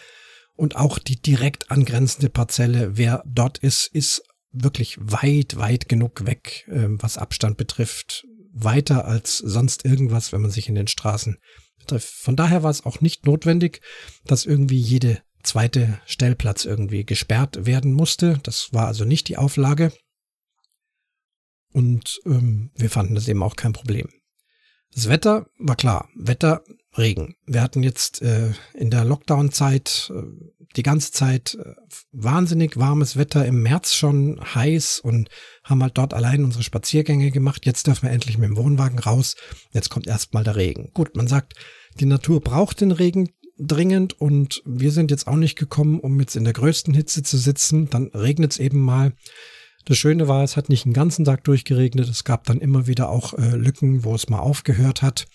Und 0.55 0.75
auch 0.75 0.97
die 0.97 1.21
direkt 1.21 1.69
angrenzende 1.69 2.29
Parzelle, 2.29 2.97
wer 2.97 3.21
dort 3.27 3.59
ist, 3.59 3.87
ist 3.93 4.23
wirklich 4.51 4.97
weit, 4.99 5.57
weit 5.57 5.87
genug 5.89 6.25
weg, 6.25 6.65
ähm, 6.71 6.97
was 7.01 7.17
Abstand 7.17 7.57
betrifft. 7.57 8.25
Weiter 8.55 9.05
als 9.05 9.37
sonst 9.37 9.85
irgendwas, 9.85 10.31
wenn 10.31 10.41
man 10.41 10.51
sich 10.51 10.69
in 10.69 10.75
den 10.75 10.87
Straßen 10.87 11.37
betrifft. 11.77 12.07
Von 12.07 12.35
daher 12.35 12.63
war 12.63 12.71
es 12.71 12.85
auch 12.85 13.01
nicht 13.01 13.25
notwendig, 13.25 13.81
dass 14.25 14.45
irgendwie 14.45 14.79
jede 14.79 15.21
zweite 15.43 15.99
Stellplatz 16.05 16.65
irgendwie 16.65 17.05
gesperrt 17.05 17.65
werden 17.65 17.93
musste. 17.93 18.39
Das 18.43 18.69
war 18.71 18.87
also 18.87 19.05
nicht 19.05 19.27
die 19.27 19.37
Auflage. 19.37 19.91
Und 21.73 22.19
ähm, 22.25 22.71
wir 22.75 22.89
fanden 22.89 23.15
das 23.15 23.27
eben 23.27 23.43
auch 23.43 23.57
kein 23.57 23.73
Problem. 23.73 24.07
Das 24.95 25.09
Wetter 25.09 25.47
war 25.59 25.75
klar. 25.75 26.07
Wetter, 26.15 26.63
Regen. 26.97 27.35
Wir 27.45 27.61
hatten 27.61 27.83
jetzt 27.83 28.21
äh, 28.21 28.53
in 28.73 28.89
der 28.89 29.03
Lockdown-Zeit 29.03 30.09
äh, 30.15 30.21
die 30.77 30.83
ganze 30.83 31.11
Zeit 31.11 31.57
äh, 31.59 31.73
wahnsinnig 32.13 32.77
warmes 32.77 33.17
Wetter, 33.17 33.45
im 33.45 33.61
März 33.61 33.93
schon 33.93 34.39
heiß 34.55 35.01
und 35.01 35.27
haben 35.65 35.83
halt 35.83 35.97
dort 35.97 36.13
allein 36.13 36.45
unsere 36.45 36.63
Spaziergänge 36.63 37.31
gemacht. 37.31 37.65
Jetzt 37.65 37.87
dürfen 37.87 38.03
wir 38.03 38.11
endlich 38.11 38.37
mit 38.37 38.47
dem 38.47 38.55
Wohnwagen 38.55 38.99
raus. 38.99 39.35
Jetzt 39.73 39.89
kommt 39.89 40.07
erstmal 40.07 40.45
der 40.45 40.55
Regen. 40.55 40.91
Gut, 40.93 41.17
man 41.17 41.27
sagt, 41.27 41.55
die 41.99 42.05
Natur 42.05 42.39
braucht 42.39 42.79
den 42.79 42.91
Regen 42.91 43.29
dringend 43.57 44.13
und 44.19 44.61
wir 44.65 44.91
sind 44.91 45.11
jetzt 45.11 45.27
auch 45.27 45.35
nicht 45.35 45.57
gekommen, 45.57 45.99
um 45.99 46.17
jetzt 46.21 46.37
in 46.37 46.45
der 46.45 46.53
größten 46.53 46.93
Hitze 46.93 47.21
zu 47.21 47.37
sitzen. 47.37 47.89
Dann 47.89 48.07
regnet 48.13 48.53
es 48.53 48.59
eben 48.59 48.79
mal. 48.79 49.11
Das 49.85 49.97
Schöne 49.97 50.27
war, 50.27 50.43
es 50.43 50.57
hat 50.57 50.69
nicht 50.69 50.85
den 50.85 50.93
ganzen 50.93 51.25
Tag 51.25 51.43
durchgeregnet. 51.43 52.09
Es 52.09 52.23
gab 52.23 52.45
dann 52.45 52.59
immer 52.59 52.87
wieder 52.87 53.09
auch 53.09 53.33
äh, 53.35 53.55
Lücken, 53.55 54.03
wo 54.03 54.15
es 54.15 54.29
mal 54.29 54.39
aufgehört 54.39 55.03
hat. 55.03 55.27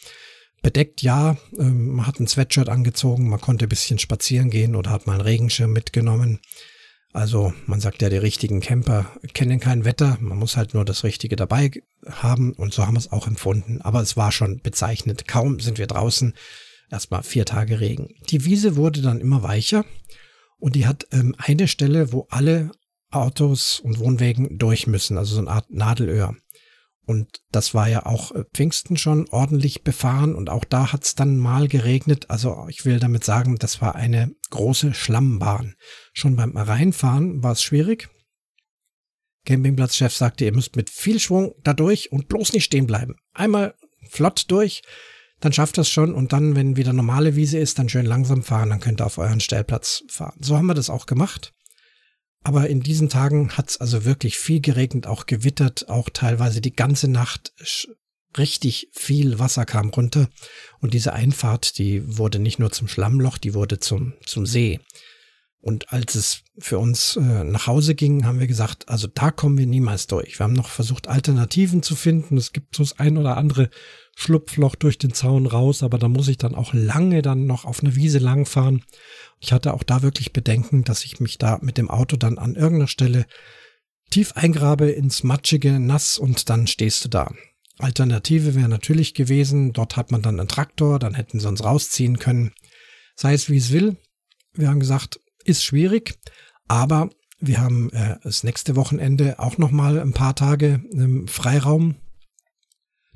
Bedeckt 0.61 1.03
ja, 1.03 1.37
ähm, 1.57 1.89
man 1.91 2.07
hat 2.07 2.19
ein 2.19 2.27
Sweatshirt 2.27 2.69
angezogen, 2.69 3.29
man 3.29 3.41
konnte 3.41 3.67
ein 3.67 3.69
bisschen 3.69 3.99
spazieren 3.99 4.51
gehen 4.51 4.75
oder 4.75 4.91
hat 4.91 5.07
mal 5.07 5.15
einen 5.15 5.23
Regenschirm 5.23 5.73
mitgenommen. 5.73 6.41
Also 7.13 7.53
man 7.67 7.81
sagt 7.81 8.03
ja, 8.03 8.09
die 8.09 8.17
richtigen 8.17 8.61
Camper 8.61 9.07
kennen 9.35 9.59
kein 9.59 9.85
Wetter, 9.85 10.19
man 10.21 10.39
muss 10.39 10.57
halt 10.57 10.75
nur 10.75 10.85
das 10.85 11.03
Richtige 11.03 11.35
dabei 11.35 11.71
haben 12.07 12.53
und 12.53 12.73
so 12.75 12.87
haben 12.87 12.95
wir 12.95 13.01
es 13.01 13.11
auch 13.11 13.27
empfunden. 13.27 13.81
Aber 13.81 14.01
es 14.01 14.17
war 14.17 14.33
schon 14.33 14.61
bezeichnet. 14.61 15.27
Kaum 15.27 15.61
sind 15.61 15.79
wir 15.79 15.87
draußen, 15.87 16.35
erstmal 16.91 17.23
vier 17.23 17.47
Tage 17.47 17.81
Regen. 17.81 18.15
Die 18.31 18.45
Wiese 18.45 18.77
wurde 18.77 19.01
dann 19.01 19.21
immer 19.21 19.43
weicher 19.43 19.85
und 20.59 20.77
die 20.77 20.87
hat 20.87 21.07
ähm, 21.13 21.35
eine 21.39 21.69
Stelle, 21.69 22.13
wo 22.13 22.27
alle 22.31 22.71
Autos 23.11 23.81
und 23.81 23.99
Wohnwägen 23.99 24.59
durch 24.59 24.87
müssen, 24.87 25.19
also 25.19 25.35
so 25.35 25.41
eine 25.41 25.51
Art 25.51 25.71
Nadelöhr. 25.71 26.37
Und 27.07 27.41
das 27.51 27.75
war 27.75 27.89
ja 27.89 28.07
auch 28.07 28.33
äh, 28.33 28.45
Pfingsten 28.55 28.97
schon 28.97 29.29
ordentlich 29.31 29.83
befahren 29.83 30.35
und 30.35 30.49
auch 30.49 30.65
da 30.65 30.93
hat 30.93 31.05
es 31.05 31.17
dann 31.17 31.39
mal 31.39 31.67
geregnet. 31.67 32.31
Also 32.31 32.67
ich 32.69 32.85
will 32.85 33.01
damit 33.01 33.25
sagen, 33.25 33.57
das 33.57 33.81
war 33.81 33.97
eine 33.97 34.31
große 34.51 34.95
Schlammbahn. 34.95 35.75
Schon 36.13 36.37
beim 36.37 36.57
Reinfahren 36.57 37.43
war 37.43 37.53
es 37.53 37.63
schwierig. 37.63 38.09
Campingplatzchef 39.45 40.15
sagte, 40.15 40.45
ihr 40.45 40.55
müsst 40.55 40.77
mit 40.77 40.91
viel 40.91 41.19
Schwung 41.19 41.55
da 41.65 41.73
durch 41.73 42.13
und 42.13 42.29
bloß 42.29 42.53
nicht 42.53 42.65
stehen 42.65 42.87
bleiben. 42.87 43.17
Einmal 43.33 43.75
flott 44.09 44.45
durch, 44.49 44.83
dann 45.41 45.53
schafft 45.53 45.79
das 45.79 45.89
schon 45.89 46.15
und 46.15 46.33
dann, 46.33 46.55
wenn 46.55 46.77
wieder 46.77 46.93
normale 46.93 47.35
Wiese 47.35 47.59
ist, 47.59 47.79
dann 47.79 47.89
schön 47.89 48.07
langsam 48.07 48.43
fahren, 48.43 48.69
dann 48.69 48.81
könnt 48.81 49.01
ihr 49.01 49.07
auf 49.07 49.19
euren 49.19 49.41
Stellplatz 49.41 50.05
fahren. 50.09 50.39
So 50.41 50.57
haben 50.57 50.67
wir 50.67 50.75
das 50.75 50.91
auch 50.91 51.07
gemacht. 51.07 51.53
Aber 52.43 52.69
in 52.69 52.81
diesen 52.81 53.09
Tagen 53.09 53.57
hat 53.57 53.71
es 53.71 53.81
also 53.81 54.05
wirklich 54.05 54.39
viel 54.39 54.61
geregnet, 54.61 55.07
auch 55.07 55.27
gewittert, 55.27 55.89
auch 55.89 56.09
teilweise 56.09 56.61
die 56.61 56.75
ganze 56.75 57.09
Nacht 57.09 57.53
richtig 58.39 58.89
viel 58.93 59.39
Wasser 59.39 59.67
kam 59.67 59.91
runter. 59.91 60.29
Und 60.81 60.95
diese 60.95 61.13
Einfahrt, 61.13 61.79
die 61.79 62.17
wurde 62.17 62.39
nicht 62.39 62.59
nur 62.59 62.71
zum 62.71 62.89
Schlammloch, 62.89 63.39
die 63.39 63.55
wurde 63.55 63.79
zum, 63.79 64.15
zum 64.25 64.47
See. 64.47 64.81
Und 65.63 65.93
als 65.93 66.15
es 66.15 66.43
für 66.59 66.79
uns 66.79 67.17
äh, 67.17 67.45
nach 67.45 67.67
Hause 67.67 67.95
ging, 67.95 68.25
haben 68.25 68.41
wir 68.41 68.47
gesagt, 68.47 68.89
also 68.89 69.07
da 69.09 69.31
kommen 69.31 69.59
wir 69.59 69.67
niemals 69.67 70.07
durch. 70.07 70.39
Wir 70.39 70.45
haben 70.45 70.55
noch 70.55 70.71
versucht, 70.71 71.07
Alternativen 71.07 71.83
zu 71.83 71.97
finden. 71.97 72.39
Es 72.39 72.53
gibt 72.53 72.77
so 72.77 72.83
das 72.83 72.99
ein 72.99 73.19
oder 73.19 73.37
andere 73.37 73.69
Schlupfloch 74.21 74.75
durch 74.75 74.99
den 74.99 75.15
Zaun 75.15 75.47
raus, 75.47 75.83
aber 75.83 75.99
da 75.99 76.07
muss 76.07 76.29
ich 76.29 76.37
dann 76.37 76.55
auch 76.55 76.75
lange 76.75 77.23
dann 77.23 77.47
noch 77.47 77.65
auf 77.65 77.81
eine 77.81 77.97
Wiese 77.97 78.19
langfahren. 78.19 78.85
Ich 79.41 79.51
hatte 79.51 79.73
auch 79.73 79.83
da 79.83 80.03
wirklich 80.03 80.35
Bedenken, 80.35 80.85
dass 80.85 81.07
ich 81.07 81.21
mich 81.21 81.39
da 81.39 81.59
mit 81.63 81.79
dem 81.79 81.89
Auto 81.89 82.19
dann 82.19 82.37
an 82.37 82.55
irgendeiner 82.55 82.87
Stelle 82.87 83.25
tief 84.11 84.33
eingrabe 84.33 84.91
ins 84.91 85.23
matschige 85.23 85.81
Nass 85.81 86.19
und 86.19 86.51
dann 86.51 86.67
stehst 86.67 87.03
du 87.03 87.09
da. 87.09 87.33
Alternative 87.79 88.55
wäre 88.55 88.69
natürlich 88.69 89.15
gewesen, 89.15 89.73
dort 89.73 89.97
hat 89.97 90.11
man 90.11 90.21
dann 90.21 90.39
einen 90.39 90.49
Traktor, 90.49 90.99
dann 90.99 91.15
hätten 91.15 91.41
sie 91.41 91.49
uns 91.49 91.65
rausziehen 91.65 92.19
können. 92.19 92.53
Sei 93.17 93.33
es 93.33 93.49
wie 93.49 93.57
es 93.57 93.73
will. 93.73 93.97
Wir 94.53 94.69
haben 94.69 94.81
gesagt, 94.81 95.19
ist 95.45 95.65
schwierig, 95.65 96.19
aber 96.69 97.09
wir 97.39 97.59
haben 97.59 97.91
äh, 97.95 98.17
das 98.23 98.45
nächste 98.45 98.77
Wochenende 98.77 99.39
auch 99.39 99.57
nochmal 99.57 99.99
ein 99.99 100.13
paar 100.13 100.35
Tage 100.35 100.85
ähm, 100.93 101.27
Freiraum 101.27 101.95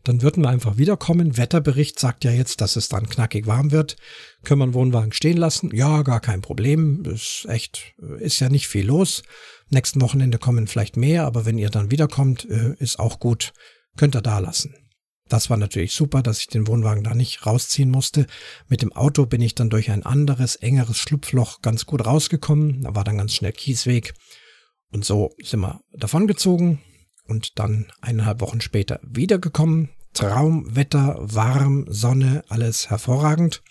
dann 0.05 0.21
würden 0.21 0.43
wir 0.43 0.51
einfach 0.51 0.77
wiederkommen. 0.77 1.39
Wetterbericht 1.39 1.99
sagt 1.99 2.25
ja 2.25 2.31
jetzt, 2.31 2.61
dass 2.61 2.77
es 2.77 2.89
dann 2.89 3.09
knackig 3.09 3.47
warm 3.47 3.73
wird. 3.73 3.97
Können 4.45 4.61
wir 4.61 4.65
einen 4.65 4.75
Wohnwagen 4.75 5.13
stehen 5.13 5.39
lassen? 5.39 5.75
Ja, 5.75 6.03
gar 6.03 6.21
kein 6.21 6.43
Problem. 6.43 7.03
Ist 7.07 7.47
echt, 7.49 7.95
ist 8.19 8.39
ja 8.39 8.51
nicht 8.51 8.69
viel 8.69 8.87
los. 8.87 9.23
Nächsten 9.71 10.03
Wochenende 10.03 10.39
kommen 10.39 10.67
vielleicht 10.67 10.99
mehr, 10.99 11.25
aber 11.25 11.47
wenn 11.47 11.59
ihr 11.59 11.71
dann 11.71 11.91
wiederkommt, 11.91 12.49
äh, 12.49 12.75
ist 12.79 12.99
auch 12.99 13.19
gut. 13.19 13.55
Könnt 13.97 14.15
ihr 14.15 14.23
da 14.23 14.39
lassen. 14.39 14.75
Das 15.29 15.49
war 15.49 15.57
natürlich 15.57 15.93
super, 15.93 16.23
dass 16.23 16.41
ich 16.41 16.49
den 16.49 16.67
Wohnwagen 16.67 17.03
da 17.03 17.15
nicht 17.15 17.47
rausziehen 17.47 17.91
musste. 17.91 18.27
Mit 18.69 18.83
dem 18.83 18.93
Auto 18.93 19.25
bin 19.25 19.41
ich 19.41 19.55
dann 19.55 19.71
durch 19.71 19.91
ein 19.91 20.05
anderes, 20.05 20.57
engeres 20.57 20.99
Schlupfloch 20.99 21.63
ganz 21.63 21.87
gut 21.87 22.05
rausgekommen. 22.05 22.83
Da 22.83 22.95
war 22.95 23.05
dann 23.05 23.17
ganz 23.17 23.35
schnell 23.35 23.53
Kiesweg. 23.53 24.13
Und 24.93 25.07
so 25.07 25.35
sind 25.43 25.61
wir 25.61 25.81
davongezogen 25.93 26.81
und 27.27 27.59
dann 27.59 27.87
eineinhalb 28.01 28.41
Wochen 28.41 28.61
später 28.61 29.01
wiedergekommen. 29.03 29.91
Traumwetter, 30.13 31.17
warm, 31.21 31.87
Sonne, 31.89 32.45
alles 32.49 32.91
hervorragend. 32.91 33.63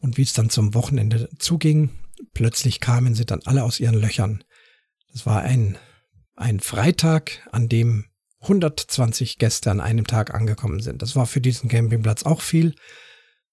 Und 0.00 0.16
wie 0.16 0.22
es 0.22 0.32
dann 0.32 0.50
zum 0.50 0.74
Wochenende 0.74 1.28
zuging, 1.38 1.90
plötzlich 2.32 2.80
kamen 2.80 3.14
sie 3.14 3.24
dann 3.24 3.40
alle 3.44 3.64
aus 3.64 3.80
ihren 3.80 4.00
Löchern. 4.00 4.44
Es 5.12 5.26
war 5.26 5.42
ein, 5.42 5.78
ein 6.36 6.60
Freitag, 6.60 7.48
an 7.50 7.68
dem 7.68 8.06
120 8.42 9.38
Gäste 9.38 9.70
an 9.70 9.80
einem 9.80 10.06
Tag 10.06 10.34
angekommen 10.34 10.80
sind. 10.80 11.02
Das 11.02 11.16
war 11.16 11.26
für 11.26 11.40
diesen 11.40 11.68
Campingplatz 11.68 12.24
auch 12.24 12.40
viel, 12.40 12.74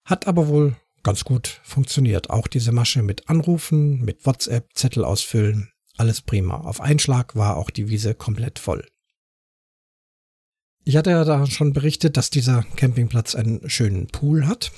hat 0.04 0.28
aber 0.28 0.48
wohl 0.48 0.76
ganz 1.04 1.24
gut 1.24 1.62
funktioniert. 1.64 2.30
Auch 2.30 2.48
diese 2.48 2.72
Masche 2.72 3.02
mit 3.02 3.30
Anrufen, 3.30 4.02
mit 4.02 4.26
WhatsApp, 4.26 4.70
Zettel 4.76 5.04
ausfüllen, 5.06 5.72
alles 5.98 6.22
prima. 6.22 6.58
Auf 6.58 6.82
einen 6.82 7.00
Schlag 7.00 7.36
war 7.36 7.58
auch 7.58 7.70
die 7.70 7.90
Wiese 7.90 8.14
komplett 8.14 8.60
voll. 8.60 8.86
Ich 10.84 10.98
hatte 10.98 11.12
ja 11.12 11.24
da 11.24 11.46
schon 11.46 11.74
berichtet, 11.74 12.18
dass 12.18 12.30
dieser 12.30 12.64
Campingplatz 12.76 13.36
einen 13.36 13.70
schönen 13.70 14.08
Pool 14.08 14.48
hat. 14.48 14.72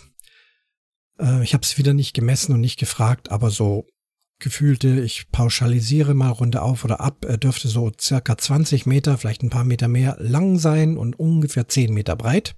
Äh, 1.20 1.44
ich 1.44 1.54
habe 1.54 1.64
es 1.64 1.78
wieder 1.78 1.94
nicht 1.94 2.14
gemessen 2.14 2.54
und 2.54 2.62
nicht 2.62 2.80
gefragt, 2.80 3.32
aber 3.32 3.50
so 3.50 3.88
gefühlte, 4.40 5.00
ich 5.00 5.32
pauschalisiere 5.32 6.14
mal 6.14 6.30
Runde 6.30 6.62
auf 6.62 6.84
oder 6.84 7.00
ab, 7.00 7.24
er 7.26 7.38
dürfte 7.38 7.70
so 7.70 7.92
circa 8.00 8.38
20 8.38 8.86
Meter, 8.86 9.18
vielleicht 9.18 9.42
ein 9.42 9.50
paar 9.50 9.64
Meter 9.64 9.88
mehr 9.88 10.18
lang 10.20 10.60
sein 10.60 10.98
und 10.98 11.18
ungefähr 11.18 11.68
10 11.68 11.94
Meter 11.94 12.16
breit. 12.18 12.56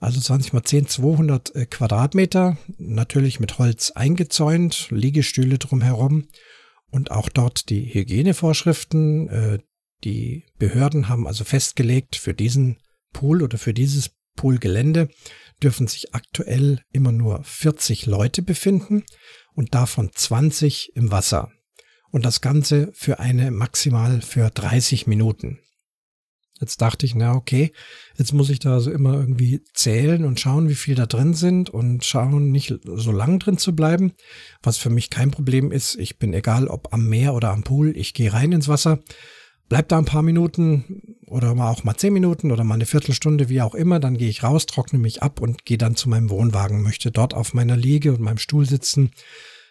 Also 0.00 0.20
20 0.20 0.52
mal 0.52 0.62
10, 0.62 0.86
200 0.86 1.54
äh, 1.54 1.66
Quadratmeter, 1.66 2.56
natürlich 2.78 3.40
mit 3.40 3.58
Holz 3.58 3.90
eingezäunt, 3.90 4.88
Liegestühle 4.90 5.58
drumherum 5.58 6.28
und 6.90 7.10
auch 7.10 7.28
dort 7.28 7.68
die 7.68 7.92
Hygienevorschriften, 7.92 9.28
äh, 9.28 9.58
die 10.04 10.44
Behörden 10.58 11.08
haben 11.08 11.26
also 11.26 11.44
festgelegt, 11.44 12.16
für 12.16 12.34
diesen 12.34 12.78
Pool 13.12 13.42
oder 13.42 13.58
für 13.58 13.74
dieses 13.74 14.10
Poolgelände 14.36 15.08
dürfen 15.62 15.88
sich 15.88 16.14
aktuell 16.14 16.80
immer 16.92 17.12
nur 17.12 17.42
40 17.42 18.06
Leute 18.06 18.42
befinden 18.42 19.04
und 19.54 19.74
davon 19.74 20.10
20 20.14 20.92
im 20.94 21.10
Wasser. 21.10 21.50
Und 22.10 22.24
das 22.24 22.40
Ganze 22.40 22.90
für 22.94 23.18
eine 23.18 23.50
maximal 23.50 24.22
für 24.22 24.50
30 24.50 25.06
Minuten. 25.06 25.58
Jetzt 26.60 26.80
dachte 26.80 27.06
ich, 27.06 27.14
na 27.14 27.34
okay, 27.34 27.72
jetzt 28.16 28.32
muss 28.32 28.50
ich 28.50 28.58
da 28.58 28.74
also 28.74 28.90
immer 28.90 29.14
irgendwie 29.14 29.62
zählen 29.74 30.24
und 30.24 30.40
schauen, 30.40 30.68
wie 30.68 30.74
viel 30.74 30.96
da 30.96 31.06
drin 31.06 31.34
sind 31.34 31.70
und 31.70 32.04
schauen, 32.04 32.50
nicht 32.50 32.74
so 32.82 33.12
lang 33.12 33.38
drin 33.38 33.58
zu 33.58 33.76
bleiben. 33.76 34.12
Was 34.62 34.76
für 34.76 34.90
mich 34.90 35.10
kein 35.10 35.30
Problem 35.30 35.70
ist. 35.70 35.96
Ich 35.96 36.18
bin 36.18 36.34
egal, 36.34 36.66
ob 36.66 36.92
am 36.92 37.08
Meer 37.08 37.34
oder 37.34 37.50
am 37.50 37.62
Pool. 37.62 37.96
Ich 37.96 38.12
gehe 38.12 38.32
rein 38.32 38.52
ins 38.52 38.66
Wasser 38.66 39.00
bleib 39.68 39.88
da 39.88 39.98
ein 39.98 40.04
paar 40.04 40.22
Minuten 40.22 41.16
oder 41.26 41.52
auch 41.52 41.84
mal 41.84 41.96
zehn 41.96 42.12
Minuten 42.12 42.50
oder 42.50 42.64
mal 42.64 42.74
eine 42.74 42.86
Viertelstunde, 42.86 43.48
wie 43.48 43.62
auch 43.62 43.74
immer, 43.74 44.00
dann 44.00 44.16
gehe 44.16 44.28
ich 44.28 44.42
raus, 44.42 44.66
trockne 44.66 44.98
mich 44.98 45.22
ab 45.22 45.40
und 45.40 45.64
gehe 45.64 45.78
dann 45.78 45.96
zu 45.96 46.08
meinem 46.08 46.30
Wohnwagen, 46.30 46.82
möchte 46.82 47.10
dort 47.10 47.34
auf 47.34 47.54
meiner 47.54 47.76
Liege 47.76 48.12
und 48.12 48.20
meinem 48.20 48.38
Stuhl 48.38 48.66
sitzen. 48.66 49.10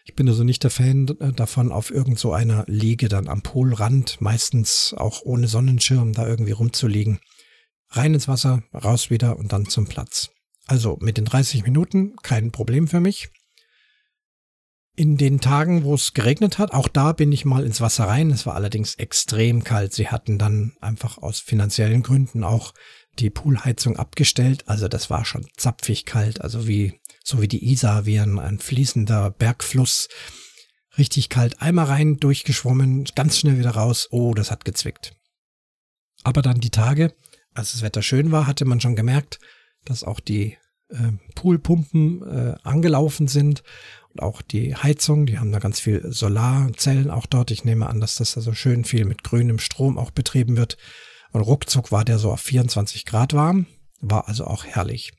Ich 0.06 0.16
bin 0.16 0.28
also 0.30 0.44
nicht 0.44 0.64
der 0.64 0.72
Fan 0.72 1.08
äh, 1.20 1.34
davon, 1.34 1.72
auf 1.72 1.92
irgend 1.92 2.18
so 2.18 2.32
einer 2.32 2.64
Liege 2.68 3.10
dann 3.10 3.28
am 3.28 3.42
Poolrand, 3.42 4.22
meistens 4.22 4.94
auch 4.96 5.22
ohne 5.24 5.48
Sonnenschirm, 5.48 6.14
da 6.14 6.28
irgendwie 6.28 6.54
rumzuliegen. 6.54 7.20
Rein 7.90 8.14
ins 8.14 8.28
Wasser, 8.28 8.64
raus 8.74 9.10
wieder 9.10 9.38
und 9.38 9.52
dann 9.52 9.66
zum 9.66 9.88
Platz. 9.88 10.30
Also 10.66 10.98
mit 11.02 11.18
den 11.18 11.26
30 11.26 11.64
Minuten 11.64 12.16
kein 12.22 12.52
Problem 12.52 12.88
für 12.88 13.00
mich 13.00 13.30
in 14.98 15.16
den 15.16 15.40
Tagen, 15.40 15.84
wo 15.84 15.94
es 15.94 16.16
geregnet 16.16 16.58
hat, 16.58 16.74
auch 16.74 16.88
da 16.88 17.12
bin 17.14 17.32
ich 17.32 17.46
mal 17.46 17.64
ins 17.64 17.82
Wasser 17.82 18.06
rein. 18.06 18.32
Es 18.32 18.48
war 18.48 18.56
allerdings 18.56 18.96
extrem 18.96 19.64
kalt. 19.64 19.94
Sie 19.94 20.08
hatten 20.08 20.40
dann 20.40 20.76
einfach 20.82 21.20
aus 21.20 21.40
finanziellen 21.40 22.02
Gründen 22.02 22.44
auch 22.44 22.74
die 23.20 23.30
Poolheizung 23.30 23.96
abgestellt. 23.96 24.68
Also 24.68 24.88
das 24.88 25.12
war 25.12 25.24
schon 25.24 25.46
zapfig 25.56 26.06
kalt. 26.06 26.42
Also 26.42 26.68
wie, 26.68 27.00
so 27.24 27.40
wie 27.44 27.48
die 27.48 27.72
Isar, 27.72 28.08
wie 28.08 28.20
ein, 28.20 28.40
ein 28.40 28.58
fließender 28.58 29.30
Bergfluss. 29.30 30.10
Richtig 30.98 31.30
kalt. 31.30 31.62
Einmal 31.62 31.86
rein, 31.86 32.18
durchgeschwommen, 32.18 33.06
ganz 33.14 33.38
schnell 33.38 33.60
wieder 33.60 33.72
raus. 33.72 34.08
Oh, 34.10 34.34
das 34.34 34.50
hat 34.50 34.66
gezwickt. 34.66 35.14
Aber 36.24 36.42
dann 36.42 36.60
die 36.60 36.72
Tage, 36.72 37.14
als 37.54 37.74
das 37.74 37.84
Wetter 37.84 38.02
schön 38.02 38.32
war, 38.32 38.48
hatte 38.48 38.66
man 38.66 38.82
schon 38.82 38.96
gemerkt, 38.96 39.38
dass 39.86 40.04
auch 40.04 40.20
die 40.20 40.58
äh, 40.90 41.12
Poolpumpen 41.36 42.24
äh, 42.24 42.56
angelaufen 42.64 43.28
sind 43.28 43.62
auch 44.22 44.42
die 44.42 44.76
Heizung, 44.76 45.26
die 45.26 45.40
haben 45.40 45.52
da 45.52 45.60
ganz 45.60 45.80
viel 45.80 46.12
Solarzellen 46.12 47.10
auch 47.10 47.26
dort. 47.26 47.52
Ich 47.52 47.66
nehme 47.66 47.88
an, 47.88 48.00
dass 48.00 48.16
das 48.16 48.34
da 48.34 48.42
so 48.42 48.54
schön 48.54 48.84
viel 48.84 49.06
mit 49.06 49.24
grünem 49.24 49.60
Strom 49.60 49.98
auch 49.98 50.12
betrieben 50.12 50.58
wird. 50.58 50.78
Und 51.32 51.42
ruckzuck 51.42 51.92
war 51.92 52.06
der 52.06 52.20
so 52.20 52.32
auf 52.32 52.42
24 52.42 53.06
Grad 53.06 53.34
warm, 53.34 53.68
war 54.00 54.28
also 54.28 54.46
auch 54.46 54.66
herrlich. 54.66 55.14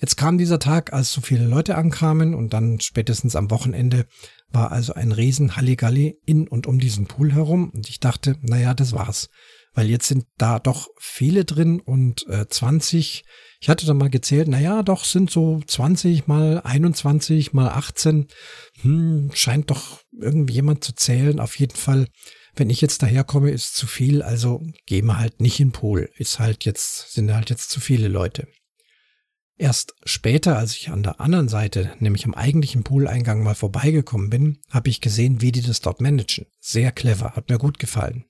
Jetzt 0.00 0.16
kam 0.16 0.38
dieser 0.38 0.58
Tag, 0.58 0.92
als 0.92 1.12
so 1.12 1.20
viele 1.20 1.46
Leute 1.46 1.76
ankamen 1.76 2.34
und 2.34 2.52
dann 2.52 2.80
spätestens 2.80 3.36
am 3.36 3.50
Wochenende 3.50 4.06
war 4.50 4.72
also 4.72 4.94
ein 4.94 5.12
riesen 5.12 5.56
Halligalli 5.56 6.18
in 6.26 6.48
und 6.48 6.66
um 6.66 6.78
diesen 6.78 7.06
Pool 7.06 7.32
herum 7.32 7.70
und 7.70 7.88
ich 7.88 8.00
dachte, 8.00 8.36
naja, 8.42 8.74
das 8.74 8.92
war's. 8.92 9.28
Weil 9.74 9.90
jetzt 9.90 10.06
sind 10.08 10.24
da 10.38 10.58
doch 10.58 10.88
viele 10.98 11.44
drin 11.44 11.80
und 11.80 12.26
äh, 12.28 12.48
20, 12.48 13.24
ich 13.60 13.68
hatte 13.68 13.86
da 13.86 13.94
mal 13.94 14.10
gezählt, 14.10 14.48
naja, 14.48 14.82
doch 14.82 15.04
sind 15.04 15.30
so 15.30 15.60
20 15.66 16.26
mal 16.26 16.60
21 16.60 17.52
mal 17.52 17.68
18, 17.68 18.28
hm, 18.82 19.30
scheint 19.34 19.70
doch 19.70 20.00
irgendwie 20.12 20.54
jemand 20.54 20.84
zu 20.84 20.94
zählen. 20.94 21.40
Auf 21.40 21.58
jeden 21.58 21.76
Fall 21.76 22.06
wenn 22.56 22.70
ich 22.70 22.80
jetzt 22.80 23.02
daherkomme, 23.02 23.50
ist 23.50 23.74
zu 23.74 23.86
viel, 23.86 24.22
also 24.22 24.62
gehen 24.86 25.06
wir 25.06 25.18
halt 25.18 25.40
nicht 25.40 25.58
in 25.58 25.72
Pool. 25.72 26.10
Ist 26.16 26.38
halt 26.38 26.64
jetzt, 26.64 27.12
sind 27.12 27.32
halt 27.34 27.50
jetzt 27.50 27.70
zu 27.70 27.80
viele 27.80 28.08
Leute. 28.08 28.46
Erst 29.56 29.94
später, 30.04 30.56
als 30.56 30.74
ich 30.74 30.90
an 30.90 31.02
der 31.02 31.20
anderen 31.20 31.48
Seite, 31.48 31.94
nämlich 32.00 32.24
am 32.24 32.34
eigentlichen 32.34 32.82
Pooleingang 32.82 33.42
mal 33.42 33.54
vorbeigekommen 33.54 34.30
bin, 34.30 34.58
habe 34.70 34.88
ich 34.88 35.00
gesehen, 35.00 35.40
wie 35.40 35.52
die 35.52 35.62
das 35.62 35.80
dort 35.80 36.00
managen. 36.00 36.46
Sehr 36.60 36.90
clever, 36.92 37.32
hat 37.34 37.48
mir 37.48 37.58
gut 37.58 37.78
gefallen. 37.78 38.24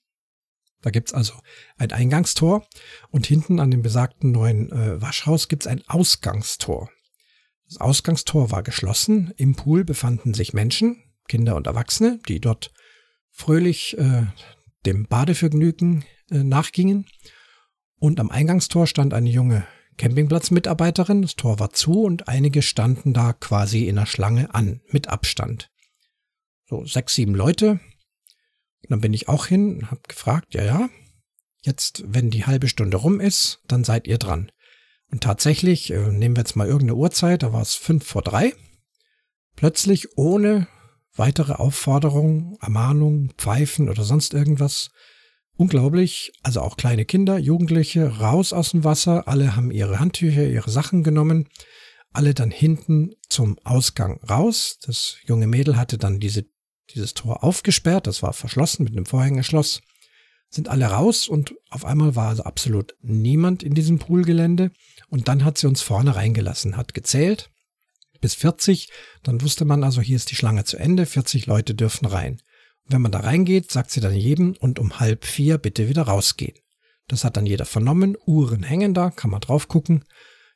Da 0.85 0.91
gibt's 0.91 1.15
also 1.15 1.33
ein 1.79 1.93
Eingangstor 1.93 2.67
und 3.11 3.27
hinten 3.27 3.59
an 3.59 3.71
dem 3.71 3.81
besagten 3.81 4.33
neuen 4.33 4.71
äh, 4.71 5.01
Waschhaus 5.01 5.49
gibt's 5.49 5.67
ein 5.67 5.83
Ausgangstor. 5.87 6.91
Das 7.67 7.81
Ausgangstor 7.81 8.51
war 8.51 8.63
geschlossen. 8.63 9.33
Im 9.39 9.55
Pool 9.55 9.85
befanden 9.85 10.35
sich 10.35 10.53
Menschen, 10.53 11.03
Kinder 11.27 11.57
und 11.57 11.67
Erwachsene, 11.67 12.21
die 12.29 12.39
dort 12.39 12.71
fröhlich 13.31 13.97
äh, 13.97 14.27
dem 14.85 15.07
Badevergnügen 15.07 16.05
äh, 16.31 16.45
nachgingen. 16.45 17.07
Und 17.99 18.21
am 18.21 18.31
Eingangstor 18.31 18.87
stand 18.87 19.15
eine 19.15 19.31
junge 19.31 19.67
Campingplatzmitarbeiterin. 19.97 21.23
Das 21.23 21.35
Tor 21.35 21.61
war 21.61 21.71
zu 21.71 22.03
und 22.03 22.29
einige 22.29 22.61
standen 22.61 23.15
da 23.15 23.33
quasi 23.33 23.89
in 23.89 23.97
der 23.97 24.05
Schlange 24.05 24.55
an, 24.55 24.83
mit 24.91 25.09
Abstand. 25.09 25.71
So 26.69 26.85
sechs, 26.85 27.15
sieben 27.15 27.35
Leute. 27.35 27.81
Und 28.85 28.91
dann 28.91 29.01
bin 29.01 29.15
ich 29.15 29.29
auch 29.29 29.47
hin 29.47 29.77
und 29.77 29.91
habe 29.91 30.01
gefragt, 30.07 30.55
ja, 30.55 30.65
ja, 30.65 30.89
jetzt, 31.63 32.05
wenn 32.07 32.31
die 32.31 32.47
halbe 32.47 32.69
Stunde 32.69 32.97
rum 32.97 33.21
ist, 33.21 33.61
dann 33.67 33.85
seid 33.85 34.07
ihr 34.07 34.19
dran. 34.19 34.51
Und 35.11 35.23
tatsächlich, 35.23 35.91
äh, 35.91 36.11
nehmen 36.11 36.37
wir 36.37 36.41
jetzt 36.41 36.57
mal 36.57 36.67
irgendeine 36.67 36.97
Uhrzeit, 36.97 37.43
da 37.43 37.53
war 37.53 37.63
es 37.63 37.75
fünf 37.75 38.07
vor 38.07 38.23
drei. 38.23 38.53
Plötzlich 39.57 40.19
ohne 40.19 40.67
weitere 41.15 41.53
Aufforderungen, 41.53 42.57
Ermahnungen, 42.61 43.33
Pfeifen 43.39 43.89
oder 43.89 44.03
sonst 44.03 44.35
irgendwas. 44.35 44.91
Unglaublich, 45.57 46.33
also 46.43 46.61
auch 46.61 46.77
kleine 46.77 47.05
Kinder, 47.05 47.39
Jugendliche, 47.39 48.19
raus 48.19 48.53
aus 48.53 48.73
dem 48.73 48.83
Wasser, 48.83 49.29
alle 49.29 49.55
haben 49.55 49.71
ihre 49.71 50.01
Handtücher, 50.01 50.45
ihre 50.49 50.71
Sachen 50.71 51.05
genommen, 51.05 51.49
alle 52.13 52.35
dann 52.35 52.51
hinten 52.51 53.13
zum 53.29 53.57
Ausgang 53.63 54.21
raus. 54.29 54.79
Das 54.85 55.17
junge 55.25 55.47
Mädel 55.47 55.77
hatte 55.77 55.97
dann 55.97 56.19
diese, 56.19 56.47
dieses 56.91 57.15
Tor 57.15 57.43
aufgesperrt, 57.43 58.07
das 58.07 58.23
war 58.23 58.33
verschlossen 58.33 58.85
mit 58.85 58.93
einem 58.93 59.07
Vorhängeschloss, 59.07 59.81
sind 60.51 60.69
alle 60.69 60.87
raus 60.87 61.29
und 61.29 61.55
auf 61.71 61.85
einmal 61.85 62.15
war 62.15 62.29
also 62.29 62.45
absolut 62.45 62.95
niemand 63.01 63.63
in 63.63 63.75
diesem 63.75 63.99
Poolgelände 63.99 64.71
und 65.09 65.29
dann 65.29 65.45
hat 65.45 65.59
sie 65.59 65.67
uns 65.67 65.83
vorne 65.83 66.15
reingelassen, 66.17 66.77
hat 66.77 66.95
gezählt, 66.95 67.51
bis 68.25 68.35
40. 68.37 68.89
Dann 69.23 69.43
wusste 69.43 69.67
man 69.67 69.85
also, 69.85 70.01
hier 70.01 70.17
ist 70.17 70.31
die 70.31 70.35
Schlange 70.35 70.65
zu 70.65 70.79
Ende, 70.79 71.05
40 71.05 71.45
Leute 71.45 71.75
dürfen 71.75 72.07
rein. 72.07 72.41
Und 72.85 72.93
wenn 72.93 73.03
man 73.03 73.13
da 73.13 73.21
reingeht, 73.21 73.71
sagt 73.71 73.91
sie 73.91 74.01
dann 74.01 74.15
jedem 74.15 74.57
und 74.61 74.79
um 74.79 74.99
halb 74.99 75.27
vier 75.27 75.59
bitte 75.59 75.91
wieder 75.91 76.05
rausgehen. 76.05 76.57
Das 77.07 77.23
hat 77.25 77.37
dann 77.37 77.45
jeder 77.45 77.67
vernommen, 77.67 78.17
Uhren 78.25 78.63
hängen 78.63 78.95
da, 78.95 79.11
kann 79.11 79.31
man 79.31 79.43
drauf 79.43 79.69
gucken. 79.69 80.05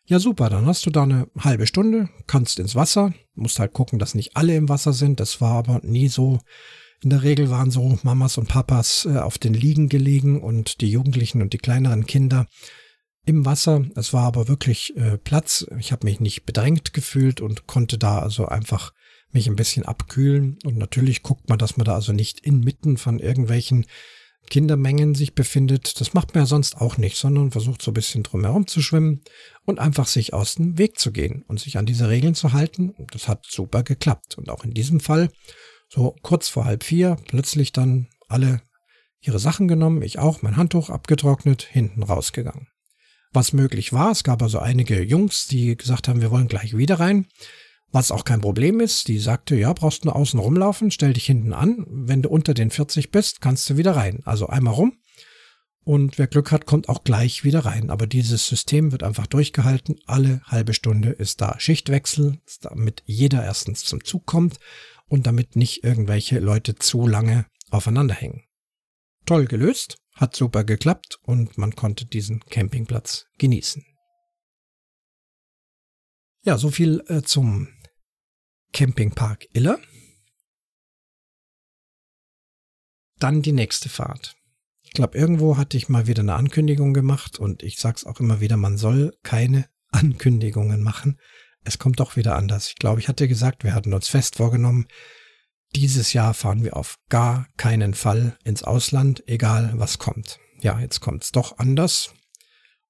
Ja 0.09 0.19
super, 0.19 0.49
dann 0.49 0.65
hast 0.65 0.87
du 0.87 0.91
da 0.91 1.03
eine 1.03 1.29
halbe 1.39 1.67
Stunde, 1.67 2.09
kannst 2.27 2.59
ins 2.59 2.75
Wasser, 2.75 3.13
musst 3.35 3.59
halt 3.59 3.75
gucken, 3.75 3.99
dass 3.99 4.15
nicht 4.15 4.39
alle 4.39 4.57
im 4.57 4.71
Wasser 4.71 4.95
sind. 4.95 5.21
Das 5.21 5.43
war 5.43 5.53
aber 5.53 5.81
nie 5.83 6.09
so. 6.09 6.39
In 7.03 7.11
der 7.11 7.23
Regel 7.23 7.51
waren 7.51 7.71
so 7.71 7.99
Mamas 8.05 8.39
und 8.39 8.49
Papas 8.49 9.05
äh, 9.05 9.19
auf 9.19 9.37
den 9.37 9.53
Liegen 9.53 9.91
gelegen 9.91 10.41
und 10.41 10.81
die 10.81 10.91
Jugendlichen 10.91 11.43
und 11.43 11.53
die 11.53 11.59
kleineren 11.59 12.07
Kinder 12.07 12.47
im 13.27 13.45
Wasser. 13.45 13.85
Es 13.97 14.15
war 14.15 14.25
aber 14.25 14.49
wirklich 14.49 14.97
äh, 14.97 15.19
Platz. 15.19 15.67
Ich 15.79 15.93
habe 15.93 16.07
mich 16.07 16.21
nicht 16.21 16.47
bedrängt 16.47 16.95
gefühlt 16.95 17.43
und 17.43 17.67
konnte 17.67 17.99
da 17.99 18.21
also 18.21 18.47
einfach 18.47 18.95
mich 19.31 19.47
ein 19.47 19.57
bisschen 19.57 19.85
abkühlen. 19.85 20.57
Und 20.65 20.79
natürlich 20.79 21.23
guckt 21.23 21.51
man, 21.51 21.59
dass 21.59 21.77
man 21.77 21.85
da 21.85 21.95
also 21.95 22.15
nicht 22.15 22.41
inmitten 22.41 22.97
von 22.97 23.19
irgendwelchen 23.19 23.85
Kindermengen 24.49 25.15
sich 25.15 25.35
befindet. 25.35 26.01
Das 26.01 26.15
macht 26.15 26.35
man 26.35 26.45
ja 26.45 26.47
sonst 26.47 26.77
auch 26.77 26.97
nicht, 26.97 27.17
sondern 27.17 27.51
versucht 27.51 27.83
so 27.83 27.91
ein 27.91 27.95
bisschen 27.95 28.23
drumherum 28.23 28.67
zu 28.67 28.83
schwimmen 28.83 29.23
und 29.65 29.79
einfach 29.79 30.07
sich 30.07 30.35
aus 30.35 30.57
dem 30.57 30.79
Weg 30.79 30.99
zu 30.99 31.13
gehen 31.13 31.45
und 31.49 31.61
sich 31.61 31.79
an 31.79 31.87
diese 31.87 32.09
Regeln 32.09 32.35
zu 32.35 32.53
halten. 32.53 32.95
Das 33.13 33.29
hat 33.29 33.47
super 33.49 33.83
geklappt. 33.83 34.39
Und 34.39 34.51
auch 34.51 34.65
in 34.65 34.73
diesem 34.73 35.01
Fall, 35.01 35.31
so 35.89 36.17
kurz 36.23 36.49
vor 36.49 36.65
halb 36.65 36.85
vier, 36.85 37.17
plötzlich 37.27 37.73
dann 37.73 38.09
alle 38.29 38.61
ihre 39.21 39.39
Sachen 39.39 39.69
genommen, 39.69 40.03
ich 40.03 40.19
auch, 40.19 40.43
mein 40.43 40.57
Handtuch 40.57 40.91
abgetrocknet, 40.91 41.63
hinten 41.63 42.03
rausgegangen 42.03 42.69
was 43.33 43.53
möglich 43.53 43.93
war. 43.93 44.11
Es 44.11 44.25
gab 44.25 44.43
also 44.43 44.59
einige 44.59 45.03
Jungs, 45.03 45.47
die 45.47 45.77
gesagt 45.77 46.09
haben, 46.09 46.21
wir 46.21 46.31
wollen 46.31 46.49
gleich 46.49 46.77
wieder 46.77 46.99
rein. 46.99 47.27
Was 47.91 48.11
auch 48.11 48.25
kein 48.25 48.43
Problem 48.43 48.81
ist, 48.81 49.09
die 49.09 49.19
sagte, 49.19 49.57
ja, 49.57 49.73
brauchst 49.73 50.05
nur 50.05 50.15
außen 50.15 50.39
rumlaufen, 50.39 50.91
stell 50.91 51.15
dich 51.15 51.25
hinten 51.25 51.55
an. 51.55 51.87
Wenn 51.89 52.23
du 52.23 52.29
unter 52.29 52.53
den 52.53 52.71
40 52.71 53.11
bist, 53.11 53.41
kannst 53.41 53.69
du 53.71 53.77
wieder 53.79 53.97
rein. 53.97 54.21
Also 54.25 54.47
einmal 54.47 54.75
rum. 54.75 54.99
Und 55.85 56.19
wer 56.19 56.27
Glück 56.27 56.53
hat, 56.53 56.67
kommt 56.67 56.91
auch 56.91 57.03
gleich 57.03 57.45
wieder 57.45 57.65
rein. 57.65 57.89
Aber 57.89 58.07
dieses 58.07 58.47
System 58.47 58.93
wird 58.93 59.03
einfach 59.03 59.27
durchgehalten. 59.27 59.99
Alle 60.05 60.43
halbe 60.45 60.75
Stunde 60.75 61.11
ist 61.11 61.41
da 61.41 61.59
Schichtwechsel, 61.59 62.39
damit 62.61 63.03
jeder 63.07 63.43
erstens 63.43 63.85
zum 63.85 64.05
Zug 64.05 64.27
kommt 64.27 64.59
und 65.07 65.27
damit 65.27 65.57
nicht 65.57 65.85
irgendwelche 65.85 66.41
Leute 66.41 66.75
zu 66.75 67.07
lange 67.07 67.47
aufeinander 67.71 68.15
hängen. 68.15 68.43
Toll 69.25 69.47
gelöst. 69.47 69.97
Hat 70.15 70.37
super 70.37 70.65
geklappt 70.65 71.21
und 71.23 71.57
man 71.57 71.75
konnte 71.75 72.05
diesen 72.05 72.41
Campingplatz 72.41 73.27
genießen. 73.39 73.85
Ja, 76.43 76.59
so 76.59 76.71
viel 76.71 77.03
äh, 77.07 77.23
zum 77.23 77.69
Campingpark 78.73 79.47
Iller. 79.53 79.79
Dann 83.19 83.43
die 83.43 83.53
nächste 83.53 83.89
Fahrt. 83.89 84.37
Ich 84.83 84.93
glaube, 84.93 85.19
irgendwo 85.19 85.57
hatte 85.57 85.77
ich 85.77 85.89
mal 85.89 86.07
wieder 86.07 86.23
eine 86.23 86.35
Ankündigung 86.35 86.95
gemacht 86.95 87.39
und 87.39 87.63
ich 87.63 87.79
sag's 87.79 88.05
auch 88.05 88.21
immer 88.21 88.41
wieder, 88.41 88.57
man 88.57 88.79
soll 88.79 89.17
keine 89.23 89.69
Ankündigungen 89.91 90.83
machen. 90.83 91.19
Es 91.65 91.79
kommt 91.79 92.01
doch 92.01 92.17
wieder 92.17 92.37
anders. 92.37 92.69
Ich 92.69 92.77
glaube, 92.77 93.01
ich 93.01 93.09
hatte 93.09 93.29
gesagt, 93.29 93.65
wir 93.65 93.75
hatten 93.75 93.93
uns 93.93 94.09
fest 94.09 94.37
vorgenommen, 94.37 94.87
dieses 95.75 96.13
Jahr 96.15 96.33
fahren 96.33 96.65
wir 96.65 96.77
auf 96.77 96.97
gar 97.11 97.47
keinen 97.57 97.93
Fall 97.93 98.39
ins 98.45 98.63
Ausland, 98.63 99.23
egal 99.27 99.73
was 99.75 99.99
kommt. 99.99 100.39
Ja, 100.61 100.81
jetzt 100.81 101.01
kommt's 101.01 101.31
doch 101.31 101.59
anders. 101.59 102.15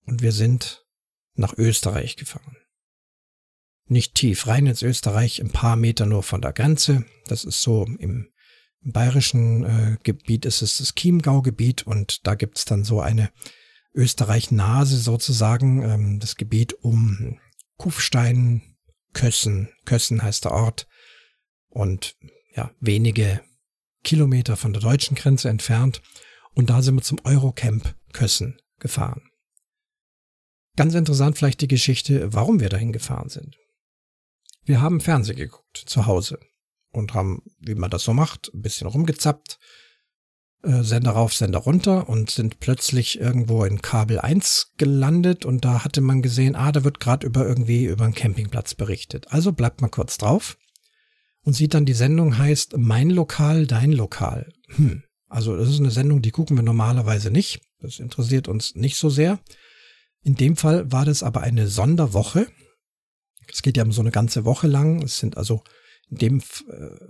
Und 0.06 0.22
wir 0.22 0.32
sind 0.32 0.86
nach 1.34 1.54
Österreich 1.56 2.16
gefahren. 2.16 2.56
Nicht 3.88 4.14
tief 4.14 4.46
rein 4.46 4.66
ins 4.66 4.83
Österreich, 4.83 5.40
ein 5.40 5.51
paar 5.51 5.77
Meter 5.77 6.07
nur 6.07 6.22
von 6.22 6.42
der 6.42 6.53
Grenze. 6.53 7.05
Das 7.27 7.44
ist 7.44 7.62
so 7.62 7.85
im, 7.85 8.29
im 8.81 8.92
bayerischen 8.92 9.64
äh, 9.64 9.96
Gebiet 10.03 10.44
ist 10.44 10.62
es 10.62 10.79
das 10.79 10.94
Chiemgau-Gebiet 10.94 11.87
und 11.87 12.27
da 12.27 12.35
gibt's 12.35 12.64
dann 12.64 12.85
so 12.85 13.01
eine 13.01 13.31
Österreich-Nase 13.94 14.98
sozusagen, 14.98 15.83
ähm, 15.83 16.18
das 16.20 16.37
Gebiet 16.37 16.74
um 16.74 17.38
Kufstein, 17.77 18.77
Kössen. 19.14 19.70
Kössen 19.85 20.22
heißt 20.22 20.44
der 20.44 20.53
Ort. 20.53 20.87
Und 21.68 22.16
ja, 22.55 22.70
wenige 22.81 23.40
Kilometer 24.05 24.57
von 24.57 24.72
der 24.72 24.83
deutschen 24.83 25.14
Grenze 25.14 25.48
entfernt. 25.48 26.03
Und 26.55 26.70
da 26.70 26.83
sind 26.83 26.96
wir 26.96 27.03
zum 27.03 27.18
Eurocamp 27.24 27.94
Kössen 28.12 28.61
gefahren. 28.79 29.22
Ganz 30.77 30.94
interessant 30.94 31.37
vielleicht 31.37 31.61
die 31.61 31.68
Geschichte, 31.68 32.33
warum 32.33 32.61
wir 32.61 32.68
dahin 32.68 32.92
gefahren 32.92 33.29
sind. 33.29 33.57
Wir 34.68 34.83
haben 34.83 35.00
Fernsehen 35.00 35.38
geguckt 35.38 35.83
zu 35.87 36.04
Hause 36.04 36.38
und 36.92 37.14
haben, 37.14 37.40
wie 37.59 37.74
man 37.74 37.90
das 37.90 38.04
so 38.04 38.12
macht, 38.12 38.50
ein 38.52 38.61
bisschen 38.61 38.87
rumgezappt, 38.87 39.59
äh, 40.62 40.83
Sender 40.83 41.12
rauf, 41.12 41.33
Sender 41.33 41.61
runter 41.61 42.07
und 42.07 42.31
sind 42.31 42.61
plötzlich 42.61 43.18
irgendwo 43.18 43.64
in 43.64 43.81
Kabel 43.81 44.20
1 44.20 44.74
gelandet 44.76 45.46
und 45.46 45.64
da 45.64 45.85
hatte 45.85 46.02
man 46.02 46.20
gesehen, 46.20 46.54
ah, 46.54 46.70
da 46.70 46.85
wird 46.85 47.00
gerade 47.00 47.26
über 47.26 47.46
irgendwie 47.46 47.87
über 47.87 48.04
einen 48.04 48.14
Campingplatz 48.14 48.74
berichtet. 48.74 49.33
Also 49.33 49.52
bleibt 49.52 49.81
mal 49.81 49.88
kurz 49.88 50.18
drauf 50.18 50.59
und 51.44 51.54
sieht 51.54 51.72
dann, 51.72 51.87
die 51.87 51.94
Sendung 51.94 52.37
heißt 52.37 52.76
Mein 52.76 53.09
Lokal, 53.09 53.66
dein 53.66 53.92
Lokal. 53.92 54.52
Hm. 54.76 55.02
Also 55.28 55.57
das 55.57 55.70
ist 55.70 55.81
eine 55.81 55.90
Sendung, 55.90 56.20
die 56.20 56.31
gucken 56.31 56.59
wir 56.59 56.62
normalerweise 56.62 57.31
nicht. 57.31 57.62
Das 57.81 58.00
interessiert 58.00 58.48
uns 58.48 58.74
nicht 58.74 58.98
so 58.98 59.09
sehr. 59.09 59.38
In 60.22 60.35
dem 60.35 60.57
Fall 60.57 60.92
war 60.92 61.07
das 61.07 61.22
aber 61.22 61.40
eine 61.40 61.68
Sonderwoche. 61.68 62.48
Es 63.52 63.62
geht 63.62 63.76
ja 63.76 63.84
um 63.84 63.92
so 63.92 64.00
eine 64.00 64.11
ganze 64.11 64.44
Woche 64.44 64.66
lang. 64.66 65.02
Es 65.02 65.18
sind 65.18 65.37
also 65.37 65.62
in 66.11 66.18
dem 66.18 66.38
äh, 66.38 66.42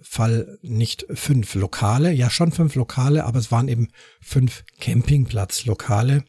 Fall 0.02 0.58
nicht 0.62 1.06
fünf 1.12 1.54
Lokale, 1.54 2.12
ja 2.12 2.30
schon 2.30 2.52
fünf 2.52 2.74
Lokale, 2.74 3.24
aber 3.24 3.38
es 3.38 3.52
waren 3.52 3.68
eben 3.68 3.88
fünf 4.20 4.64
Campingplatzlokale 4.80 6.24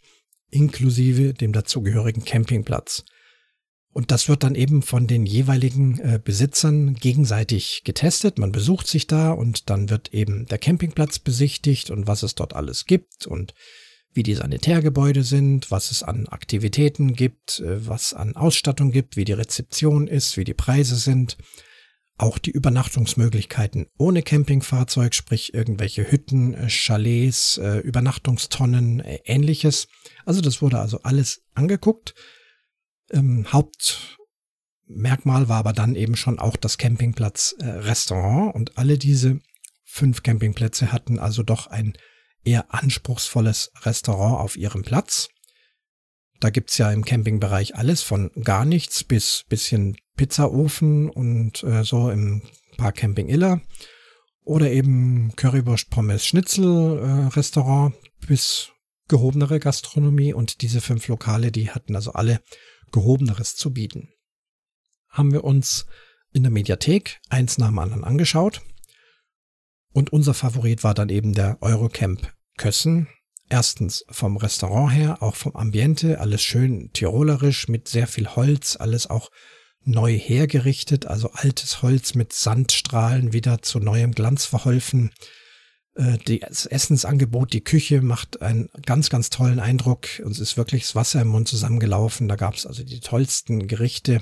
inklusive 0.52 1.34
dem 1.34 1.54
dazugehörigen 1.54 2.26
Campingplatz. 2.26 3.06
Und 3.92 4.12
das 4.12 4.30
wird 4.30 4.44
dann 4.44 4.56
eben 4.56 4.82
von 4.84 5.08
den 5.08 5.26
jeweiligen 5.26 6.00
äh, 6.00 6.20
Besitzern 6.24 6.94
gegenseitig 6.94 7.82
getestet. 7.84 8.38
Man 8.38 8.52
besucht 8.52 8.88
sich 8.88 9.08
da 9.08 9.32
und 9.32 9.70
dann 9.70 9.90
wird 9.90 10.14
eben 10.14 10.46
der 10.46 10.60
Campingplatz 10.60 11.20
besichtigt 11.20 11.90
und 11.90 12.08
was 12.08 12.24
es 12.24 12.36
dort 12.36 12.56
alles 12.56 12.86
gibt 12.86 13.26
und 13.26 13.54
wie 14.14 14.24
die 14.24 14.36
Sanitärgebäude 14.36 15.24
sind, 15.24 15.72
was 15.72 15.92
es 15.92 16.04
an 16.04 16.28
Aktivitäten 16.28 17.14
gibt, 17.14 17.60
äh, 17.60 17.88
was 17.88 18.14
an 18.14 18.36
Ausstattung 18.36 18.92
gibt, 18.92 19.18
wie 19.18 19.26
die 19.26 19.34
Rezeption 19.34 20.08
ist, 20.08 20.38
wie 20.38 20.44
die 20.44 20.54
Preise 20.54 20.96
sind. 20.96 21.38
Auch 22.18 22.38
die 22.38 22.52
Übernachtungsmöglichkeiten 22.52 23.88
ohne 23.98 24.24
Campingfahrzeug, 24.24 25.16
sprich 25.16 25.54
irgendwelche 25.54 26.12
Hütten, 26.12 26.54
äh, 26.54 26.68
Chalets, 26.68 27.58
äh, 27.58 27.78
Übernachtungstonnen, 27.78 29.02
ähnliches. 29.26 29.88
Also 30.26 30.42
das 30.42 30.62
wurde 30.62 30.80
also 30.80 31.02
alles 31.04 31.42
angeguckt 31.54 32.14
ähm, 33.12 33.46
Hauptmerkmal 33.52 35.50
war 35.50 35.58
aber 35.58 35.74
dann 35.74 35.96
eben 35.96 36.16
schon 36.16 36.40
auch 36.40 36.56
das 36.56 36.78
Campingplatz-Restaurant 36.78 38.56
und 38.56 38.78
alle 38.78 38.98
diese 38.98 39.40
fünf 39.86 40.24
Campingplätze 40.24 40.92
hatten 40.92 41.20
also 41.20 41.44
doch 41.44 41.68
ein 41.68 41.94
eher 42.44 42.74
anspruchsvolles 42.74 43.72
Restaurant 43.82 44.40
auf 44.40 44.58
ihrem 44.58 44.84
Platz. 44.84 45.30
Da 46.40 46.50
gibt's 46.50 46.78
ja 46.78 46.92
im 46.92 47.04
Campingbereich 47.04 47.76
alles 47.76 48.02
von 48.02 48.32
gar 48.44 48.66
nichts 48.66 49.04
bis 49.04 49.44
bisschen 49.50 49.98
Pizzaofen 50.16 51.10
und 51.10 51.64
äh, 51.64 51.84
so 51.84 52.10
im 52.10 52.42
Park 52.78 52.98
Camping 52.98 53.28
Iller 53.28 53.62
oder 54.44 54.72
eben 54.72 55.36
Currywurst 55.36 55.90
Pommes 55.90 56.26
Schnitzel 56.26 57.00
äh, 57.00 57.28
Restaurant 57.36 57.94
bis 58.28 58.72
gehobenere 59.08 59.60
Gastronomie 59.60 60.34
und 60.34 60.62
diese 60.62 60.82
fünf 60.82 61.08
Lokale, 61.08 61.52
die 61.52 61.72
hatten 61.72 61.96
also 61.96 62.14
alle 62.14 62.42
gehobeneres 62.92 63.56
zu 63.56 63.74
bieten. 63.74 64.10
Haben 65.10 65.32
wir 65.34 65.44
uns 65.44 65.88
in 66.32 66.44
der 66.44 66.52
Mediathek 66.52 67.20
eins 67.30 67.58
nach 67.58 67.68
dem 67.68 67.80
anderen 67.80 68.04
angeschaut 68.04 68.62
und 69.94 70.12
unser 70.12 70.34
Favorit 70.34 70.84
war 70.84 70.94
dann 70.94 71.10
eben 71.10 71.34
der 71.34 71.58
Eurocamp 71.62 72.32
Kössen. 72.58 73.08
Erstens 73.50 74.06
vom 74.10 74.38
Restaurant 74.38 74.94
her, 74.94 75.24
auch 75.24 75.36
vom 75.36 75.56
Ambiente, 75.56 76.20
alles 76.20 76.44
schön 76.44 76.92
tirolerisch 76.94 77.68
mit 77.68 77.88
sehr 77.88 78.06
viel 78.06 78.28
Holz, 78.36 78.78
alles 78.80 79.10
auch 79.10 79.32
neu 79.84 80.18
hergerichtet, 80.18 81.08
also 81.08 81.32
altes 81.32 81.82
Holz 81.82 82.14
mit 82.14 82.34
Sandstrahlen 82.34 83.34
wieder 83.34 83.62
zu 83.62 83.80
neuem 83.80 84.12
Glanz 84.12 84.46
verholfen. 84.46 85.12
Äh, 85.96 86.18
das 86.40 86.66
Essensangebot, 86.68 87.54
die 87.54 87.64
Küche 87.64 88.02
macht 88.02 88.42
einen 88.42 88.70
ganz, 88.86 89.10
ganz 89.10 89.30
tollen 89.30 89.60
Eindruck. 89.60 90.08
Uns 90.24 90.40
ist 90.40 90.58
wirklich 90.58 90.84
das 90.84 90.96
Wasser 90.96 91.22
im 91.22 91.30
Mund 91.30 91.48
zusammengelaufen. 91.48 92.28
Da 92.28 92.36
gab 92.36 92.54
es 92.54 92.68
also 92.68 92.84
die 92.84 93.00
tollsten 93.00 93.68
Gerichte, 93.68 94.22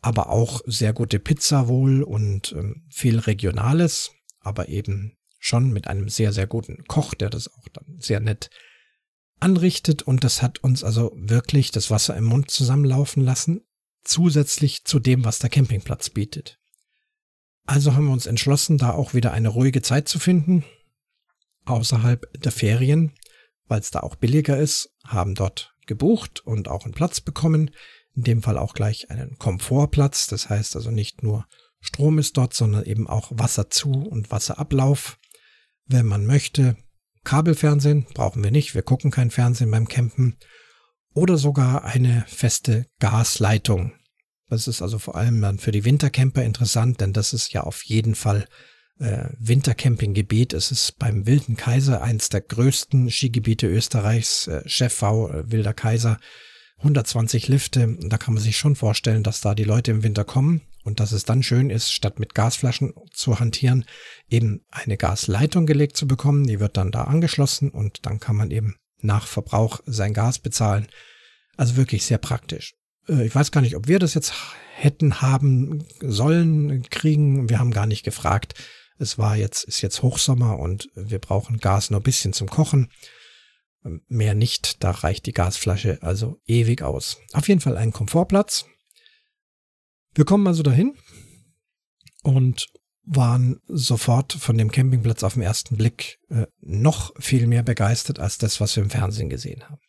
aber 0.00 0.30
auch 0.30 0.62
sehr 0.66 0.92
gute 0.92 1.18
Pizza 1.18 1.68
wohl 1.68 2.02
und 2.02 2.52
ähm, 2.52 2.86
viel 2.90 3.18
Regionales, 3.18 4.12
aber 4.46 4.68
eben 4.68 5.16
schon 5.38 5.72
mit 5.72 5.88
einem 5.88 6.08
sehr, 6.08 6.32
sehr 6.32 6.46
guten 6.46 6.84
Koch, 6.84 7.14
der 7.14 7.30
das 7.30 7.52
auch 7.52 7.68
dann 7.72 7.98
sehr 7.98 8.20
nett 8.20 8.50
anrichtet. 9.38 10.02
Und 10.02 10.24
das 10.24 10.42
hat 10.42 10.58
uns 10.58 10.82
also 10.82 11.12
wirklich 11.16 11.70
das 11.70 11.90
Wasser 11.90 12.16
im 12.16 12.24
Mund 12.24 12.50
zusammenlaufen 12.50 13.22
lassen, 13.22 13.60
zusätzlich 14.04 14.84
zu 14.84 14.98
dem, 14.98 15.24
was 15.24 15.38
der 15.38 15.50
Campingplatz 15.50 16.10
bietet. 16.10 16.58
Also 17.66 17.94
haben 17.94 18.06
wir 18.06 18.12
uns 18.12 18.26
entschlossen, 18.26 18.78
da 18.78 18.92
auch 18.92 19.12
wieder 19.12 19.32
eine 19.32 19.48
ruhige 19.48 19.82
Zeit 19.82 20.08
zu 20.08 20.18
finden 20.18 20.64
außerhalb 21.66 22.24
der 22.40 22.52
Ferien, 22.52 23.12
weil 23.66 23.80
es 23.80 23.90
da 23.90 24.00
auch 24.00 24.16
billiger 24.16 24.56
ist, 24.56 24.94
haben 25.04 25.34
dort 25.34 25.74
gebucht 25.86 26.40
und 26.40 26.68
auch 26.68 26.84
einen 26.84 26.94
Platz 26.94 27.20
bekommen. 27.20 27.70
In 28.14 28.22
dem 28.22 28.42
Fall 28.42 28.56
auch 28.56 28.72
gleich 28.72 29.10
einen 29.10 29.36
Komfortplatz. 29.38 30.26
Das 30.26 30.48
heißt 30.48 30.76
also 30.76 30.90
nicht 30.90 31.22
nur 31.22 31.46
Strom 31.86 32.18
ist 32.18 32.36
dort, 32.36 32.52
sondern 32.52 32.84
eben 32.84 33.06
auch 33.06 33.30
Wasserzu- 33.32 34.06
und 34.06 34.30
Wasserablauf. 34.30 35.18
Wenn 35.86 36.06
man 36.06 36.26
möchte, 36.26 36.76
Kabelfernsehen 37.24 38.06
brauchen 38.12 38.42
wir 38.42 38.50
nicht. 38.50 38.74
Wir 38.74 38.82
gucken 38.82 39.10
kein 39.10 39.30
Fernsehen 39.30 39.70
beim 39.70 39.88
Campen. 39.88 40.36
Oder 41.14 41.38
sogar 41.38 41.84
eine 41.84 42.24
feste 42.26 42.86
Gasleitung. 42.98 43.92
Das 44.48 44.68
ist 44.68 44.82
also 44.82 44.98
vor 44.98 45.16
allem 45.16 45.40
dann 45.40 45.58
für 45.58 45.72
die 45.72 45.84
Wintercamper 45.84 46.42
interessant, 46.42 47.00
denn 47.00 47.12
das 47.12 47.32
ist 47.32 47.52
ja 47.52 47.62
auf 47.62 47.82
jeden 47.84 48.14
Fall 48.14 48.46
äh, 48.98 49.28
Wintercampinggebiet. 49.38 50.52
Es 50.52 50.70
ist 50.70 50.98
beim 50.98 51.26
Wilden 51.26 51.56
Kaiser 51.56 52.02
eins 52.02 52.28
der 52.28 52.42
größten 52.42 53.10
Skigebiete 53.10 53.66
Österreichs, 53.66 54.48
äh, 54.48 54.62
Chefvau, 54.68 55.30
äh, 55.30 55.50
Wilder 55.50 55.74
Kaiser. 55.74 56.18
120 56.78 57.48
Lifte. 57.48 57.96
Da 58.02 58.18
kann 58.18 58.34
man 58.34 58.42
sich 58.42 58.56
schon 58.58 58.76
vorstellen, 58.76 59.22
dass 59.22 59.40
da 59.40 59.54
die 59.54 59.64
Leute 59.64 59.92
im 59.92 60.02
Winter 60.02 60.24
kommen 60.24 60.60
und 60.86 61.00
dass 61.00 61.10
es 61.10 61.24
dann 61.24 61.42
schön 61.42 61.68
ist, 61.68 61.92
statt 61.92 62.20
mit 62.20 62.34
Gasflaschen 62.34 62.94
zu 63.12 63.40
hantieren, 63.40 63.84
eben 64.30 64.64
eine 64.70 64.96
Gasleitung 64.96 65.66
gelegt 65.66 65.96
zu 65.96 66.06
bekommen. 66.06 66.46
Die 66.46 66.60
wird 66.60 66.76
dann 66.76 66.92
da 66.92 67.04
angeschlossen 67.04 67.70
und 67.70 68.06
dann 68.06 68.20
kann 68.20 68.36
man 68.36 68.52
eben 68.52 68.76
nach 69.02 69.26
Verbrauch 69.26 69.80
sein 69.84 70.14
Gas 70.14 70.38
bezahlen. 70.38 70.86
Also 71.56 71.76
wirklich 71.76 72.04
sehr 72.04 72.18
praktisch. 72.18 72.74
Äh, 73.08 73.26
ich 73.26 73.34
weiß 73.34 73.50
gar 73.50 73.62
nicht, 73.62 73.74
ob 73.74 73.88
wir 73.88 73.98
das 73.98 74.14
jetzt 74.14 74.32
hätten 74.76 75.20
haben 75.20 75.84
sollen, 76.00 76.84
kriegen. 76.88 77.48
Wir 77.48 77.58
haben 77.58 77.72
gar 77.72 77.86
nicht 77.86 78.04
gefragt. 78.04 78.54
Es 78.98 79.18
war 79.18 79.36
jetzt, 79.36 79.64
ist 79.64 79.82
jetzt 79.82 80.02
Hochsommer 80.02 80.58
und 80.58 80.88
wir 80.94 81.18
brauchen 81.18 81.58
Gas 81.58 81.90
nur 81.90 81.98
ein 81.98 82.04
bisschen 82.04 82.32
zum 82.32 82.48
Kochen. 82.48 82.92
Mehr 84.08 84.34
nicht, 84.34 84.84
da 84.84 84.92
reicht 84.92 85.26
die 85.26 85.32
Gasflasche 85.32 85.98
also 86.00 86.40
ewig 86.46 86.82
aus. 86.82 87.18
Auf 87.32 87.48
jeden 87.48 87.60
Fall 87.60 87.76
ein 87.76 87.92
Komfortplatz. 87.92 88.66
Wir 90.16 90.24
kommen 90.24 90.46
also 90.46 90.62
dahin 90.62 90.94
und 92.22 92.68
waren 93.04 93.60
sofort 93.68 94.32
von 94.32 94.56
dem 94.56 94.72
Campingplatz 94.72 95.22
auf 95.22 95.34
den 95.34 95.42
ersten 95.42 95.76
Blick 95.76 96.18
äh, 96.30 96.46
noch 96.60 97.12
viel 97.20 97.46
mehr 97.46 97.62
begeistert 97.62 98.18
als 98.18 98.38
das, 98.38 98.58
was 98.58 98.74
wir 98.74 98.82
im 98.82 98.90
Fernsehen 98.90 99.28
gesehen 99.28 99.62
haben. 99.68 99.80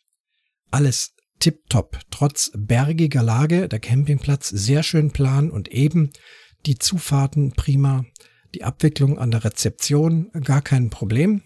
Alles 0.70 1.14
tipptopp, 1.40 1.98
trotz 2.10 2.52
bergiger 2.54 3.22
Lage, 3.22 3.68
der 3.68 3.80
Campingplatz 3.80 4.50
sehr 4.50 4.82
schön 4.82 5.12
plan 5.12 5.50
und 5.50 5.68
eben, 5.68 6.10
die 6.66 6.76
Zufahrten 6.76 7.52
prima, 7.52 8.04
die 8.54 8.64
Abwicklung 8.64 9.18
an 9.18 9.30
der 9.30 9.44
Rezeption 9.44 10.30
gar 10.44 10.60
kein 10.60 10.90
Problem. 10.90 11.42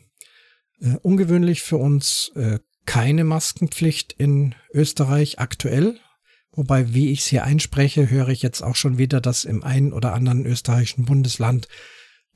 Äh, 0.81 0.97
ungewöhnlich 1.03 1.63
für 1.63 1.77
uns 1.77 2.33
äh, 2.35 2.59
keine 2.85 3.23
Maskenpflicht 3.23 4.13
in 4.15 4.57
Österreich 4.75 5.39
aktuell. 5.39 6.01
Wobei, 6.55 6.93
wie 6.93 7.11
ich 7.11 7.21
es 7.21 7.27
hier 7.27 7.45
einspreche, 7.45 8.11
höre 8.11 8.29
ich 8.29 8.43
jetzt 8.43 8.63
auch 8.63 8.77
schon 8.77 8.99
wieder, 8.99 9.21
dass 9.21 9.45
im 9.45 9.63
einen 9.63 9.93
oder 9.93 10.13
anderen 10.13 10.45
österreichischen 10.45 11.07
Bundesland 11.07 11.69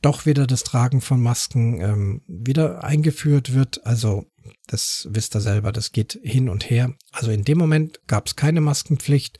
doch 0.03 0.27
wieder 0.27 0.47
das 0.47 0.65
Tragen 0.65 1.01
von 1.01 1.21
Masken 1.21 1.81
ähm, 1.81 2.23
wieder 2.27 2.85
eingeführt 2.85 3.55
wird. 3.55 3.85
Also 3.87 4.27
das 4.67 5.09
wisst 5.11 5.35
ihr 5.35 5.41
selber, 5.41 5.73
das 5.73 5.93
geht 5.93 6.19
hin 6.23 6.49
und 6.49 6.71
her. 6.71 6.95
Also 7.13 7.31
in 7.31 7.45
dem 7.45 7.59
Moment 7.59 8.01
gab 8.07 8.27
es 8.27 8.37
keine 8.37 8.61
Maskenpflicht. 8.61 9.39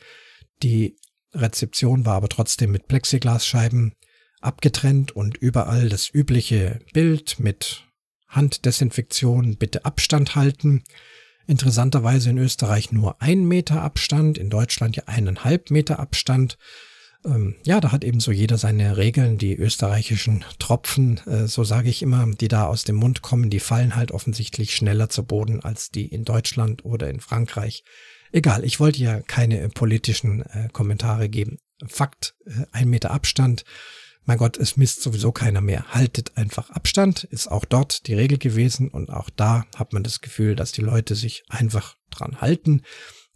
Die 0.63 0.97
Rezeption 1.33 2.07
war 2.07 2.15
aber 2.15 2.29
trotzdem 2.29 2.73
mit 2.73 2.89
Plexiglasscheiben 2.89 3.95
abgetrennt 4.41 5.13
und 5.13 5.37
überall 5.37 5.89
das 5.89 6.13
übliche 6.13 6.81
Bild 6.93 7.39
mit 7.39 7.85
Handdesinfektion, 8.29 9.57
bitte 9.57 9.85
Abstand 9.85 10.35
halten. 10.35 10.85
Interessanterweise 11.47 12.31
in 12.31 12.39
Österreich 12.39 12.91
nur 12.93 13.23
ein 13.23 13.47
Meter 13.47 13.81
Abstand, 13.83 14.37
in 14.37 14.51
Deutschland 14.51 14.97
ja 14.97 15.05
eineinhalb 15.07 15.71
Meter 15.71 16.01
Abstand. 16.01 16.59
Ähm, 17.25 17.55
ja, 17.65 17.81
da 17.81 17.93
hat 17.93 18.05
eben 18.05 18.21
so 18.21 18.33
jeder 18.33 18.59
seine 18.59 18.97
Regeln. 18.97 19.39
Die 19.39 19.57
österreichischen 19.57 20.45
Tropfen, 20.59 21.21
äh, 21.27 21.47
so 21.47 21.63
sage 21.65 21.89
ich 21.89 22.03
immer, 22.03 22.27
die 22.27 22.49
da 22.49 22.67
aus 22.67 22.85
dem 22.85 22.97
Mund 22.97 23.23
kommen, 23.23 23.49
die 23.49 23.61
fallen 23.61 23.95
halt 23.95 24.11
offensichtlich 24.11 24.75
schneller 24.75 25.09
zu 25.09 25.25
Boden 25.25 25.61
als 25.61 25.91
die 25.91 26.07
in 26.07 26.25
Deutschland 26.25 26.85
oder 26.85 27.09
in 27.09 27.21
Frankreich. 27.21 27.85
Egal, 28.33 28.65
ich 28.65 28.81
wollte 28.81 29.03
ja 29.03 29.21
keine 29.21 29.69
politischen 29.69 30.43
äh, 30.43 30.69
Kommentare 30.73 31.29
geben. 31.29 31.59
Fakt, 31.87 32.35
äh, 32.47 32.67
ein 32.73 32.89
Meter 32.89 33.13
Abstand 33.13 33.65
mein 34.27 34.39
Gott, 34.39 34.57
es 34.57 34.77
misst 34.77 35.03
sowieso 35.03 35.33
keiner 35.33 35.61
mehr. 35.61 35.95
Haltet 35.95 36.37
einfach 36.37 36.71
Abstand, 36.71 37.25
ist 37.25 37.47
auch 37.47 37.65
dort 37.65 38.07
die 38.09 38.15
Regel 38.15 38.39
gewesen 38.39 38.91
und 38.91 39.09
auch 39.11 39.31
da 39.31 39.65
hat 39.75 39.93
man 39.93 40.03
das 40.03 40.21
Gefühl, 40.21 40.57
dass 40.57 40.73
die 40.73 40.83
Leute 40.83 41.15
sich 41.15 41.45
einfach 41.49 41.97
dran 42.11 42.41
halten, 42.41 42.83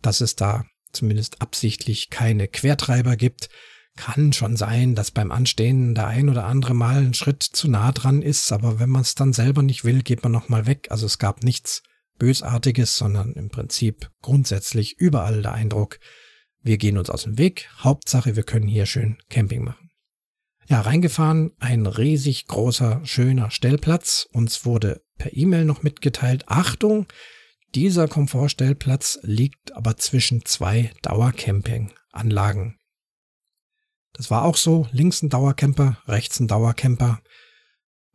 dass 0.02 0.20
es 0.20 0.36
da 0.36 0.64
zumindest 0.92 1.40
absichtlich 1.40 2.10
keine 2.10 2.48
Quertreiber 2.48 3.16
gibt, 3.16 3.48
Kann 3.96 4.32
schon 4.32 4.56
sein, 4.56 4.94
dass 4.94 5.10
beim 5.10 5.30
Anstehen 5.30 5.94
der 5.94 6.06
ein 6.06 6.28
oder 6.28 6.44
andere 6.46 6.74
mal 6.74 6.98
ein 6.98 7.12
Schritt 7.12 7.42
zu 7.42 7.68
nah 7.68 7.92
dran 7.92 8.22
ist, 8.22 8.50
aber 8.52 8.78
wenn 8.78 8.88
man 8.88 9.02
es 9.02 9.14
dann 9.14 9.32
selber 9.32 9.62
nicht 9.62 9.84
will, 9.84 10.02
geht 10.02 10.22
man 10.22 10.32
nochmal 10.32 10.66
weg. 10.66 10.86
Also 10.90 11.06
es 11.06 11.18
gab 11.18 11.42
nichts 11.42 11.82
Bösartiges, 12.18 12.96
sondern 12.96 13.32
im 13.32 13.50
Prinzip 13.50 14.10
grundsätzlich 14.22 14.98
überall 14.98 15.42
der 15.42 15.52
Eindruck, 15.52 15.98
wir 16.62 16.78
gehen 16.78 16.98
uns 16.98 17.10
aus 17.10 17.24
dem 17.24 17.36
Weg. 17.36 17.68
Hauptsache, 17.78 18.36
wir 18.36 18.42
können 18.42 18.68
hier 18.68 18.86
schön 18.86 19.18
Camping 19.28 19.64
machen. 19.64 19.89
Ja, 20.70 20.82
reingefahren, 20.82 21.50
ein 21.58 21.84
riesig 21.84 22.46
großer, 22.46 23.00
schöner 23.02 23.50
Stellplatz. 23.50 24.28
Uns 24.32 24.64
wurde 24.64 25.02
per 25.18 25.36
E-Mail 25.36 25.64
noch 25.64 25.82
mitgeteilt, 25.82 26.44
Achtung, 26.46 27.08
dieser 27.74 28.06
Komfortstellplatz 28.06 29.18
liegt 29.22 29.74
aber 29.74 29.96
zwischen 29.96 30.44
zwei 30.44 30.92
Dauercampinganlagen. 31.02 32.78
Das 34.12 34.30
war 34.30 34.44
auch 34.44 34.56
so, 34.56 34.86
links 34.92 35.22
ein 35.22 35.28
Dauercamper, 35.28 35.98
rechts 36.06 36.38
ein 36.38 36.46
Dauercamper. 36.46 37.20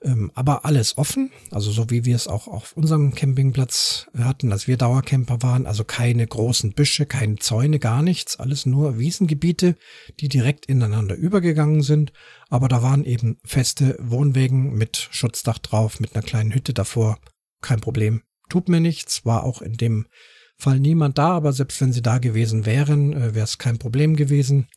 Ähm, 0.04 0.32
aber 0.36 0.66
alles 0.66 0.98
offen, 0.98 1.32
also 1.52 1.72
so 1.72 1.90
wie 1.90 2.06
wir 2.06 2.16
es 2.16 2.28
auch 2.28 2.48
auf 2.48 2.74
unserem 2.74 3.16
Campingplatz 3.16 4.08
hatten, 4.18 4.52
als 4.52 4.68
wir 4.68 4.78
Dauercamper 4.78 5.42
waren, 5.42 5.66
also 5.66 5.84
keine 5.84 6.28
großen 6.28 6.74
Büsche, 6.74 7.06
keine 7.06 7.38
Zäune, 7.38 7.80
gar 7.80 8.04
nichts, 8.04 8.38
alles 8.38 8.66
nur 8.66 9.00
Wiesengebiete, 9.00 9.76
die 10.20 10.28
direkt 10.28 10.66
ineinander 10.66 11.16
übergegangen 11.16 11.82
sind, 11.82 12.12
aber 12.50 12.68
da 12.68 12.84
waren 12.84 13.06
eben 13.06 13.38
feste 13.46 13.98
Wohnwegen 14.00 14.74
mit 14.74 15.08
Schutzdach 15.12 15.60
drauf, 15.60 16.00
mit 16.00 16.14
einer 16.14 16.26
kleinen 16.26 16.54
Hütte 16.54 16.74
davor, 16.74 17.18
kein 17.62 17.80
Problem, 17.80 18.22
tut 18.50 18.68
mir 18.68 18.82
nichts, 18.82 19.26
war 19.26 19.44
auch 19.44 19.62
in 19.62 19.74
dem 19.78 20.08
Fall 20.58 20.80
niemand 20.80 21.18
da, 21.18 21.30
aber 21.30 21.54
selbst 21.54 21.82
wenn 21.82 21.94
sie 21.94 22.02
da 22.02 22.18
gewesen 22.18 22.66
wären, 22.66 23.14
äh, 23.14 23.36
wäre 23.36 23.44
es 23.44 23.58
kein 23.58 23.78
Problem 23.78 24.16
gewesen. 24.16 24.68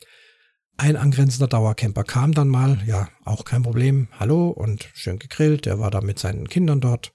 Ein 0.81 0.97
angrenzender 0.97 1.49
Dauercamper 1.49 2.05
kam 2.05 2.33
dann 2.33 2.47
mal, 2.47 2.81
ja, 2.87 3.09
auch 3.25 3.45
kein 3.45 3.65
Problem, 3.65 4.07
hallo 4.13 4.51
und 4.51 4.89
schön 4.95 5.19
gegrillt, 5.19 5.67
der 5.67 5.81
war 5.81 5.91
da 5.91 6.01
mit 6.01 6.21
seinen 6.21 6.49
Kindern 6.49 6.81
dort, 6.81 7.13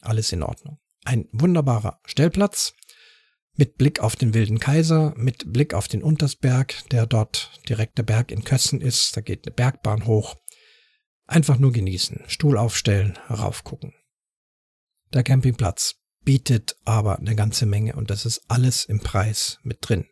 alles 0.00 0.30
in 0.30 0.44
Ordnung. 0.44 0.78
Ein 1.04 1.26
wunderbarer 1.32 1.98
Stellplatz 2.04 2.72
mit 3.56 3.76
Blick 3.78 3.98
auf 3.98 4.14
den 4.14 4.32
Wilden 4.32 4.60
Kaiser, 4.60 5.12
mit 5.16 5.52
Blick 5.52 5.74
auf 5.74 5.88
den 5.88 6.04
Untersberg, 6.04 6.88
der 6.90 7.06
dort 7.06 7.50
direkt 7.68 7.98
der 7.98 8.04
Berg 8.04 8.30
in 8.30 8.44
Kössen 8.44 8.80
ist, 8.80 9.16
da 9.16 9.22
geht 9.22 9.44
eine 9.44 9.56
Bergbahn 9.56 10.06
hoch. 10.06 10.36
Einfach 11.26 11.58
nur 11.58 11.72
genießen, 11.72 12.22
Stuhl 12.28 12.56
aufstellen, 12.56 13.18
raufgucken. 13.28 13.92
Der 15.12 15.24
Campingplatz 15.24 15.96
bietet 16.24 16.76
aber 16.84 17.18
eine 17.18 17.34
ganze 17.34 17.66
Menge 17.66 17.96
und 17.96 18.08
das 18.08 18.24
ist 18.24 18.42
alles 18.46 18.84
im 18.84 19.00
Preis 19.00 19.58
mit 19.64 19.78
drin. 19.80 20.06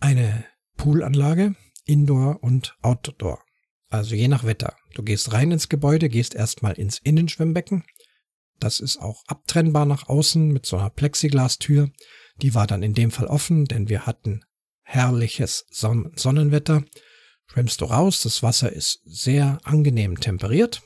Eine 0.00 0.49
Poolanlage, 0.80 1.56
Indoor 1.84 2.42
und 2.42 2.74
Outdoor. 2.80 3.44
Also 3.90 4.14
je 4.14 4.28
nach 4.28 4.44
Wetter. 4.44 4.76
Du 4.94 5.02
gehst 5.02 5.30
rein 5.30 5.50
ins 5.50 5.68
Gebäude, 5.68 6.08
gehst 6.08 6.34
erstmal 6.34 6.72
ins 6.72 6.98
Innenschwimmbecken. 6.98 7.84
Das 8.60 8.80
ist 8.80 8.96
auch 8.96 9.22
abtrennbar 9.26 9.84
nach 9.84 10.08
außen 10.08 10.48
mit 10.48 10.64
so 10.64 10.78
einer 10.78 10.88
Plexiglastür. 10.88 11.90
Die 12.40 12.54
war 12.54 12.66
dann 12.66 12.82
in 12.82 12.94
dem 12.94 13.10
Fall 13.10 13.26
offen, 13.26 13.66
denn 13.66 13.90
wir 13.90 14.06
hatten 14.06 14.40
herrliches 14.80 15.66
Son 15.70 16.12
Sonnenwetter. 16.16 16.82
Schwimmst 17.44 17.82
du 17.82 17.84
raus, 17.84 18.22
das 18.22 18.42
Wasser 18.42 18.72
ist 18.72 19.02
sehr 19.04 19.58
angenehm 19.64 20.18
temperiert. 20.18 20.80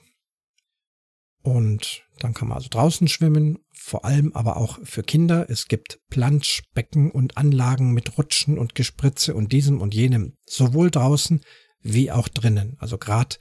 Und 1.45 2.03
dann 2.21 2.33
kann 2.33 2.49
man 2.49 2.57
also 2.57 2.71
draußen 2.71 3.07
schwimmen, 3.07 3.59
vor 3.75 4.07
allem 4.07 4.33
aber 4.33 4.57
auch 4.57 4.79
für 4.83 5.03
Kinder. 5.03 5.45
Es 5.51 5.69
gibt 5.69 6.01
Planschbecken 6.09 7.11
und 7.11 7.37
Anlagen 7.37 7.93
mit 7.93 8.17
Rutschen 8.17 8.57
und 8.57 8.75
Gespritze 8.75 9.35
und 9.35 9.53
diesem 9.53 9.83
und 9.83 9.93
jenem, 9.95 10.39
sowohl 10.47 10.91
draußen 10.91 11.43
wie 11.83 12.11
auch 12.11 12.29
drinnen. 12.29 12.77
Also 12.79 12.97
gerade 12.97 13.37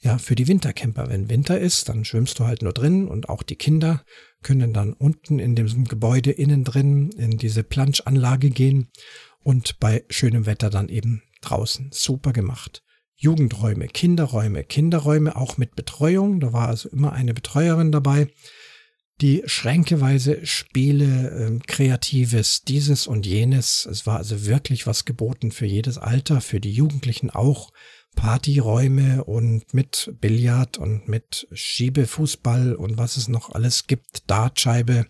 ja 0.00 0.18
für 0.18 0.34
die 0.34 0.46
Wintercamper. 0.46 1.08
Wenn 1.08 1.30
Winter 1.30 1.58
ist, 1.58 1.88
dann 1.88 2.04
schwimmst 2.04 2.38
du 2.38 2.44
halt 2.44 2.60
nur 2.60 2.74
drin 2.74 3.08
und 3.08 3.30
auch 3.30 3.42
die 3.42 3.56
Kinder 3.56 4.04
können 4.42 4.74
dann 4.74 4.92
unten 4.92 5.38
in 5.38 5.56
dem 5.56 5.84
Gebäude 5.84 6.30
innen 6.30 6.64
drin 6.64 7.10
in 7.12 7.38
diese 7.38 7.64
Planschanlage 7.64 8.50
gehen 8.50 8.90
und 9.42 9.80
bei 9.80 10.04
schönem 10.10 10.44
Wetter 10.44 10.68
dann 10.68 10.90
eben 10.90 11.22
draußen. 11.40 11.88
Super 11.94 12.34
gemacht. 12.34 12.82
Jugendräume, 13.20 13.88
Kinderräume, 13.88 14.62
Kinderräume 14.62 15.34
auch 15.34 15.58
mit 15.58 15.74
Betreuung. 15.74 16.38
Da 16.38 16.52
war 16.52 16.68
also 16.68 16.88
immer 16.88 17.12
eine 17.12 17.34
Betreuerin 17.34 17.90
dabei, 17.90 18.28
die 19.20 19.42
schränkeweise 19.44 20.46
Spiele, 20.46 21.30
äh, 21.30 21.58
Kreatives, 21.66 22.62
dieses 22.62 23.08
und 23.08 23.26
jenes. 23.26 23.86
Es 23.90 24.06
war 24.06 24.18
also 24.18 24.46
wirklich 24.46 24.86
was 24.86 25.04
geboten 25.04 25.50
für 25.50 25.66
jedes 25.66 25.98
Alter, 25.98 26.40
für 26.40 26.60
die 26.60 26.72
Jugendlichen 26.72 27.30
auch. 27.30 27.72
Partyräume 28.14 29.24
und 29.24 29.74
mit 29.74 30.12
Billard 30.20 30.78
und 30.78 31.08
mit 31.08 31.46
Schiebefußball 31.52 32.74
und 32.74 32.98
was 32.98 33.16
es 33.16 33.28
noch 33.28 33.50
alles 33.50 33.86
gibt, 33.86 34.30
Dartscheibe. 34.30 35.06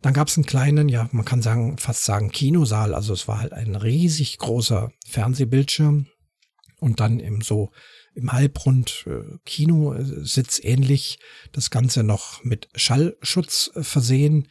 Dann 0.00 0.14
gab 0.14 0.28
es 0.28 0.36
einen 0.36 0.46
kleinen, 0.46 0.88
ja, 0.88 1.08
man 1.12 1.24
kann 1.24 1.42
sagen, 1.42 1.76
fast 1.76 2.04
sagen 2.04 2.30
Kinosaal. 2.30 2.94
Also 2.94 3.12
es 3.12 3.28
war 3.28 3.40
halt 3.40 3.52
ein 3.52 3.76
riesig 3.76 4.38
großer 4.38 4.90
Fernsehbildschirm 5.06 6.06
und 6.78 7.00
dann 7.00 7.20
im 7.20 7.40
so 7.40 7.70
im 8.14 8.32
Halbrund 8.32 9.06
äh, 9.06 9.38
Kinositz 9.44 10.60
ähnlich, 10.62 11.18
das 11.52 11.70
Ganze 11.70 12.02
noch 12.02 12.42
mit 12.44 12.68
Schallschutz 12.74 13.70
äh, 13.74 13.82
versehen. 13.82 14.48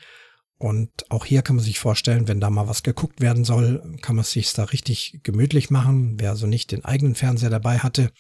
Und 0.58 0.90
auch 1.10 1.26
hier 1.26 1.44
kann 1.44 1.58
man 1.58 1.66
sich 1.66 1.78
vorstellen, 1.78 2.28
wenn 2.28 2.40
da 2.40 2.50
mal 2.50 2.68
was 2.68 2.82
geguckt 2.82 3.22
werden 3.22 3.44
soll, 3.44 3.98
kann 4.02 4.16
man 4.16 4.26
sich 4.26 4.52
da 4.54 4.64
richtig 4.64 5.20
gemütlich 5.24 5.70
machen. 5.70 6.20
Wer 6.20 6.32
also 6.32 6.48
nicht 6.48 6.72
den 6.72 6.84
eigenen 6.84 7.14
Fernseher 7.14 7.52
dabei 7.52 7.80
hatte, 7.80 8.12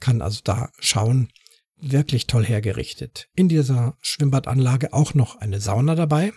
kann 0.00 0.22
also 0.22 0.40
da 0.42 0.70
schauen. 0.78 1.28
Wirklich 1.76 2.26
toll 2.26 2.46
hergerichtet. 2.46 3.28
In 3.34 3.48
dieser 3.48 3.98
Schwimmbadanlage 4.00 4.92
auch 4.92 5.12
noch 5.12 5.36
eine 5.36 5.60
Sauna 5.60 5.94
dabei. 5.94 6.32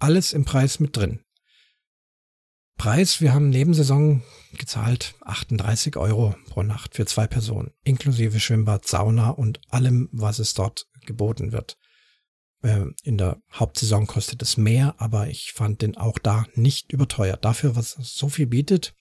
Alles 0.00 0.32
im 0.32 0.44
Preis 0.44 0.80
mit 0.80 0.96
drin. 0.96 1.20
Preis, 2.78 3.20
wir 3.20 3.34
haben 3.34 3.50
Nebensaison 3.50 4.22
gezahlt 4.56 5.16
38 5.22 5.96
Euro 5.96 6.36
pro 6.46 6.62
Nacht 6.62 6.94
für 6.94 7.06
zwei 7.06 7.26
Personen, 7.26 7.72
inklusive 7.82 8.38
Schwimmbad, 8.38 8.86
Sauna 8.86 9.30
und 9.30 9.60
allem, 9.68 10.08
was 10.12 10.38
es 10.38 10.54
dort 10.54 10.86
geboten 11.04 11.50
wird. 11.50 11.76
Ähm, 12.62 12.94
in 13.02 13.18
der 13.18 13.42
Hauptsaison 13.52 14.06
kostet 14.06 14.42
es 14.42 14.56
mehr, 14.56 14.94
aber 14.98 15.26
ich 15.26 15.52
fand 15.52 15.82
den 15.82 15.96
auch 15.96 16.20
da 16.20 16.46
nicht 16.54 16.92
überteuert. 16.92 17.44
Dafür, 17.44 17.74
was 17.74 17.98
es 17.98 18.14
so 18.14 18.28
viel 18.28 18.46
bietet. 18.46 18.94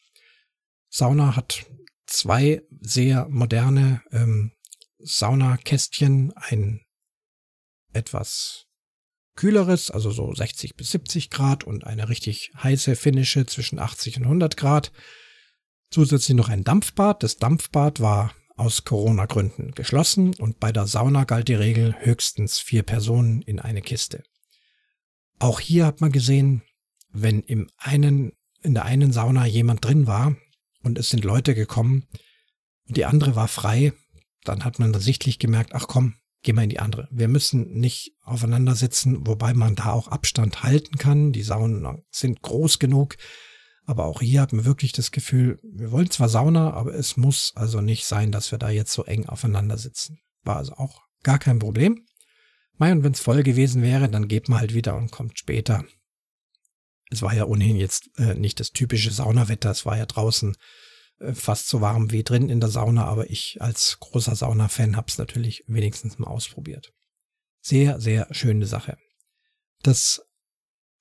Sauna 0.89 1.35
hat 1.35 1.67
zwei 2.07 2.63
sehr 2.81 3.27
moderne 3.29 4.01
ähm, 4.11 4.53
Saunakästchen, 4.97 6.33
ein 6.35 6.81
etwas 7.93 8.66
kühleres, 9.37 9.89
also 9.89 10.11
so 10.11 10.33
60 10.33 10.75
bis 10.75 10.91
70 10.91 11.29
Grad 11.29 11.63
und 11.63 11.85
eine 11.85 12.09
richtig 12.09 12.51
heiße 12.61 12.97
Finnische 12.97 13.45
zwischen 13.45 13.79
80 13.79 14.17
und 14.17 14.23
100 14.23 14.57
Grad. 14.57 14.91
Zusätzlich 15.89 16.35
noch 16.35 16.49
ein 16.49 16.65
Dampfbad. 16.65 17.23
Das 17.23 17.37
Dampfbad 17.37 18.01
war 18.01 18.33
aus 18.57 18.83
Corona-Gründen 18.83 19.71
geschlossen 19.71 20.35
und 20.35 20.59
bei 20.59 20.71
der 20.71 20.87
Sauna 20.87 21.23
galt 21.23 21.47
die 21.47 21.53
Regel 21.53 21.95
höchstens 21.99 22.59
vier 22.59 22.83
Personen 22.83 23.41
in 23.43 23.59
eine 23.59 23.81
Kiste. 23.81 24.23
Auch 25.39 25.59
hier 25.59 25.85
hat 25.85 26.01
man 26.01 26.11
gesehen, 26.11 26.63
wenn 27.09 27.41
im 27.41 27.69
einen, 27.77 28.33
in 28.63 28.73
der 28.73 28.85
einen 28.85 29.13
Sauna 29.13 29.45
jemand 29.45 29.85
drin 29.85 30.07
war 30.07 30.35
und 30.83 30.97
es 30.97 31.09
sind 31.09 31.23
Leute 31.23 31.53
gekommen 31.53 32.07
und 32.87 32.97
die 32.97 33.05
andere 33.05 33.35
war 33.35 33.47
frei, 33.47 33.93
dann 34.43 34.65
hat 34.65 34.79
man 34.79 34.93
sichtlich 34.99 35.37
gemerkt, 35.39 35.75
ach 35.75 35.87
komm, 35.87 36.15
gehen 36.47 36.55
wir 36.55 36.63
in 36.63 36.69
die 36.69 36.79
andere. 36.79 37.09
Wir 37.11 37.27
müssen 37.27 37.73
nicht 37.73 38.13
aufeinander 38.23 38.73
sitzen, 38.73 39.27
wobei 39.27 39.53
man 39.53 39.75
da 39.75 39.91
auch 39.91 40.07
Abstand 40.07 40.63
halten 40.63 40.97
kann. 40.97 41.33
Die 41.33 41.43
Saunen 41.43 42.05
sind 42.09 42.41
groß 42.41 42.79
genug. 42.79 43.17
Aber 43.83 44.05
auch 44.05 44.21
hier 44.21 44.39
hat 44.39 44.53
man 44.53 44.63
wirklich 44.63 44.93
das 44.93 45.11
Gefühl, 45.11 45.59
wir 45.61 45.91
wollen 45.91 46.09
zwar 46.09 46.29
Sauna, 46.29 46.71
aber 46.71 46.95
es 46.95 47.17
muss 47.17 47.51
also 47.55 47.81
nicht 47.81 48.05
sein, 48.05 48.31
dass 48.31 48.49
wir 48.51 48.59
da 48.59 48.69
jetzt 48.69 48.93
so 48.93 49.03
eng 49.03 49.25
aufeinander 49.25 49.77
sitzen. 49.77 50.19
War 50.43 50.55
also 50.55 50.71
auch 50.75 51.01
gar 51.21 51.37
kein 51.37 51.59
Problem. 51.59 52.05
Mei, 52.77 52.93
und 52.93 53.03
wenn 53.03 53.11
es 53.11 53.19
voll 53.19 53.43
gewesen 53.43 53.81
wäre, 53.81 54.07
dann 54.07 54.29
geht 54.29 54.47
man 54.47 54.59
halt 54.61 54.73
wieder 54.73 54.95
und 54.95 55.11
kommt 55.11 55.37
später. 55.37 55.83
Es 57.09 57.21
war 57.21 57.33
ja 57.33 57.43
ohnehin 57.43 57.75
jetzt 57.75 58.09
äh, 58.17 58.35
nicht 58.35 58.61
das 58.61 58.71
typische 58.71 59.11
Saunawetter, 59.11 59.71
es 59.71 59.85
war 59.85 59.97
ja 59.97 60.05
draußen 60.05 60.55
fast 61.33 61.67
so 61.67 61.81
warm 61.81 62.11
wie 62.11 62.23
drin 62.23 62.49
in 62.49 62.59
der 62.59 62.69
Sauna, 62.69 63.05
aber 63.05 63.29
ich 63.29 63.57
als 63.59 63.97
großer 63.99 64.35
Sauna-Fan 64.35 64.95
habe 64.95 65.07
es 65.09 65.17
natürlich 65.17 65.63
wenigstens 65.67 66.19
mal 66.19 66.27
ausprobiert. 66.27 66.93
Sehr, 67.61 67.99
sehr 67.99 68.27
schöne 68.31 68.65
Sache. 68.65 68.97
Das 69.83 70.21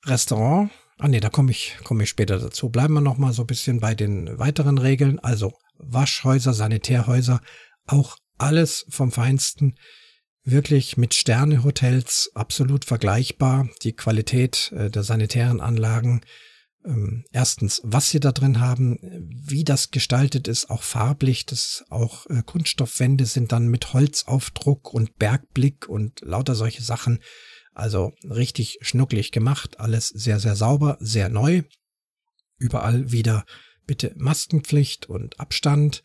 Restaurant, 0.04 0.70
ah 0.98 1.08
nee, 1.08 1.20
da 1.20 1.28
komme 1.28 1.50
ich, 1.50 1.76
komme 1.84 2.04
ich 2.04 2.08
später 2.08 2.38
dazu. 2.38 2.70
Bleiben 2.70 2.94
wir 2.94 3.00
noch 3.00 3.18
mal 3.18 3.32
so 3.32 3.42
ein 3.42 3.46
bisschen 3.46 3.80
bei 3.80 3.94
den 3.94 4.38
weiteren 4.38 4.78
Regeln. 4.78 5.18
Also 5.18 5.52
Waschhäuser, 5.78 6.54
Sanitärhäuser, 6.54 7.40
auch 7.86 8.16
alles 8.38 8.86
vom 8.88 9.12
Feinsten. 9.12 9.78
Wirklich 10.44 10.96
mit 10.96 11.14
Sternehotels 11.14 12.30
absolut 12.34 12.84
vergleichbar. 12.84 13.68
Die 13.82 13.94
Qualität 13.94 14.72
äh, 14.76 14.90
der 14.90 15.02
sanitären 15.02 15.60
Anlagen 15.60 16.22
ähm, 16.86 17.24
erstens, 17.32 17.80
was 17.84 18.10
sie 18.10 18.20
da 18.20 18.32
drin 18.32 18.60
haben, 18.60 18.98
wie 19.30 19.64
das 19.64 19.90
gestaltet 19.90 20.48
ist, 20.48 20.70
auch 20.70 20.82
farblich, 20.82 21.44
das 21.44 21.84
auch 21.90 22.26
äh, 22.26 22.42
Kunststoffwände 22.44 23.26
sind 23.26 23.52
dann 23.52 23.68
mit 23.68 23.92
Holzaufdruck 23.92 24.94
und 24.94 25.16
Bergblick 25.16 25.88
und 25.88 26.20
lauter 26.22 26.54
solche 26.54 26.82
Sachen. 26.82 27.20
Also 27.72 28.12
richtig 28.24 28.78
schnucklig 28.80 29.32
gemacht, 29.32 29.80
alles 29.80 30.08
sehr, 30.08 30.40
sehr 30.40 30.56
sauber, 30.56 30.96
sehr 31.00 31.28
neu. 31.28 31.62
Überall 32.58 33.12
wieder 33.12 33.44
bitte 33.86 34.14
Maskenpflicht 34.16 35.06
und 35.06 35.38
Abstand. 35.38 36.02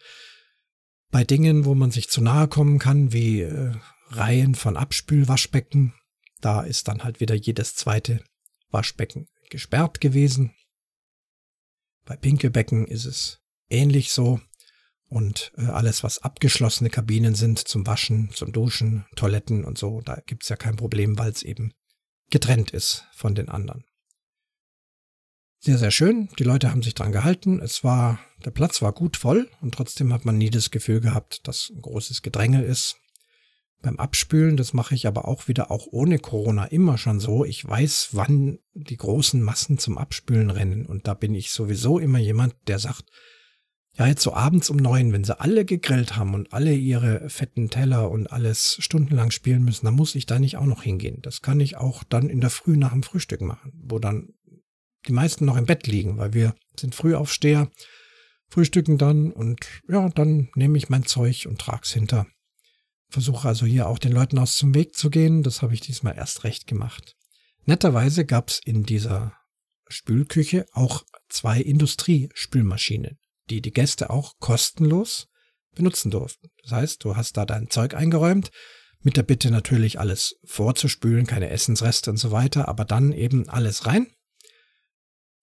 Bei 1.11 1.23
Dingen, 1.23 1.65
wo 1.65 1.75
man 1.75 1.91
sich 1.91 2.09
zu 2.09 2.21
nahe 2.21 2.47
kommen 2.47 2.79
kann, 2.79 3.13
wie 3.13 3.41
äh, 3.41 3.73
Reihen 4.09 4.55
von 4.55 4.75
Abspülwaschbecken, 4.75 5.93
da 6.41 6.61
ist 6.61 6.87
dann 6.87 7.03
halt 7.03 7.19
wieder 7.19 7.35
jedes 7.35 7.75
zweite 7.75 8.21
Waschbecken 8.71 9.27
gesperrt 9.49 10.01
gewesen. 10.01 10.53
Bei 12.05 12.15
Pinkelbecken 12.15 12.87
ist 12.87 13.05
es 13.05 13.41
ähnlich 13.69 14.11
so. 14.11 14.39
Und 15.07 15.51
äh, 15.57 15.65
alles, 15.65 16.03
was 16.03 16.19
abgeschlossene 16.19 16.89
Kabinen 16.89 17.35
sind 17.35 17.59
zum 17.59 17.85
Waschen, 17.85 18.29
zum 18.33 18.53
Duschen, 18.53 19.05
Toiletten 19.15 19.65
und 19.65 19.77
so, 19.77 19.99
da 20.01 20.21
gibt's 20.25 20.47
ja 20.47 20.55
kein 20.55 20.77
Problem, 20.77 21.17
weil 21.17 21.31
es 21.31 21.43
eben 21.43 21.73
getrennt 22.29 22.71
ist 22.71 23.05
von 23.13 23.35
den 23.35 23.49
anderen. 23.49 23.83
Sehr, 25.59 25.77
sehr 25.77 25.91
schön. 25.91 26.29
Die 26.39 26.43
Leute 26.43 26.71
haben 26.71 26.81
sich 26.81 26.95
dran 26.95 27.11
gehalten. 27.11 27.59
Es 27.61 27.83
war, 27.83 28.19
der 28.45 28.51
Platz 28.51 28.81
war 28.81 28.93
gut 28.93 29.17
voll 29.17 29.47
und 29.61 29.75
trotzdem 29.75 30.11
hat 30.13 30.25
man 30.25 30.37
nie 30.37 30.49
das 30.49 30.71
Gefühl 30.71 31.01
gehabt, 31.01 31.47
dass 31.47 31.69
ein 31.69 31.81
großes 31.81 32.21
Gedränge 32.21 32.63
ist. 32.63 32.95
Beim 33.81 33.97
Abspülen, 33.97 34.57
das 34.57 34.73
mache 34.73 34.93
ich 34.93 35.07
aber 35.07 35.27
auch 35.27 35.47
wieder 35.47 35.71
auch 35.71 35.87
ohne 35.89 36.19
Corona 36.19 36.65
immer 36.65 36.97
schon 36.97 37.19
so. 37.19 37.45
Ich 37.45 37.67
weiß, 37.67 38.09
wann 38.11 38.59
die 38.73 38.97
großen 38.97 39.41
Massen 39.41 39.79
zum 39.79 39.97
Abspülen 39.97 40.51
rennen. 40.51 40.85
Und 40.85 41.07
da 41.07 41.15
bin 41.15 41.33
ich 41.33 41.51
sowieso 41.51 41.97
immer 41.97 42.19
jemand, 42.19 42.55
der 42.67 42.77
sagt, 42.77 43.05
ja, 43.97 44.07
jetzt 44.07 44.23
so 44.23 44.33
abends 44.33 44.69
um 44.69 44.77
neun, 44.77 45.11
wenn 45.11 45.23
sie 45.23 45.39
alle 45.39 45.65
gegrillt 45.65 46.15
haben 46.15 46.33
und 46.33 46.53
alle 46.53 46.73
ihre 46.73 47.29
fetten 47.29 47.69
Teller 47.69 48.09
und 48.09 48.31
alles 48.31 48.77
stundenlang 48.79 49.31
spielen 49.31 49.63
müssen, 49.63 49.85
dann 49.85 49.95
muss 49.95 50.15
ich 50.15 50.25
da 50.25 50.39
nicht 50.39 50.57
auch 50.57 50.65
noch 50.65 50.83
hingehen. 50.83 51.19
Das 51.21 51.41
kann 51.41 51.59
ich 51.59 51.77
auch 51.77 52.03
dann 52.03 52.29
in 52.29 52.39
der 52.39 52.49
Früh 52.51 52.77
nach 52.77 52.93
dem 52.93 53.03
Frühstück 53.03 53.41
machen, 53.41 53.73
wo 53.83 53.99
dann 53.99 54.29
die 55.07 55.13
meisten 55.13 55.45
noch 55.45 55.57
im 55.57 55.65
Bett 55.65 55.87
liegen, 55.87 56.17
weil 56.17 56.33
wir 56.33 56.55
sind 56.79 56.95
Frühaufsteher, 56.95 57.69
frühstücken 58.47 58.97
dann 58.97 59.31
und 59.31 59.65
ja, 59.89 60.07
dann 60.09 60.49
nehme 60.55 60.77
ich 60.77 60.89
mein 60.89 61.05
Zeug 61.05 61.47
und 61.49 61.59
trag's 61.59 61.91
hinter 61.91 62.27
versuche 63.11 63.47
also 63.47 63.65
hier 63.65 63.87
auch 63.87 63.99
den 63.99 64.13
Leuten 64.13 64.39
aus 64.39 64.55
zum 64.55 64.73
Weg 64.73 64.95
zu 64.95 65.09
gehen. 65.09 65.43
Das 65.43 65.61
habe 65.61 65.73
ich 65.73 65.81
diesmal 65.81 66.15
erst 66.15 66.43
recht 66.43 66.65
gemacht. 66.65 67.15
Netterweise 67.65 68.25
gab 68.25 68.49
es 68.49 68.59
in 68.63 68.83
dieser 68.83 69.33
Spülküche 69.87 70.65
auch 70.71 71.03
zwei 71.29 71.59
Industriespülmaschinen, 71.59 73.19
die 73.49 73.61
die 73.61 73.73
Gäste 73.73 74.09
auch 74.09 74.33
kostenlos 74.39 75.27
benutzen 75.75 76.09
durften. 76.09 76.49
Das 76.63 76.71
heißt, 76.71 77.03
du 77.03 77.15
hast 77.15 77.37
da 77.37 77.45
dein 77.45 77.69
Zeug 77.69 77.93
eingeräumt, 77.93 78.49
mit 79.01 79.17
der 79.17 79.23
Bitte 79.23 79.51
natürlich 79.51 79.99
alles 79.99 80.35
vorzuspülen, 80.45 81.27
keine 81.27 81.49
Essensreste 81.49 82.09
und 82.11 82.17
so 82.17 82.31
weiter, 82.31 82.67
aber 82.67 82.85
dann 82.85 83.11
eben 83.11 83.49
alles 83.49 83.85
rein. 83.85 84.07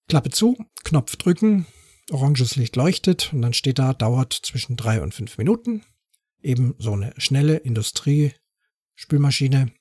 Klappe 0.07 0.31
zu, 0.31 0.57
Knopf 0.83 1.15
drücken, 1.17 1.67
oranges 2.09 2.55
Licht 2.55 2.75
leuchtet 2.75 3.31
und 3.31 3.41
dann 3.43 3.53
steht 3.53 3.77
da, 3.77 3.93
dauert 3.93 4.33
zwischen 4.33 4.75
drei 4.75 5.01
und 5.01 5.13
fünf 5.13 5.37
Minuten 5.37 5.83
eben 6.41 6.75
so 6.77 6.93
eine 6.93 7.13
schnelle 7.17 7.57
Industriespülmaschine. 7.57 9.71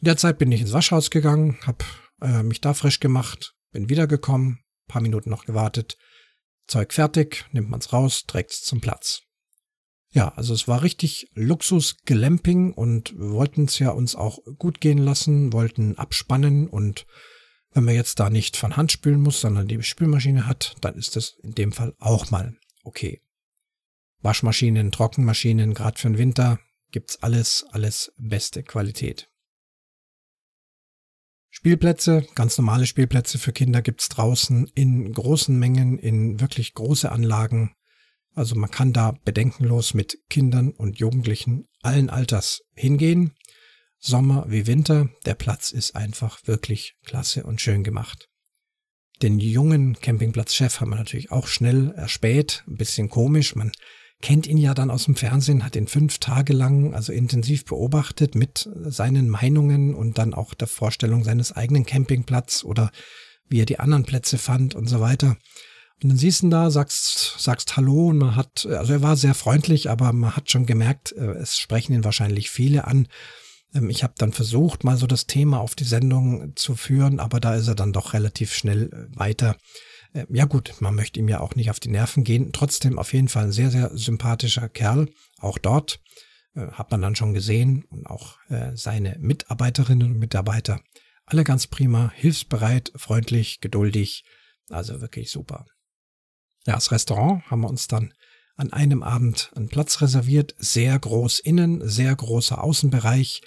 In 0.00 0.04
der 0.04 0.16
Zeit 0.16 0.38
bin 0.38 0.52
ich 0.52 0.60
ins 0.60 0.72
Waschhaus 0.72 1.10
gegangen, 1.10 1.58
habe 1.66 1.84
äh, 2.20 2.42
mich 2.42 2.60
da 2.60 2.74
frisch 2.74 3.00
gemacht, 3.00 3.54
bin 3.72 3.88
wiedergekommen, 3.88 4.60
paar 4.86 5.02
Minuten 5.02 5.30
noch 5.30 5.44
gewartet, 5.44 5.96
Zeug 6.66 6.92
fertig, 6.92 7.46
nimmt 7.52 7.70
man's 7.70 7.92
raus, 7.92 8.24
trägt's 8.26 8.62
zum 8.62 8.80
Platz. 8.80 9.22
Ja, 10.10 10.28
also 10.36 10.54
es 10.54 10.68
war 10.68 10.82
richtig 10.82 11.30
Luxus-Glamping 11.34 12.72
und 12.72 13.18
wir 13.18 13.30
wollten 13.30 13.64
es 13.64 13.78
ja 13.78 13.90
uns 13.90 14.14
auch 14.14 14.38
gut 14.58 14.80
gehen 14.80 14.98
lassen, 14.98 15.52
wollten 15.52 15.98
abspannen 15.98 16.68
und 16.68 17.06
wenn 17.72 17.84
man 17.84 17.94
jetzt 17.94 18.18
da 18.18 18.30
nicht 18.30 18.56
von 18.56 18.76
Hand 18.76 18.92
spülen 18.92 19.20
muss, 19.20 19.40
sondern 19.40 19.68
die 19.68 19.82
Spülmaschine 19.82 20.46
hat, 20.46 20.76
dann 20.80 20.94
ist 20.94 21.16
das 21.16 21.36
in 21.42 21.54
dem 21.54 21.72
Fall 21.72 21.94
auch 21.98 22.30
mal 22.30 22.56
okay. 22.82 23.20
Waschmaschinen, 24.20 24.90
Trockenmaschinen, 24.90 25.74
gerade 25.74 25.98
für 25.98 26.08
den 26.08 26.18
Winter 26.18 26.58
gibt's 26.90 27.22
alles, 27.22 27.66
alles 27.70 28.12
beste 28.16 28.62
Qualität. 28.62 29.30
Spielplätze, 31.50 32.26
ganz 32.34 32.58
normale 32.58 32.86
Spielplätze 32.86 33.38
für 33.38 33.52
Kinder 33.52 33.82
gibt's 33.82 34.08
draußen 34.08 34.70
in 34.74 35.12
großen 35.12 35.58
Mengen, 35.58 35.98
in 35.98 36.40
wirklich 36.40 36.74
große 36.74 37.10
Anlagen. 37.10 37.74
Also 38.34 38.54
man 38.54 38.70
kann 38.70 38.92
da 38.92 39.12
bedenkenlos 39.24 39.94
mit 39.94 40.18
Kindern 40.28 40.70
und 40.70 40.98
Jugendlichen 40.98 41.66
allen 41.82 42.10
Alters 42.10 42.62
hingehen. 42.74 43.34
Sommer 43.98 44.46
wie 44.48 44.66
Winter, 44.66 45.08
der 45.26 45.34
Platz 45.34 45.72
ist 45.72 45.96
einfach 45.96 46.46
wirklich 46.46 46.96
klasse 47.04 47.42
und 47.42 47.60
schön 47.60 47.82
gemacht. 47.82 48.28
Den 49.22 49.40
jungen 49.40 49.98
Campingplatzchef 49.98 50.80
haben 50.80 50.90
wir 50.90 50.96
natürlich 50.96 51.32
auch 51.32 51.48
schnell 51.48 51.92
erspäht, 51.96 52.62
ein 52.68 52.76
bisschen 52.76 53.08
komisch. 53.08 53.56
Man 53.56 53.72
kennt 54.20 54.46
ihn 54.46 54.58
ja 54.58 54.74
dann 54.74 54.90
aus 54.90 55.04
dem 55.04 55.14
Fernsehen, 55.14 55.64
hat 55.64 55.76
ihn 55.76 55.86
fünf 55.86 56.18
Tage 56.18 56.52
lang 56.52 56.94
also 56.94 57.12
intensiv 57.12 57.64
beobachtet 57.64 58.34
mit 58.34 58.68
seinen 58.74 59.28
Meinungen 59.28 59.94
und 59.94 60.18
dann 60.18 60.34
auch 60.34 60.54
der 60.54 60.68
Vorstellung 60.68 61.24
seines 61.24 61.52
eigenen 61.52 61.86
Campingplatz 61.86 62.64
oder 62.64 62.90
wie 63.48 63.60
er 63.60 63.66
die 63.66 63.78
anderen 63.78 64.04
Plätze 64.04 64.38
fand 64.38 64.74
und 64.74 64.88
so 64.88 65.00
weiter. 65.00 65.36
Und 66.02 66.10
dann 66.10 66.18
siehst 66.18 66.42
du 66.42 66.46
ihn 66.46 66.50
da, 66.50 66.70
sagst, 66.70 67.36
sagst 67.38 67.76
Hallo 67.76 68.08
und 68.08 68.18
man 68.18 68.36
hat, 68.36 68.66
also 68.66 68.92
er 68.92 69.02
war 69.02 69.16
sehr 69.16 69.34
freundlich, 69.34 69.90
aber 69.90 70.12
man 70.12 70.36
hat 70.36 70.50
schon 70.50 70.66
gemerkt, 70.66 71.12
äh, 71.12 71.32
es 71.32 71.58
sprechen 71.58 71.92
ihn 71.92 72.04
wahrscheinlich 72.04 72.50
viele 72.50 72.86
an. 72.86 73.08
Ähm, 73.74 73.90
ich 73.90 74.04
habe 74.04 74.14
dann 74.16 74.32
versucht, 74.32 74.84
mal 74.84 74.96
so 74.96 75.06
das 75.06 75.26
Thema 75.26 75.58
auf 75.58 75.74
die 75.74 75.84
Sendung 75.84 76.52
zu 76.54 76.76
führen, 76.76 77.18
aber 77.18 77.40
da 77.40 77.54
ist 77.54 77.66
er 77.66 77.74
dann 77.74 77.92
doch 77.92 78.14
relativ 78.14 78.54
schnell 78.54 78.90
äh, 78.92 79.18
weiter 79.18 79.56
ja 80.28 80.44
gut, 80.44 80.74
man 80.80 80.94
möchte 80.94 81.20
ihm 81.20 81.28
ja 81.28 81.40
auch 81.40 81.54
nicht 81.54 81.70
auf 81.70 81.80
die 81.80 81.90
Nerven 81.90 82.24
gehen. 82.24 82.52
Trotzdem 82.52 82.98
auf 82.98 83.12
jeden 83.12 83.28
Fall 83.28 83.44
ein 83.44 83.52
sehr, 83.52 83.70
sehr 83.70 83.90
sympathischer 83.96 84.68
Kerl. 84.68 85.08
Auch 85.38 85.58
dort 85.58 86.00
äh, 86.54 86.66
hat 86.68 86.90
man 86.90 87.02
dann 87.02 87.16
schon 87.16 87.34
gesehen 87.34 87.84
und 87.90 88.06
auch 88.06 88.38
äh, 88.48 88.72
seine 88.74 89.16
Mitarbeiterinnen 89.18 90.12
und 90.12 90.18
Mitarbeiter. 90.18 90.80
Alle 91.24 91.44
ganz 91.44 91.66
prima, 91.66 92.10
hilfsbereit, 92.14 92.92
freundlich, 92.96 93.60
geduldig. 93.60 94.24
Also 94.70 95.00
wirklich 95.00 95.30
super. 95.30 95.66
Ja, 96.66 96.74
das 96.74 96.90
Restaurant 96.90 97.50
haben 97.50 97.60
wir 97.60 97.68
uns 97.68 97.86
dann 97.86 98.12
an 98.56 98.72
einem 98.72 99.02
Abend 99.02 99.52
einen 99.54 99.68
Platz 99.68 100.00
reserviert. 100.00 100.54
Sehr 100.58 100.98
groß 100.98 101.38
innen, 101.40 101.86
sehr 101.86 102.14
großer 102.14 102.62
Außenbereich. 102.62 103.42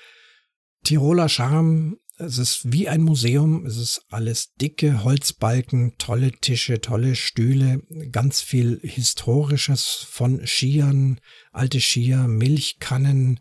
Tiroler 0.83 1.29
Charme, 1.29 1.97
es 2.21 2.37
ist 2.37 2.71
wie 2.71 2.87
ein 2.87 3.01
Museum. 3.01 3.65
Es 3.65 3.77
ist 3.77 4.05
alles 4.09 4.53
dicke 4.55 5.03
Holzbalken, 5.03 5.97
tolle 5.97 6.31
Tische, 6.31 6.81
tolle 6.81 7.15
Stühle, 7.15 7.81
ganz 8.11 8.41
viel 8.41 8.79
Historisches 8.83 10.05
von 10.09 10.45
Skiern, 10.45 11.19
alte 11.51 11.79
Skier, 11.79 12.27
Milchkannen, 12.27 13.39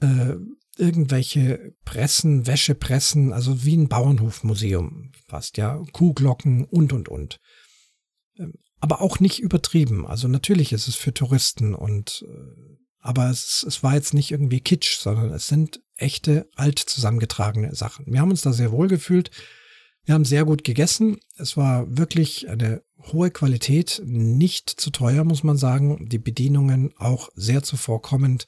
äh, 0.00 0.34
irgendwelche 0.76 1.74
Pressen, 1.84 2.46
Wäschepressen, 2.46 3.32
also 3.32 3.64
wie 3.64 3.76
ein 3.76 3.88
Bauernhofmuseum 3.88 5.12
fast, 5.28 5.56
ja, 5.56 5.82
Kuhglocken 5.92 6.64
und, 6.64 6.92
und, 6.92 7.08
und. 7.08 7.40
Ähm, 8.38 8.54
aber 8.80 9.02
auch 9.02 9.20
nicht 9.20 9.40
übertrieben. 9.40 10.06
Also 10.06 10.26
natürlich 10.26 10.72
ist 10.72 10.88
es 10.88 10.96
für 10.96 11.12
Touristen 11.12 11.74
und 11.74 12.24
äh, 12.26 12.70
aber 13.02 13.30
es, 13.30 13.64
es 13.66 13.82
war 13.82 13.94
jetzt 13.94 14.12
nicht 14.12 14.30
irgendwie 14.30 14.60
Kitsch, 14.60 14.98
sondern 14.98 15.32
es 15.32 15.46
sind 15.46 15.80
echte, 16.00 16.48
alt 16.56 16.78
zusammengetragene 16.78 17.74
Sachen. 17.74 18.06
Wir 18.08 18.20
haben 18.20 18.30
uns 18.30 18.42
da 18.42 18.52
sehr 18.52 18.72
wohl 18.72 18.88
gefühlt. 18.88 19.30
Wir 20.04 20.14
haben 20.14 20.24
sehr 20.24 20.44
gut 20.44 20.64
gegessen. 20.64 21.18
Es 21.36 21.56
war 21.56 21.86
wirklich 21.96 22.48
eine 22.48 22.82
hohe 23.12 23.30
Qualität, 23.30 24.02
nicht 24.04 24.68
zu 24.68 24.90
teuer, 24.90 25.24
muss 25.24 25.42
man 25.42 25.56
sagen. 25.56 26.08
Die 26.08 26.18
Bedienungen 26.18 26.92
auch 26.96 27.28
sehr 27.34 27.62
zuvorkommend. 27.62 28.46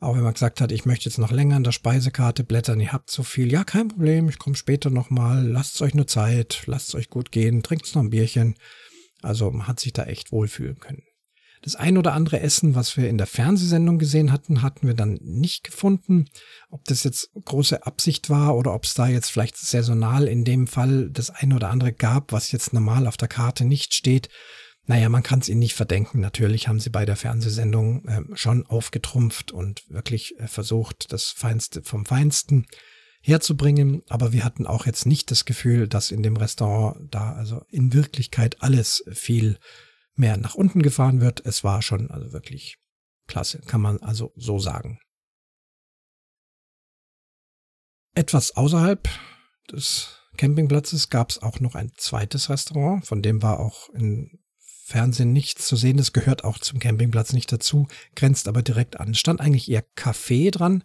Auch 0.00 0.14
wenn 0.14 0.22
man 0.22 0.32
gesagt 0.32 0.60
hat, 0.60 0.70
ich 0.70 0.86
möchte 0.86 1.08
jetzt 1.08 1.18
noch 1.18 1.32
länger 1.32 1.56
in 1.56 1.64
der 1.64 1.72
Speisekarte 1.72 2.44
blättern, 2.44 2.78
ihr 2.78 2.92
habt 2.92 3.10
so 3.10 3.24
viel. 3.24 3.50
Ja, 3.50 3.64
kein 3.64 3.88
Problem, 3.88 4.28
ich 4.28 4.38
komme 4.38 4.54
später 4.54 4.90
nochmal. 4.90 5.44
Lasst 5.44 5.82
euch 5.82 5.94
nur 5.94 6.06
Zeit, 6.06 6.62
lasst 6.66 6.94
euch 6.94 7.10
gut 7.10 7.32
gehen, 7.32 7.62
trinkt 7.64 7.92
noch 7.94 8.02
ein 8.02 8.10
Bierchen. 8.10 8.54
Also 9.22 9.50
man 9.50 9.66
hat 9.66 9.80
sich 9.80 9.92
da 9.92 10.04
echt 10.04 10.30
wohlfühlen 10.30 10.78
können. 10.78 11.02
Das 11.62 11.76
ein 11.76 11.98
oder 11.98 12.12
andere 12.12 12.40
Essen, 12.40 12.74
was 12.74 12.96
wir 12.96 13.08
in 13.08 13.18
der 13.18 13.26
Fernsehsendung 13.26 13.98
gesehen 13.98 14.32
hatten, 14.32 14.62
hatten 14.62 14.86
wir 14.86 14.94
dann 14.94 15.18
nicht 15.22 15.64
gefunden. 15.64 16.26
Ob 16.70 16.84
das 16.84 17.04
jetzt 17.04 17.30
große 17.44 17.84
Absicht 17.86 18.30
war 18.30 18.56
oder 18.56 18.74
ob 18.74 18.84
es 18.84 18.94
da 18.94 19.08
jetzt 19.08 19.30
vielleicht 19.30 19.56
saisonal 19.56 20.28
in 20.28 20.44
dem 20.44 20.66
Fall 20.66 21.10
das 21.10 21.30
ein 21.30 21.52
oder 21.52 21.70
andere 21.70 21.92
gab, 21.92 22.32
was 22.32 22.52
jetzt 22.52 22.72
normal 22.72 23.06
auf 23.06 23.16
der 23.16 23.28
Karte 23.28 23.64
nicht 23.64 23.94
steht. 23.94 24.28
Naja, 24.86 25.10
man 25.10 25.22
kann 25.22 25.40
es 25.40 25.50
ihnen 25.50 25.58
nicht 25.58 25.74
verdenken. 25.74 26.20
Natürlich 26.20 26.66
haben 26.66 26.80
sie 26.80 26.88
bei 26.90 27.04
der 27.04 27.16
Fernsehsendung 27.16 28.08
äh, 28.08 28.22
schon 28.34 28.64
aufgetrumpft 28.66 29.52
und 29.52 29.82
wirklich 29.90 30.38
äh, 30.38 30.46
versucht, 30.46 31.12
das 31.12 31.26
Feinste 31.26 31.82
vom 31.82 32.06
Feinsten. 32.06 32.66
herzubringen. 33.20 34.02
Aber 34.08 34.32
wir 34.32 34.44
hatten 34.44 34.66
auch 34.66 34.86
jetzt 34.86 35.04
nicht 35.04 35.30
das 35.30 35.44
Gefühl, 35.44 35.88
dass 35.88 36.10
in 36.10 36.22
dem 36.22 36.36
Restaurant 36.36 37.12
da 37.12 37.32
also 37.32 37.62
in 37.68 37.92
Wirklichkeit 37.92 38.62
alles 38.62 39.04
viel 39.12 39.58
mehr 40.18 40.36
nach 40.36 40.54
unten 40.54 40.82
gefahren 40.82 41.20
wird. 41.20 41.44
Es 41.44 41.64
war 41.64 41.82
schon 41.82 42.10
also 42.10 42.32
wirklich 42.32 42.76
klasse, 43.26 43.60
kann 43.60 43.80
man 43.80 43.98
also 43.98 44.32
so 44.36 44.58
sagen. 44.58 44.98
Etwas 48.14 48.56
außerhalb 48.56 49.08
des 49.70 50.18
Campingplatzes 50.36 51.10
gab 51.10 51.30
es 51.30 51.42
auch 51.42 51.60
noch 51.60 51.74
ein 51.74 51.92
zweites 51.96 52.50
Restaurant, 52.50 53.06
von 53.06 53.22
dem 53.22 53.42
war 53.42 53.60
auch 53.60 53.88
im 53.90 54.38
Fernsehen 54.88 55.34
nichts 55.34 55.66
zu 55.66 55.76
sehen. 55.76 55.98
Das 55.98 56.14
gehört 56.14 56.44
auch 56.44 56.58
zum 56.58 56.78
Campingplatz 56.78 57.34
nicht 57.34 57.52
dazu, 57.52 57.86
grenzt 58.16 58.48
aber 58.48 58.62
direkt 58.62 58.98
an. 58.98 59.14
Stand 59.14 59.40
eigentlich 59.40 59.70
eher 59.70 59.84
Café 59.96 60.50
dran. 60.50 60.82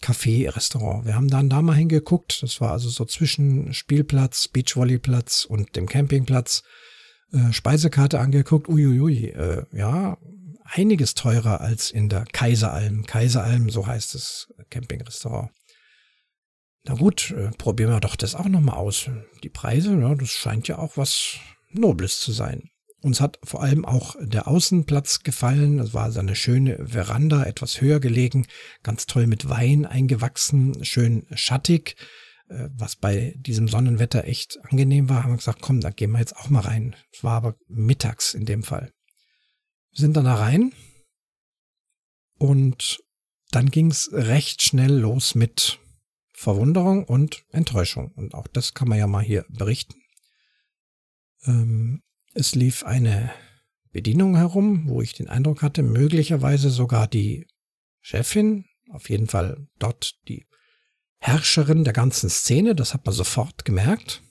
Café, 0.00 0.48
Restaurant. 0.54 1.06
Wir 1.06 1.14
haben 1.14 1.28
dann 1.28 1.48
da 1.48 1.60
mal 1.60 1.74
hingeguckt. 1.74 2.42
Das 2.42 2.60
war 2.60 2.70
also 2.70 2.88
so 2.88 3.04
zwischen 3.04 3.72
Spielplatz, 3.74 4.48
Beachvolleyplatz 4.48 5.44
und 5.44 5.74
dem 5.74 5.88
Campingplatz. 5.88 6.62
Äh, 7.32 7.52
Speisekarte 7.52 8.20
angeguckt. 8.20 8.68
Uiuiui, 8.68 9.30
äh, 9.30 9.64
ja, 9.72 10.18
einiges 10.64 11.14
teurer 11.14 11.60
als 11.60 11.90
in 11.90 12.08
der 12.08 12.24
Kaiseralm. 12.32 13.06
Kaiseralm, 13.06 13.70
so 13.70 13.86
heißt 13.86 14.14
das 14.14 14.52
Campingrestaurant. 14.70 15.50
Na 16.84 16.94
gut, 16.94 17.30
äh, 17.30 17.50
probieren 17.56 17.90
wir 17.90 18.00
doch 18.00 18.16
das 18.16 18.34
auch 18.34 18.48
nochmal 18.48 18.76
aus. 18.76 19.08
Die 19.42 19.48
Preise, 19.48 19.98
ja, 19.98 20.14
das 20.14 20.30
scheint 20.30 20.68
ja 20.68 20.78
auch 20.78 20.96
was 20.96 21.36
Nobles 21.70 22.20
zu 22.20 22.32
sein. 22.32 22.68
Uns 23.00 23.20
hat 23.20 23.38
vor 23.42 23.62
allem 23.62 23.84
auch 23.84 24.14
der 24.20 24.46
Außenplatz 24.46 25.22
gefallen. 25.22 25.78
Das 25.78 25.94
war 25.94 26.12
so 26.12 26.20
eine 26.20 26.36
schöne 26.36 26.86
Veranda, 26.86 27.44
etwas 27.44 27.80
höher 27.80 27.98
gelegen, 27.98 28.46
ganz 28.82 29.06
toll 29.06 29.26
mit 29.26 29.48
Wein 29.48 29.86
eingewachsen, 29.86 30.84
schön 30.84 31.26
schattig, 31.34 31.96
was 32.76 32.96
bei 32.96 33.34
diesem 33.38 33.68
Sonnenwetter 33.68 34.24
echt 34.24 34.58
angenehm 34.64 35.08
war. 35.08 35.22
Haben 35.22 35.32
wir 35.32 35.36
gesagt, 35.38 35.62
komm, 35.62 35.80
da 35.80 35.90
gehen 35.90 36.12
wir 36.12 36.18
jetzt 36.18 36.36
auch 36.36 36.50
mal 36.50 36.60
rein. 36.60 36.96
Es 37.12 37.24
war 37.24 37.34
aber 37.34 37.56
mittags 37.68 38.34
in 38.34 38.44
dem 38.44 38.62
Fall. 38.62 38.92
Wir 39.92 40.00
sind 40.00 40.16
dann 40.16 40.24
da 40.24 40.34
rein 40.34 40.72
und 42.38 43.02
dann 43.50 43.70
ging 43.70 43.90
es 43.90 44.10
recht 44.12 44.62
schnell 44.62 44.92
los 44.92 45.34
mit 45.34 45.78
Verwunderung 46.32 47.04
und 47.04 47.44
Enttäuschung. 47.50 48.10
Und 48.12 48.34
auch 48.34 48.46
das 48.48 48.74
kann 48.74 48.88
man 48.88 48.98
ja 48.98 49.06
mal 49.06 49.22
hier 49.22 49.44
berichten. 49.48 49.94
Ähm, 51.44 52.02
es 52.34 52.54
lief 52.54 52.84
eine 52.84 53.32
Bedienung 53.92 54.36
herum, 54.36 54.88
wo 54.88 55.02
ich 55.02 55.12
den 55.12 55.28
Eindruck 55.28 55.62
hatte, 55.62 55.82
möglicherweise 55.82 56.70
sogar 56.70 57.06
die 57.06 57.46
Chefin, 58.00 58.64
auf 58.90 59.10
jeden 59.10 59.28
Fall 59.28 59.68
dort 59.78 60.16
die 60.28 60.46
Herrscherin 61.22 61.84
der 61.84 61.92
ganzen 61.92 62.28
Szene, 62.28 62.74
das 62.74 62.94
hat 62.94 63.06
man 63.06 63.14
sofort 63.14 63.64
gemerkt. 63.64 64.22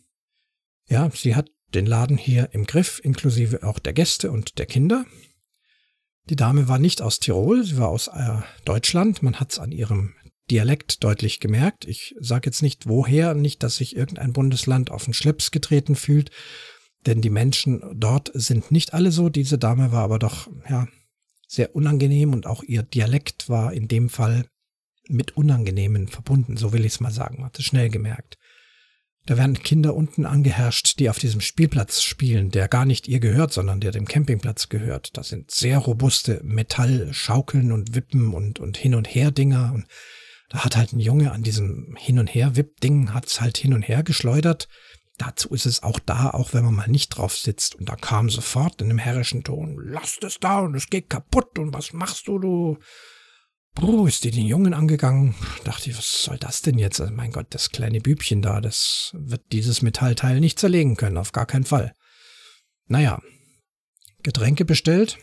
Ja, 0.89 1.09
sie 1.13 1.35
hat 1.35 1.49
den 1.73 1.85
Laden 1.85 2.17
hier 2.17 2.49
im 2.51 2.65
Griff, 2.65 2.99
inklusive 3.01 3.63
auch 3.63 3.79
der 3.79 3.93
Gäste 3.93 4.29
und 4.29 4.59
der 4.59 4.65
Kinder. 4.65 5.05
Die 6.29 6.35
Dame 6.35 6.67
war 6.67 6.79
nicht 6.79 7.01
aus 7.01 7.19
Tirol, 7.19 7.63
sie 7.63 7.77
war 7.77 7.87
aus 7.87 8.09
äh, 8.09 8.41
Deutschland. 8.65 9.23
Man 9.23 9.39
hat 9.39 9.53
es 9.53 9.59
an 9.59 9.71
ihrem 9.71 10.13
Dialekt 10.51 11.01
deutlich 11.01 11.39
gemerkt. 11.39 11.85
Ich 11.85 12.13
sage 12.19 12.47
jetzt 12.47 12.61
nicht 12.61 12.89
woher, 12.89 13.35
nicht, 13.35 13.63
dass 13.63 13.77
sich 13.77 13.95
irgendein 13.95 14.33
Bundesland 14.33 14.91
auf 14.91 15.05
den 15.05 15.13
Schlips 15.13 15.51
getreten 15.51 15.95
fühlt, 15.95 16.29
denn 17.05 17.21
die 17.21 17.29
Menschen 17.29 17.81
dort 17.95 18.31
sind 18.33 18.69
nicht 18.69 18.93
alle 18.93 19.13
so. 19.13 19.29
Diese 19.29 19.57
Dame 19.57 19.93
war 19.93 20.03
aber 20.03 20.19
doch, 20.19 20.49
ja, 20.69 20.89
sehr 21.47 21.73
unangenehm 21.73 22.33
und 22.33 22.47
auch 22.47 22.63
ihr 22.63 22.83
Dialekt 22.83 23.47
war 23.47 23.71
in 23.71 23.87
dem 23.87 24.09
Fall 24.09 24.45
mit 25.11 25.37
Unangenehmen 25.37 26.07
verbunden, 26.07 26.57
so 26.57 26.73
will 26.73 26.85
ich 26.85 26.93
es 26.93 26.99
mal 26.99 27.11
sagen. 27.11 27.37
Man 27.37 27.47
hat 27.47 27.59
es 27.59 27.65
schnell 27.65 27.89
gemerkt. 27.89 28.37
Da 29.27 29.37
werden 29.37 29.61
Kinder 29.61 29.95
unten 29.95 30.25
angeherrscht, 30.25 30.97
die 30.99 31.09
auf 31.09 31.19
diesem 31.19 31.41
Spielplatz 31.41 32.01
spielen, 32.01 32.49
der 32.49 32.67
gar 32.67 32.85
nicht 32.85 33.07
ihr 33.07 33.19
gehört, 33.19 33.53
sondern 33.53 33.79
der 33.79 33.91
dem 33.91 34.07
Campingplatz 34.07 34.69
gehört. 34.69 35.15
Das 35.15 35.29
sind 35.29 35.51
sehr 35.51 35.77
robuste 35.77 36.41
Metallschaukeln 36.43 37.71
und 37.71 37.93
Wippen 37.93 38.33
und, 38.33 38.59
und 38.59 38.77
Hin- 38.77 38.95
und 38.95 39.07
Her-Dinger 39.07 39.73
und 39.75 39.85
da 40.51 40.65
hat 40.65 40.75
halt 40.75 40.91
ein 40.91 40.99
Junge 40.99 41.31
an 41.31 41.43
diesem 41.43 41.95
Hin- 41.97 42.19
und 42.19 42.27
Her-Wip-Ding 42.27 43.13
hat's 43.13 43.39
halt 43.39 43.57
hin 43.57 43.73
und 43.73 43.83
her 43.83 44.03
geschleudert. 44.03 44.67
Dazu 45.17 45.49
ist 45.49 45.65
es 45.65 45.81
auch 45.81 45.97
da, 45.99 46.31
auch 46.31 46.53
wenn 46.53 46.65
man 46.65 46.75
mal 46.75 46.89
nicht 46.89 47.09
drauf 47.09 47.37
sitzt. 47.37 47.75
Und 47.75 47.87
da 47.87 47.95
kam 47.95 48.29
sofort 48.29 48.81
in 48.81 48.89
einem 48.89 48.97
herrischen 48.97 49.45
Ton, 49.45 49.79
lass 49.81 50.17
das 50.19 50.39
da 50.39 50.59
und 50.59 50.75
es 50.75 50.89
geht 50.89 51.09
kaputt 51.09 51.57
und 51.57 51.73
was 51.73 51.93
machst 51.93 52.27
du, 52.27 52.37
du? 52.37 52.77
Puh, 53.75 54.05
ist 54.05 54.23
die 54.23 54.31
den 54.31 54.45
Jungen 54.45 54.73
angegangen. 54.73 55.33
Dachte 55.63 55.89
ich, 55.89 55.97
was 55.97 56.23
soll 56.23 56.37
das 56.37 56.61
denn 56.61 56.77
jetzt? 56.77 56.99
Also 56.99 57.13
mein 57.13 57.31
Gott, 57.31 57.47
das 57.51 57.69
kleine 57.69 58.01
Bübchen 58.01 58.41
da, 58.41 58.61
das 58.61 59.11
wird 59.13 59.41
dieses 59.51 59.81
Metallteil 59.81 60.39
nicht 60.39 60.59
zerlegen 60.59 60.97
können, 60.97 61.17
auf 61.17 61.31
gar 61.31 61.45
keinen 61.45 61.63
Fall. 61.63 61.93
Naja, 62.87 63.21
Getränke 64.23 64.65
bestellt. 64.65 65.17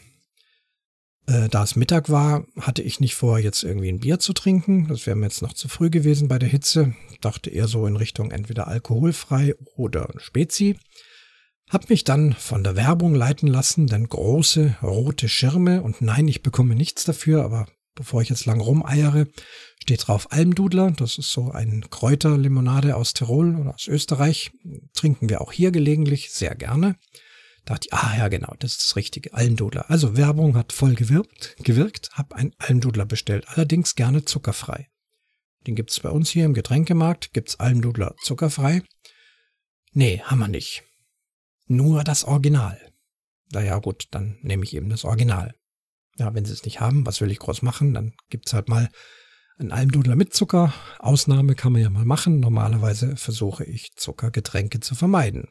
Äh, 1.27 1.49
da 1.49 1.63
es 1.63 1.77
Mittag 1.77 2.09
war, 2.09 2.47
hatte 2.59 2.83
ich 2.83 3.01
nicht 3.01 3.15
vor, 3.15 3.39
jetzt 3.39 3.63
irgendwie 3.63 3.91
ein 3.91 4.01
Bier 4.01 4.19
zu 4.19 4.33
trinken. 4.33 4.89
Das 4.89 5.07
wäre 5.07 5.17
mir 5.17 5.27
jetzt 5.27 5.43
noch 5.43 5.53
zu 5.53 5.69
früh 5.69 5.91
gewesen 5.91 6.27
bei 6.27 6.39
der 6.39 6.49
Hitze. 6.49 6.95
Dachte 7.21 7.51
eher 7.51 7.69
so 7.69 7.87
in 7.87 7.97
Richtung 7.97 8.31
entweder 8.31 8.67
alkoholfrei 8.67 9.55
oder 9.77 10.09
Spezi. 10.17 10.79
Hab 11.69 11.91
mich 11.91 12.05
dann 12.05 12.33
von 12.33 12.65
der 12.65 12.77
Werbung 12.77 13.15
leiten 13.15 13.47
lassen, 13.47 13.89
denn 13.89 14.09
große 14.09 14.77
rote 14.83 15.29
Schirme 15.29 15.83
und 15.83 16.01
nein, 16.01 16.27
ich 16.27 16.43
bekomme 16.43 16.75
nichts 16.75 17.05
dafür, 17.05 17.45
aber 17.45 17.67
bevor 17.99 18.23
ich 18.23 18.31
jetzt 18.31 18.47
lang 18.47 18.61
rumeiere, 18.61 19.27
steht 19.83 20.07
drauf 20.07 20.33
Almdudler. 20.33 20.93
Das 20.93 21.19
ist 21.19 21.31
so 21.31 21.51
ein 21.51 21.85
Kräuterlimonade 21.91 22.97
aus 22.97 23.13
Tirol 23.13 23.57
oder 23.57 23.75
aus 23.75 23.87
Österreich. 23.87 24.53
Trinken 24.95 25.29
wir 25.29 25.43
auch 25.43 25.53
hier 25.53 25.71
gelegentlich 25.71 26.31
sehr 26.31 26.55
gerne 26.55 26.97
dachte 27.69 27.89
ich, 27.89 27.95
ah 27.95 28.17
ja, 28.17 28.29
genau, 28.29 28.55
das 28.59 28.73
ist 28.73 28.87
das 28.87 28.97
Richtige, 28.97 29.35
Almdudler. 29.35 29.91
Also 29.91 30.17
Werbung 30.17 30.57
hat 30.57 30.73
voll 30.73 30.95
gewirkt, 30.95 31.57
gewirkt, 31.63 32.11
habe 32.13 32.37
einen 32.37 32.55
Almdudler 32.59 33.05
bestellt, 33.05 33.47
allerdings 33.49 33.95
gerne 33.95 34.25
zuckerfrei. 34.25 34.89
Den 35.67 35.75
gibt's 35.75 36.01
bei 36.01 36.09
uns 36.09 36.31
hier 36.31 36.47
im 36.47 36.55
Getränkemarkt, 36.55 37.33
gibt's 37.35 37.61
Almdudler 37.61 38.15
zuckerfrei. 38.23 38.83
Nee, 39.93 40.21
haben 40.23 40.39
wir 40.39 40.49
nicht. 40.49 40.83
Nur 41.67 42.05
das 42.05 42.25
Original. 42.25 42.81
Naja, 43.53 43.79
gut, 43.79 44.09
dann 44.13 44.39
nehme 44.43 44.65
ich 44.65 44.75
eben 44.75 44.89
das 44.89 45.05
Original. 45.05 45.55
Ja, 46.19 46.35
wenn 46.35 46.45
sie 46.45 46.53
es 46.53 46.65
nicht 46.65 46.81
haben, 46.81 47.07
was 47.07 47.21
will 47.21 47.31
ich 47.31 47.39
groß 47.39 47.63
machen? 47.63 47.95
Dann 47.95 48.13
gibt's 48.29 48.53
halt 48.53 48.69
mal 48.69 48.91
einen 49.59 49.73
Almdudler 49.73 50.17
mit 50.17 50.35
Zucker. 50.35 50.73
Ausnahme 50.99 51.55
kann 51.55 51.73
man 51.73 51.83
ja 51.83 51.91
mal 51.91 52.05
machen. 52.05 52.41
Normalerweise 52.41 53.17
versuche 53.17 53.65
ich 53.65 53.95
Zuckergetränke 53.95 54.81
zu 54.81 54.95
vermeiden. 54.95 55.49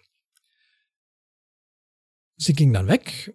Sie 2.37 2.53
ging 2.53 2.71
dann 2.71 2.87
weg, 2.87 3.33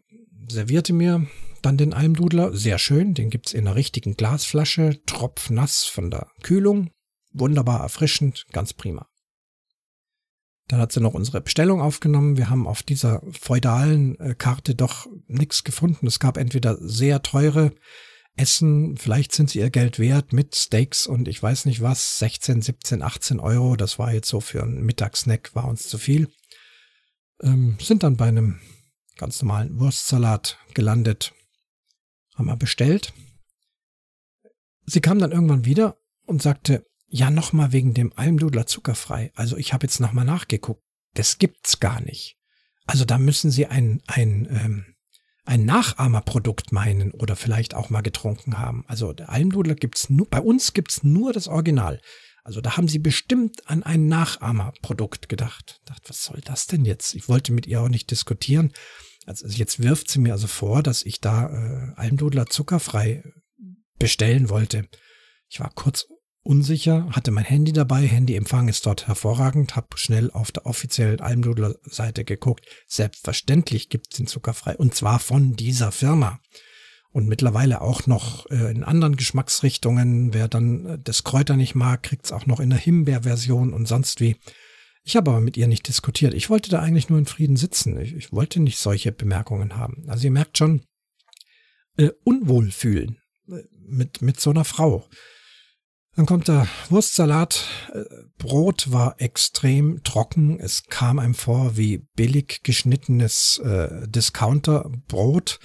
servierte 0.48 0.92
mir 0.92 1.26
dann 1.60 1.76
den 1.76 1.94
Almdudler, 1.94 2.54
sehr 2.54 2.78
schön, 2.78 3.14
den 3.14 3.30
gibt's 3.30 3.52
in 3.52 3.66
einer 3.66 3.76
richtigen 3.76 4.14
Glasflasche, 4.16 5.00
tropfnass 5.06 5.84
von 5.84 6.10
der 6.10 6.28
Kühlung, 6.42 6.90
wunderbar 7.32 7.80
erfrischend, 7.80 8.46
ganz 8.52 8.72
prima. 8.72 9.08
Dann 10.68 10.80
hat 10.80 10.92
sie 10.92 11.00
noch 11.00 11.14
unsere 11.14 11.40
Bestellung 11.40 11.80
aufgenommen. 11.80 12.36
Wir 12.36 12.48
haben 12.48 12.66
auf 12.66 12.82
dieser 12.82 13.22
feudalen 13.38 14.18
äh, 14.20 14.34
Karte 14.34 14.74
doch 14.74 15.06
nichts 15.26 15.64
gefunden. 15.64 16.06
Es 16.06 16.18
gab 16.18 16.36
entweder 16.36 16.76
sehr 16.80 17.22
teure 17.22 17.72
Essen, 18.34 18.96
vielleicht 18.96 19.32
sind 19.32 19.50
sie 19.50 19.58
ihr 19.58 19.70
Geld 19.70 19.98
wert 19.98 20.32
mit 20.32 20.54
Steaks 20.54 21.06
und 21.06 21.28
ich 21.28 21.42
weiß 21.42 21.66
nicht 21.66 21.82
was, 21.82 22.18
16, 22.18 22.62
17, 22.62 23.02
18 23.02 23.40
Euro. 23.40 23.76
Das 23.76 23.98
war 23.98 24.12
jetzt 24.12 24.28
so 24.28 24.40
für 24.40 24.62
einen 24.62 24.84
Mittagssnack, 24.84 25.54
war 25.54 25.68
uns 25.68 25.88
zu 25.88 25.98
viel. 25.98 26.32
Ähm, 27.42 27.76
sind 27.80 28.02
dann 28.02 28.16
bei 28.16 28.28
einem 28.28 28.60
ganz 29.18 29.42
normalen 29.42 29.78
Wurstsalat 29.78 30.58
gelandet. 30.72 31.34
Haben 32.34 32.46
wir 32.46 32.56
bestellt. 32.56 33.12
Sie 34.86 35.00
kam 35.00 35.18
dann 35.18 35.32
irgendwann 35.32 35.66
wieder 35.66 35.98
und 36.24 36.40
sagte, 36.40 36.86
ja, 37.14 37.30
nochmal 37.30 37.72
wegen 37.72 37.92
dem 37.92 38.10
Almdudler 38.16 38.66
zuckerfrei. 38.66 39.32
Also 39.34 39.58
ich 39.58 39.74
habe 39.74 39.84
jetzt 39.84 40.00
nochmal 40.00 40.24
nachgeguckt. 40.24 40.82
Das 41.12 41.36
gibt's 41.36 41.78
gar 41.78 42.00
nicht. 42.00 42.38
Also 42.86 43.04
da 43.04 43.18
müssen 43.18 43.50
Sie 43.50 43.66
ein, 43.66 44.00
ein, 44.06 44.48
ähm, 44.50 44.94
ein 45.44 45.66
Nachahmerprodukt 45.66 46.72
meinen 46.72 47.12
oder 47.12 47.36
vielleicht 47.36 47.74
auch 47.74 47.90
mal 47.90 48.00
getrunken 48.00 48.58
haben. 48.58 48.84
Also 48.88 49.12
der 49.12 49.28
Almdudler 49.28 49.74
gibt's 49.74 50.08
nur, 50.08 50.26
bei 50.26 50.40
uns 50.40 50.72
gibt's 50.72 51.02
nur 51.02 51.34
das 51.34 51.48
Original. 51.48 52.00
Also 52.44 52.62
da 52.62 52.78
haben 52.78 52.88
sie 52.88 52.98
bestimmt 52.98 53.68
an 53.68 53.82
ein 53.82 54.06
Nachahmerprodukt 54.06 55.28
gedacht. 55.28 55.80
Ich 55.80 55.84
dachte, 55.84 56.08
was 56.08 56.24
soll 56.24 56.40
das 56.42 56.66
denn 56.66 56.86
jetzt? 56.86 57.14
Ich 57.14 57.28
wollte 57.28 57.52
mit 57.52 57.66
ihr 57.66 57.82
auch 57.82 57.90
nicht 57.90 58.10
diskutieren. 58.10 58.72
Also 59.26 59.46
jetzt 59.48 59.82
wirft 59.82 60.08
sie 60.08 60.18
mir 60.18 60.32
also 60.32 60.46
vor, 60.46 60.82
dass 60.82 61.04
ich 61.04 61.20
da 61.20 61.46
äh, 61.50 61.92
Almdudler 61.96 62.46
zuckerfrei 62.46 63.22
bestellen 63.98 64.48
wollte. 64.48 64.88
Ich 65.50 65.60
war 65.60 65.70
kurz 65.74 66.06
unsicher, 66.43 67.09
hatte 67.11 67.30
mein 67.30 67.45
Handy 67.45 67.72
dabei, 67.72 68.07
Handyempfang 68.07 68.68
ist 68.68 68.86
dort 68.86 69.07
hervorragend, 69.07 69.76
habe 69.76 69.97
schnell 69.97 70.30
auf 70.30 70.53
der 70.53 70.66
offiziellen 70.66 71.20
Almdudler-Seite 71.20 72.24
geguckt. 72.24 72.66
Selbstverständlich 72.86 73.88
gibt 73.88 74.09
es 74.11 74.16
den 74.16 74.26
zuckerfrei 74.26 74.76
und 74.76 74.95
zwar 74.95 75.18
von 75.18 75.55
dieser 75.55 75.93
Firma. 75.93 76.40
Und 77.11 77.28
mittlerweile 77.28 77.82
auch 77.82 78.07
noch 78.07 78.51
äh, 78.51 78.70
in 78.70 78.84
anderen 78.84 79.16
Geschmacksrichtungen. 79.16 80.32
Wer 80.32 80.49
dann 80.49 80.86
äh, 80.86 80.99
das 80.99 81.24
Kräuter 81.24 81.57
nicht 81.57 81.74
mag, 81.74 82.03
kriegt 82.03 82.24
es 82.24 82.32
auch 82.32 82.47
noch 82.47 82.59
in 82.59 82.70
der 82.70 82.78
Himbeerversion 82.78 83.74
und 83.74 83.86
sonst 83.86 84.20
wie. 84.20 84.36
Ich 85.05 85.16
habe 85.16 85.30
aber 85.30 85.40
mit 85.40 85.59
ihr 85.59 85.66
nicht 85.66 85.86
diskutiert. 85.88 86.32
Ich 86.32 86.49
wollte 86.49 86.70
da 86.70 86.80
eigentlich 86.80 87.11
nur 87.11 87.18
in 87.18 87.26
Frieden 87.26 87.57
sitzen. 87.57 88.01
Ich, 88.01 88.14
ich 88.14 88.32
wollte 88.32 88.61
nicht 88.61 88.78
solche 88.78 89.12
Bemerkungen 89.12 89.76
haben. 89.76 90.05
Also 90.09 90.24
ihr 90.24 90.30
merkt 90.30 90.57
schon, 90.57 90.86
äh, 91.99 92.11
unwohl 92.24 92.70
fühlen 92.70 93.18
äh, 93.49 93.62
mit, 93.86 94.22
mit 94.22 94.40
so 94.40 94.49
einer 94.49 94.64
Frau. 94.64 95.07
Dann 96.14 96.26
kommt 96.26 96.48
der 96.48 96.68
Wurstsalat. 96.90 97.64
Äh, 97.92 98.04
Brot 98.36 98.92
war 98.92 99.20
extrem 99.20 100.02
trocken. 100.04 100.60
Es 100.60 100.84
kam 100.84 101.18
einem 101.18 101.34
vor 101.34 101.76
wie 101.76 102.06
billig 102.16 102.60
geschnittenes 102.62 103.58
äh, 103.58 104.06
Discounter-Brot. 104.08 105.58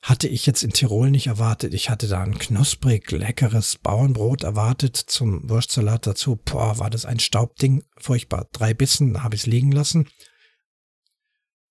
Hatte 0.00 0.28
ich 0.28 0.46
jetzt 0.46 0.62
in 0.62 0.72
Tirol 0.72 1.10
nicht 1.10 1.26
erwartet. 1.26 1.74
Ich 1.74 1.90
hatte 1.90 2.08
da 2.08 2.22
ein 2.22 2.38
knusprig, 2.38 3.10
leckeres 3.10 3.76
Bauernbrot 3.76 4.44
erwartet 4.44 4.96
zum 4.96 5.50
Wurstsalat 5.50 6.06
dazu. 6.06 6.36
Boah, 6.36 6.78
war 6.78 6.88
das 6.88 7.04
ein 7.04 7.18
Staubding. 7.18 7.84
Furchtbar. 7.98 8.48
Drei 8.52 8.72
Bissen 8.72 9.22
habe 9.22 9.34
ich 9.34 9.42
es 9.42 9.46
liegen 9.46 9.72
lassen. 9.72 10.08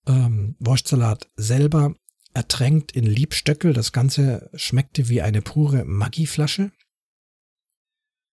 Ähm, 0.06 0.56
Wurstsalat 0.60 1.30
selber 1.36 1.96
ertränkt 2.34 2.92
in 2.92 3.06
Liebstöckel. 3.06 3.74
Das 3.74 3.92
Ganze 3.92 4.52
schmeckte 4.54 5.10
wie 5.10 5.24
eine 5.24 5.42
pure 5.42 5.84
Maggi-Flasche. 5.86 6.72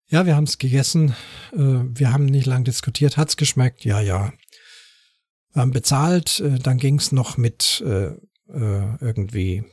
Ja, 0.10 0.26
wir 0.26 0.38
haben 0.38 0.46
es 0.46 0.58
gegessen. 0.58 1.14
Äh, 1.52 1.58
wir 1.58 2.14
haben 2.14 2.26
nicht 2.26 2.46
lang 2.46 2.64
diskutiert. 2.64 3.18
Hat's 3.18 3.36
geschmeckt? 3.36 3.84
Ja, 3.84 4.00
ja. 4.00 4.32
Wir 5.52 5.62
haben 5.62 5.72
bezahlt. 5.72 6.40
Äh, 6.40 6.60
dann 6.60 6.78
ging's 6.78 7.12
noch 7.12 7.38
mit 7.38 7.84
äh, 7.86 8.14
irgendwie 8.50 9.66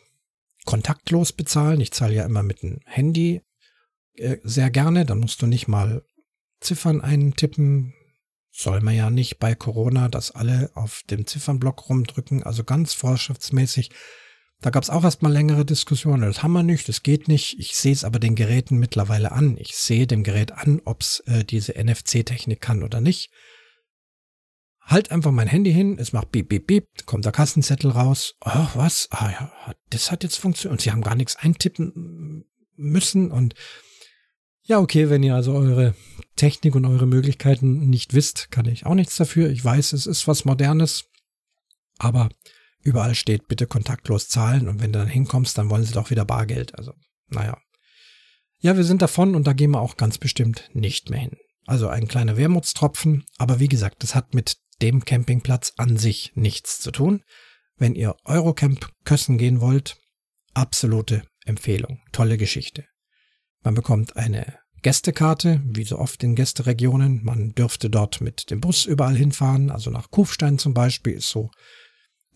kontaktlos 0.64 1.32
bezahlen. 1.32 1.80
Ich 1.80 1.92
zahle 1.92 2.14
ja 2.14 2.24
immer 2.24 2.42
mit 2.42 2.62
dem 2.62 2.80
Handy 2.86 3.40
sehr 4.42 4.70
gerne. 4.70 5.04
Dann 5.04 5.20
musst 5.20 5.40
du 5.42 5.46
nicht 5.46 5.68
mal 5.68 6.02
Ziffern 6.60 7.00
eintippen. 7.00 7.94
Soll 8.50 8.80
man 8.80 8.96
ja 8.96 9.10
nicht 9.10 9.38
bei 9.38 9.54
Corona, 9.54 10.08
dass 10.08 10.32
alle 10.32 10.72
auf 10.74 11.02
dem 11.08 11.24
Ziffernblock 11.24 11.88
rumdrücken. 11.88 12.42
Also 12.42 12.64
ganz 12.64 12.94
vorschriftsmäßig 12.94 13.90
da 14.64 14.70
gab 14.70 14.82
es 14.82 14.88
auch 14.88 15.04
erstmal 15.04 15.30
längere 15.30 15.66
Diskussionen. 15.66 16.22
Das 16.22 16.42
haben 16.42 16.52
wir 16.52 16.62
nicht, 16.62 16.88
das 16.88 17.02
geht 17.02 17.28
nicht. 17.28 17.58
Ich 17.58 17.76
sehe 17.76 17.92
es 17.92 18.02
aber 18.02 18.18
den 18.18 18.34
Geräten 18.34 18.78
mittlerweile 18.78 19.32
an. 19.32 19.58
Ich 19.58 19.76
sehe 19.76 20.06
dem 20.06 20.24
Gerät 20.24 20.52
an, 20.52 20.80
ob 20.86 21.02
es 21.02 21.20
äh, 21.26 21.44
diese 21.44 21.72
NFC-Technik 21.72 22.62
kann 22.62 22.82
oder 22.82 23.02
nicht. 23.02 23.30
Halt 24.80 25.10
einfach 25.10 25.32
mein 25.32 25.48
Handy 25.48 25.70
hin, 25.70 25.98
es 25.98 26.14
macht 26.14 26.32
beep, 26.32 26.48
beep, 26.48 26.66
beep, 26.66 26.88
kommt 27.04 27.26
der 27.26 27.32
Kassenzettel 27.32 27.90
raus. 27.90 28.36
Oh, 28.42 28.68
was? 28.72 29.08
Ah 29.10 29.30
ja, 29.32 29.74
das 29.90 30.10
hat 30.10 30.22
jetzt 30.22 30.36
funktioniert. 30.36 30.72
Und 30.72 30.80
sie 30.80 30.92
haben 30.92 31.02
gar 31.02 31.14
nichts 31.14 31.36
eintippen 31.36 32.46
müssen. 32.74 33.30
Und 33.30 33.54
ja, 34.62 34.78
okay, 34.78 35.10
wenn 35.10 35.22
ihr 35.22 35.34
also 35.34 35.52
eure 35.52 35.94
Technik 36.36 36.74
und 36.74 36.86
eure 36.86 37.06
Möglichkeiten 37.06 37.90
nicht 37.90 38.14
wisst, 38.14 38.50
kann 38.50 38.64
ich 38.64 38.86
auch 38.86 38.94
nichts 38.94 39.16
dafür. 39.16 39.50
Ich 39.50 39.62
weiß, 39.62 39.92
es 39.92 40.06
ist 40.06 40.26
was 40.26 40.46
Modernes. 40.46 41.04
Aber 41.98 42.30
überall 42.84 43.14
steht, 43.14 43.48
bitte 43.48 43.66
kontaktlos 43.66 44.28
zahlen 44.28 44.68
und 44.68 44.80
wenn 44.80 44.92
du 44.92 44.98
dann 44.98 45.08
hinkommst, 45.08 45.58
dann 45.58 45.70
wollen 45.70 45.84
sie 45.84 45.94
doch 45.94 46.10
wieder 46.10 46.24
Bargeld. 46.24 46.76
Also, 46.78 46.92
naja. 47.28 47.58
Ja, 48.60 48.76
wir 48.76 48.84
sind 48.84 49.02
davon 49.02 49.34
und 49.34 49.46
da 49.46 49.52
gehen 49.52 49.72
wir 49.72 49.80
auch 49.80 49.96
ganz 49.96 50.18
bestimmt 50.18 50.70
nicht 50.72 51.10
mehr 51.10 51.20
hin. 51.20 51.36
Also 51.66 51.88
ein 51.88 52.08
kleiner 52.08 52.36
Wermutstropfen, 52.36 53.24
aber 53.38 53.58
wie 53.58 53.68
gesagt, 53.68 54.02
das 54.02 54.14
hat 54.14 54.34
mit 54.34 54.58
dem 54.82 55.04
Campingplatz 55.04 55.72
an 55.76 55.96
sich 55.96 56.32
nichts 56.34 56.80
zu 56.80 56.90
tun. 56.90 57.22
Wenn 57.76 57.94
ihr 57.94 58.16
Eurocamp 58.24 58.90
Kössen 59.04 59.38
gehen 59.38 59.60
wollt, 59.60 59.96
absolute 60.52 61.22
Empfehlung. 61.44 62.00
Tolle 62.12 62.38
Geschichte. 62.38 62.84
Man 63.62 63.74
bekommt 63.74 64.16
eine 64.16 64.58
Gästekarte, 64.82 65.62
wie 65.64 65.84
so 65.84 65.98
oft 65.98 66.22
in 66.22 66.34
Gästeregionen. 66.34 67.24
Man 67.24 67.54
dürfte 67.54 67.88
dort 67.88 68.20
mit 68.20 68.50
dem 68.50 68.60
Bus 68.60 68.84
überall 68.84 69.16
hinfahren, 69.16 69.70
also 69.70 69.90
nach 69.90 70.10
Kufstein 70.10 70.58
zum 70.58 70.74
Beispiel 70.74 71.14
ist 71.14 71.30
so 71.30 71.50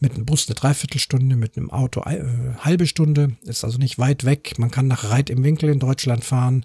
mit 0.01 0.14
einem 0.14 0.26
Bus 0.26 0.49
eine 0.49 0.55
Dreiviertelstunde, 0.55 1.36
mit 1.36 1.57
einem 1.57 1.70
Auto 1.70 2.03
äh, 2.03 2.55
halbe 2.59 2.86
Stunde, 2.86 3.36
ist 3.42 3.64
also 3.64 3.78
nicht 3.78 3.99
weit 3.99 4.24
weg. 4.24 4.59
Man 4.59 4.70
kann 4.70 4.86
nach 4.86 5.11
Reit 5.11 5.30
im 5.30 5.44
Winkel 5.44 5.68
in 5.70 5.78
Deutschland 5.80 6.24
fahren. 6.24 6.64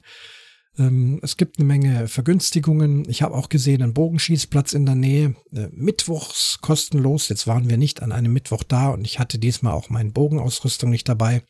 Ähm, 0.78 1.20
es 1.22 1.38
gibt 1.38 1.58
eine 1.58 1.68
Menge 1.68 2.08
Vergünstigungen. 2.08 3.08
Ich 3.10 3.22
habe 3.22 3.36
auch 3.36 3.50
gesehen, 3.50 3.82
einen 3.82 3.94
Bogenschießplatz 3.94 4.74
in 4.74 4.86
der 4.86 4.96
Nähe, 4.96 5.36
äh, 5.52 5.68
mittwochs 5.72 6.60
kostenlos. 6.62 7.30
Jetzt 7.30 7.48
waren 7.48 7.70
wir 7.70 7.78
nicht 7.78 8.02
an 8.02 8.12
einem 8.12 8.34
Mittwoch 8.34 8.64
da 8.64 8.90
und 8.90 9.06
ich 9.06 9.20
hatte 9.20 9.40
diesmal 9.40 9.74
auch 9.74 9.90
meine 9.90 10.12
Bogenausrüstung 10.12 10.90
nicht 10.90 11.10
dabei. 11.10 11.44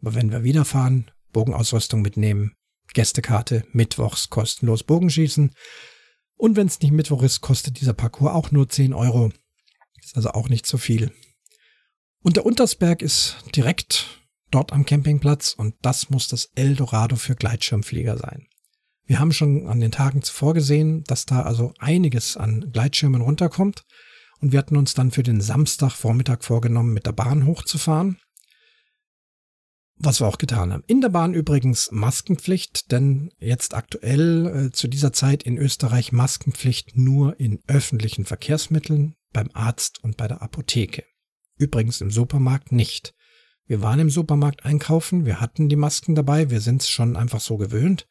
Aber 0.00 0.14
wenn 0.14 0.30
wir 0.30 0.44
wieder 0.44 0.64
fahren, 0.64 1.10
Bogenausrüstung 1.32 2.02
mitnehmen, 2.02 2.52
Gästekarte, 2.92 3.64
mittwochs 3.72 4.30
kostenlos 4.30 4.82
Bogenschießen. 4.82 5.52
Und 6.36 6.56
wenn 6.56 6.66
es 6.66 6.80
nicht 6.80 6.92
Mittwoch 6.92 7.22
ist, 7.22 7.40
kostet 7.40 7.80
dieser 7.80 7.92
Parcours 7.92 8.32
auch 8.32 8.50
nur 8.50 8.68
10 8.68 8.94
Euro. 8.94 9.30
Ist 10.10 10.16
also 10.16 10.30
auch 10.30 10.48
nicht 10.48 10.66
so 10.66 10.76
viel. 10.76 11.12
Und 12.20 12.34
der 12.34 12.44
Untersberg 12.44 13.00
ist 13.00 13.36
direkt 13.54 14.20
dort 14.50 14.72
am 14.72 14.84
Campingplatz 14.84 15.54
und 15.56 15.76
das 15.82 16.10
muss 16.10 16.26
das 16.26 16.46
Eldorado 16.56 17.14
für 17.14 17.36
Gleitschirmflieger 17.36 18.18
sein. 18.18 18.48
Wir 19.06 19.20
haben 19.20 19.32
schon 19.32 19.68
an 19.68 19.78
den 19.78 19.92
Tagen 19.92 20.22
zuvor 20.22 20.52
gesehen, 20.52 21.04
dass 21.04 21.26
da 21.26 21.42
also 21.42 21.74
einiges 21.78 22.36
an 22.36 22.72
Gleitschirmen 22.72 23.20
runterkommt 23.20 23.84
und 24.40 24.50
wir 24.50 24.58
hatten 24.58 24.76
uns 24.76 24.94
dann 24.94 25.12
für 25.12 25.22
den 25.22 25.40
Samstagvormittag 25.40 26.42
vorgenommen, 26.42 26.92
mit 26.92 27.06
der 27.06 27.12
Bahn 27.12 27.46
hochzufahren. 27.46 28.18
Was 30.02 30.18
wir 30.18 30.26
auch 30.26 30.38
getan 30.38 30.72
haben. 30.72 30.82
In 30.86 31.02
der 31.02 31.10
Bahn 31.10 31.34
übrigens 31.34 31.90
Maskenpflicht, 31.92 32.90
denn 32.90 33.34
jetzt 33.38 33.74
aktuell 33.74 34.46
äh, 34.46 34.70
zu 34.70 34.88
dieser 34.88 35.12
Zeit 35.12 35.42
in 35.42 35.58
Österreich 35.58 36.10
Maskenpflicht 36.10 36.96
nur 36.96 37.38
in 37.38 37.60
öffentlichen 37.66 38.24
Verkehrsmitteln, 38.24 39.14
beim 39.30 39.50
Arzt 39.52 40.02
und 40.02 40.16
bei 40.16 40.26
der 40.26 40.40
Apotheke. 40.40 41.04
Übrigens 41.58 42.00
im 42.00 42.10
Supermarkt 42.10 42.72
nicht. 42.72 43.12
Wir 43.66 43.82
waren 43.82 44.00
im 44.00 44.08
Supermarkt 44.08 44.64
einkaufen, 44.64 45.26
wir 45.26 45.38
hatten 45.38 45.68
die 45.68 45.76
Masken 45.76 46.14
dabei, 46.14 46.48
wir 46.48 46.62
sind 46.62 46.80
es 46.80 46.88
schon 46.88 47.14
einfach 47.14 47.40
so 47.40 47.58
gewöhnt, 47.58 48.08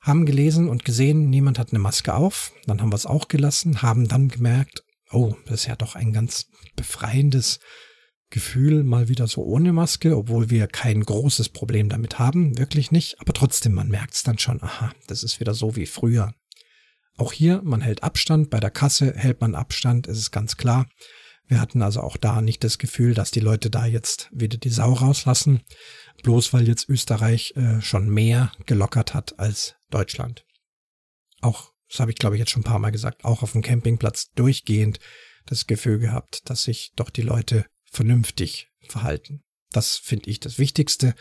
haben 0.00 0.26
gelesen 0.26 0.68
und 0.68 0.84
gesehen, 0.84 1.30
niemand 1.30 1.60
hat 1.60 1.70
eine 1.70 1.78
Maske 1.78 2.12
auf, 2.12 2.52
dann 2.66 2.82
haben 2.82 2.90
wir 2.90 2.96
es 2.96 3.06
auch 3.06 3.28
gelassen, 3.28 3.82
haben 3.82 4.08
dann 4.08 4.26
gemerkt, 4.26 4.82
oh, 5.12 5.36
das 5.46 5.60
ist 5.60 5.66
ja 5.66 5.76
doch 5.76 5.94
ein 5.94 6.12
ganz 6.12 6.46
befreiendes 6.74 7.60
Gefühl, 8.32 8.82
mal 8.82 9.08
wieder 9.08 9.28
so 9.28 9.44
ohne 9.44 9.72
Maske, 9.72 10.16
obwohl 10.16 10.50
wir 10.50 10.66
kein 10.66 11.02
großes 11.02 11.50
Problem 11.50 11.88
damit 11.88 12.18
haben, 12.18 12.58
wirklich 12.58 12.90
nicht, 12.90 13.20
aber 13.20 13.32
trotzdem, 13.32 13.74
man 13.74 13.88
merkt 13.88 14.14
es 14.14 14.24
dann 14.24 14.38
schon, 14.38 14.60
aha, 14.62 14.92
das 15.06 15.22
ist 15.22 15.38
wieder 15.38 15.54
so 15.54 15.76
wie 15.76 15.86
früher. 15.86 16.34
Auch 17.16 17.32
hier, 17.32 17.60
man 17.62 17.82
hält 17.82 18.02
Abstand, 18.02 18.50
bei 18.50 18.58
der 18.58 18.70
Kasse 18.70 19.14
hält 19.14 19.40
man 19.40 19.54
Abstand, 19.54 20.06
ist 20.06 20.18
es 20.18 20.30
ganz 20.30 20.56
klar. 20.56 20.88
Wir 21.46 21.60
hatten 21.60 21.82
also 21.82 22.00
auch 22.00 22.16
da 22.16 22.40
nicht 22.40 22.64
das 22.64 22.78
Gefühl, 22.78 23.14
dass 23.14 23.30
die 23.30 23.40
Leute 23.40 23.68
da 23.68 23.84
jetzt 23.84 24.30
wieder 24.32 24.56
die 24.56 24.70
Sau 24.70 24.94
rauslassen, 24.94 25.60
bloß 26.22 26.54
weil 26.54 26.66
jetzt 26.66 26.88
Österreich 26.88 27.52
äh, 27.56 27.82
schon 27.82 28.08
mehr 28.08 28.52
gelockert 28.64 29.12
hat 29.12 29.38
als 29.38 29.74
Deutschland. 29.90 30.44
Auch, 31.42 31.72
das 31.90 32.00
habe 32.00 32.10
ich 32.10 32.16
glaube 32.16 32.36
ich 32.36 32.40
jetzt 32.40 32.50
schon 32.50 32.62
ein 32.62 32.70
paar 32.70 32.78
Mal 32.78 32.92
gesagt, 32.92 33.26
auch 33.26 33.42
auf 33.42 33.52
dem 33.52 33.62
Campingplatz 33.62 34.30
durchgehend 34.34 34.98
das 35.44 35.66
Gefühl 35.66 35.98
gehabt, 35.98 36.48
dass 36.48 36.62
sich 36.62 36.92
doch 36.96 37.10
die 37.10 37.22
Leute 37.22 37.66
vernünftig 37.92 38.68
verhalten. 38.88 39.42
Das 39.70 39.96
finde 39.96 40.30
ich 40.30 40.40
das 40.40 40.58
Wichtigste. 40.58 41.14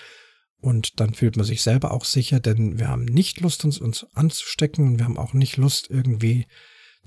Und 0.58 1.00
dann 1.00 1.14
fühlt 1.14 1.38
man 1.38 1.46
sich 1.46 1.62
selber 1.64 1.92
auch 1.92 2.06
sicher, 2.06 2.40
denn 2.40 2.78
wir 2.78 2.88
haben 2.88 3.06
nicht 3.06 3.40
Lust, 3.40 3.66
uns, 3.66 3.80
uns 3.80 4.06
anzustecken 4.14 4.86
und 4.88 5.00
wir 5.00 5.06
haben 5.06 5.18
auch 5.18 5.34
nicht 5.34 5.58
Lust, 5.58 5.90
irgendwie 5.90 6.46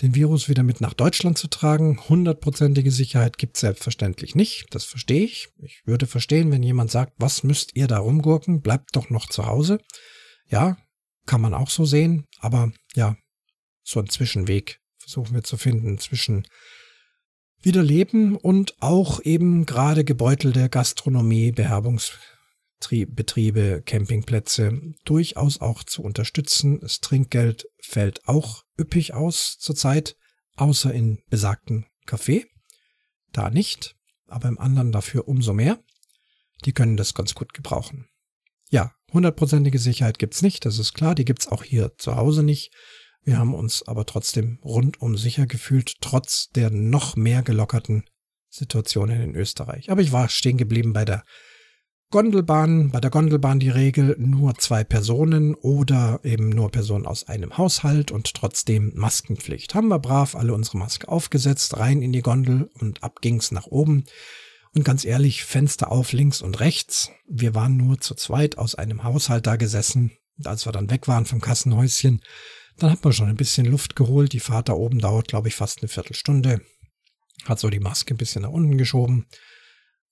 den 0.02 0.16
Virus 0.16 0.48
wieder 0.48 0.64
mit 0.64 0.80
nach 0.80 0.94
Deutschland 0.94 1.38
zu 1.38 1.46
tragen. 1.46 2.00
Hundertprozentige 2.08 2.90
Sicherheit 2.90 3.38
gibt 3.38 3.56
es 3.56 3.60
selbstverständlich 3.60 4.34
nicht. 4.34 4.66
Das 4.70 4.84
verstehe 4.84 5.22
ich. 5.22 5.48
Ich 5.58 5.82
würde 5.86 6.08
verstehen, 6.08 6.50
wenn 6.50 6.64
jemand 6.64 6.90
sagt, 6.90 7.12
was 7.18 7.44
müsst 7.44 7.76
ihr 7.76 7.86
da 7.86 7.98
rumgurken? 7.98 8.60
Bleibt 8.60 8.96
doch 8.96 9.08
noch 9.08 9.28
zu 9.28 9.46
Hause. 9.46 9.78
Ja, 10.48 10.76
kann 11.26 11.40
man 11.40 11.54
auch 11.54 11.70
so 11.70 11.84
sehen. 11.84 12.26
Aber 12.40 12.72
ja, 12.96 13.16
so 13.84 14.00
ein 14.00 14.08
Zwischenweg 14.08 14.80
versuchen 14.98 15.34
wir 15.34 15.44
zu 15.44 15.56
finden 15.56 15.98
zwischen 15.98 16.44
wieder 17.64 17.82
leben 17.82 18.36
und 18.36 18.74
auch 18.80 19.20
eben 19.22 19.66
gerade 19.66 20.04
gebeutelte 20.04 20.68
Gastronomie, 20.68 21.52
Beherbungs 21.52 22.18
Betriebe, 23.08 23.82
Campingplätze 23.84 24.94
durchaus 25.04 25.60
auch 25.60 25.84
zu 25.84 26.02
unterstützen. 26.02 26.80
Das 26.80 27.00
Trinkgeld 27.00 27.66
fällt 27.80 28.28
auch 28.28 28.64
üppig 28.78 29.14
aus 29.14 29.56
zurzeit, 29.58 30.16
außer 30.56 30.92
in 30.92 31.22
besagten 31.30 31.86
Café. 32.06 32.44
Da 33.32 33.48
nicht, 33.48 33.96
aber 34.26 34.48
im 34.48 34.58
anderen 34.58 34.92
dafür 34.92 35.28
umso 35.28 35.54
mehr. 35.54 35.82
Die 36.64 36.72
können 36.72 36.96
das 36.96 37.14
ganz 37.14 37.34
gut 37.34 37.54
gebrauchen. 37.54 38.08
Ja, 38.70 38.92
hundertprozentige 39.12 39.78
Sicherheit 39.78 40.18
gibt's 40.18 40.42
nicht, 40.42 40.64
das 40.64 40.78
ist 40.78 40.92
klar, 40.92 41.14
die 41.14 41.24
gibt's 41.24 41.48
auch 41.48 41.64
hier 41.64 41.96
zu 41.96 42.16
Hause 42.16 42.42
nicht. 42.42 42.70
Wir 43.24 43.38
haben 43.38 43.54
uns 43.54 43.82
aber 43.86 44.04
trotzdem 44.04 44.58
rundum 44.62 45.16
sicher 45.16 45.46
gefühlt, 45.46 45.96
trotz 46.00 46.50
der 46.50 46.70
noch 46.70 47.16
mehr 47.16 47.42
gelockerten 47.42 48.04
Situationen 48.50 49.20
in 49.20 49.34
Österreich. 49.34 49.90
Aber 49.90 50.02
ich 50.02 50.12
war 50.12 50.28
stehen 50.28 50.58
geblieben 50.58 50.92
bei 50.92 51.04
der 51.04 51.24
Gondelbahn, 52.10 52.90
bei 52.90 53.00
der 53.00 53.10
Gondelbahn 53.10 53.58
die 53.58 53.70
Regel 53.70 54.14
nur 54.18 54.54
zwei 54.54 54.84
Personen 54.84 55.54
oder 55.54 56.20
eben 56.22 56.50
nur 56.50 56.70
Personen 56.70 57.06
aus 57.06 57.26
einem 57.26 57.58
Haushalt 57.58 58.12
und 58.12 58.34
trotzdem 58.34 58.92
Maskenpflicht. 58.94 59.74
Haben 59.74 59.88
wir 59.88 59.98
brav 59.98 60.36
alle 60.36 60.54
unsere 60.54 60.78
Maske 60.78 61.08
aufgesetzt, 61.08 61.76
rein 61.76 62.02
in 62.02 62.12
die 62.12 62.22
Gondel 62.22 62.70
und 62.78 63.02
ab 63.02 63.20
ging's 63.20 63.50
nach 63.50 63.66
oben. 63.66 64.04
Und 64.74 64.84
ganz 64.84 65.04
ehrlich, 65.04 65.44
Fenster 65.44 65.90
auf 65.90 66.12
links 66.12 66.42
und 66.42 66.60
rechts. 66.60 67.10
Wir 67.26 67.54
waren 67.54 67.76
nur 67.76 67.98
zu 68.00 68.14
zweit 68.14 68.58
aus 68.58 68.74
einem 68.74 69.02
Haushalt 69.02 69.46
da 69.46 69.56
gesessen. 69.56 70.12
Als 70.44 70.66
wir 70.66 70.72
dann 70.72 70.90
weg 70.90 71.08
waren 71.08 71.26
vom 71.26 71.40
Kassenhäuschen, 71.40 72.20
dann 72.78 72.90
hat 72.90 73.04
man 73.04 73.12
schon 73.12 73.28
ein 73.28 73.36
bisschen 73.36 73.66
Luft 73.66 73.96
geholt. 73.96 74.32
Die 74.32 74.40
Fahrt 74.40 74.68
da 74.68 74.72
oben 74.72 74.98
dauert, 74.98 75.28
glaube 75.28 75.48
ich, 75.48 75.54
fast 75.54 75.80
eine 75.80 75.88
Viertelstunde. 75.88 76.60
Hat 77.44 77.60
so 77.60 77.70
die 77.70 77.80
Maske 77.80 78.14
ein 78.14 78.18
bisschen 78.18 78.42
nach 78.42 78.50
unten 78.50 78.78
geschoben. 78.78 79.26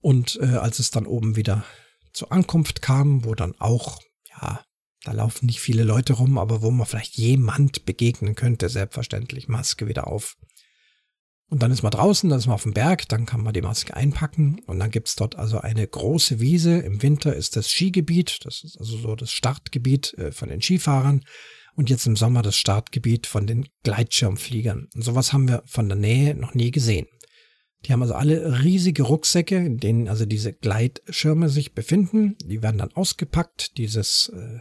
Und 0.00 0.38
äh, 0.40 0.56
als 0.56 0.78
es 0.78 0.90
dann 0.90 1.06
oben 1.06 1.36
wieder 1.36 1.64
zur 2.12 2.32
Ankunft 2.32 2.82
kam, 2.82 3.24
wo 3.24 3.34
dann 3.34 3.54
auch, 3.58 4.00
ja, 4.30 4.64
da 5.04 5.12
laufen 5.12 5.46
nicht 5.46 5.60
viele 5.60 5.82
Leute 5.82 6.12
rum, 6.14 6.38
aber 6.38 6.62
wo 6.62 6.70
man 6.70 6.86
vielleicht 6.86 7.16
jemand 7.16 7.84
begegnen 7.84 8.34
könnte, 8.34 8.68
selbstverständlich 8.68 9.48
Maske 9.48 9.88
wieder 9.88 10.06
auf. 10.06 10.36
Und 11.48 11.62
dann 11.62 11.70
ist 11.70 11.82
man 11.82 11.90
draußen, 11.90 12.30
dann 12.30 12.38
ist 12.38 12.46
man 12.46 12.54
auf 12.54 12.62
dem 12.62 12.72
Berg, 12.72 13.08
dann 13.08 13.26
kann 13.26 13.42
man 13.42 13.52
die 13.52 13.60
Maske 13.60 13.94
einpacken 13.94 14.60
und 14.66 14.78
dann 14.78 14.90
gibt's 14.90 15.16
dort 15.16 15.36
also 15.36 15.58
eine 15.58 15.86
große 15.86 16.40
Wiese. 16.40 16.78
Im 16.78 17.02
Winter 17.02 17.34
ist 17.34 17.56
das 17.56 17.70
Skigebiet, 17.70 18.38
das 18.44 18.64
ist 18.64 18.78
also 18.78 18.96
so 18.96 19.16
das 19.16 19.32
Startgebiet 19.32 20.14
äh, 20.14 20.32
von 20.32 20.48
den 20.48 20.62
Skifahrern 20.62 21.24
und 21.74 21.90
jetzt 21.90 22.06
im 22.06 22.16
Sommer 22.16 22.42
das 22.42 22.56
Startgebiet 22.56 23.26
von 23.26 23.46
den 23.46 23.68
Gleitschirmfliegern. 23.82 24.88
Und 24.94 25.02
sowas 25.02 25.32
haben 25.32 25.48
wir 25.48 25.62
von 25.66 25.88
der 25.88 25.98
Nähe 25.98 26.34
noch 26.34 26.54
nie 26.54 26.70
gesehen. 26.70 27.06
Die 27.84 27.92
haben 27.92 28.02
also 28.02 28.14
alle 28.14 28.62
riesige 28.62 29.02
Rucksäcke, 29.02 29.56
in 29.56 29.78
denen 29.78 30.08
also 30.08 30.24
diese 30.24 30.52
Gleitschirme 30.52 31.48
sich 31.48 31.74
befinden. 31.74 32.36
Die 32.44 32.62
werden 32.62 32.78
dann 32.78 32.92
ausgepackt. 32.92 33.76
Dieses, 33.76 34.30
äh, 34.34 34.60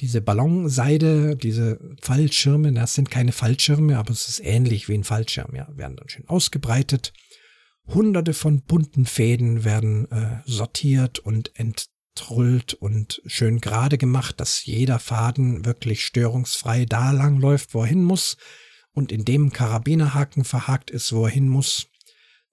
diese 0.00 0.20
Ballonseide, 0.20 1.36
diese 1.36 1.78
Fallschirme, 2.02 2.72
das 2.72 2.94
sind 2.94 3.10
keine 3.10 3.32
Fallschirme, 3.32 3.98
aber 3.98 4.10
es 4.10 4.28
ist 4.28 4.40
ähnlich 4.44 4.88
wie 4.88 4.94
ein 4.94 5.04
Fallschirm, 5.04 5.54
ja, 5.54 5.68
werden 5.76 5.96
dann 5.96 6.08
schön 6.08 6.28
ausgebreitet. 6.28 7.12
Hunderte 7.86 8.32
von 8.32 8.62
bunten 8.62 9.06
Fäden 9.06 9.64
werden 9.64 10.10
äh, 10.10 10.40
sortiert 10.44 11.18
und 11.18 11.50
enttrullt 12.14 12.74
und 12.74 13.22
schön 13.24 13.60
gerade 13.60 13.96
gemacht, 13.96 14.38
dass 14.38 14.66
jeder 14.66 14.98
Faden 14.98 15.64
wirklich 15.64 16.04
störungsfrei 16.04 16.84
da 16.84 17.10
lang 17.10 17.40
läuft, 17.40 17.72
wo 17.74 17.80
er 17.80 17.86
hin 17.86 18.04
muss 18.04 18.36
und 18.92 19.12
in 19.12 19.24
dem 19.24 19.50
Karabinerhaken 19.50 20.44
verhakt 20.44 20.90
ist, 20.90 21.12
wo 21.12 21.24
er 21.24 21.30
hin 21.30 21.48
muss. 21.48 21.88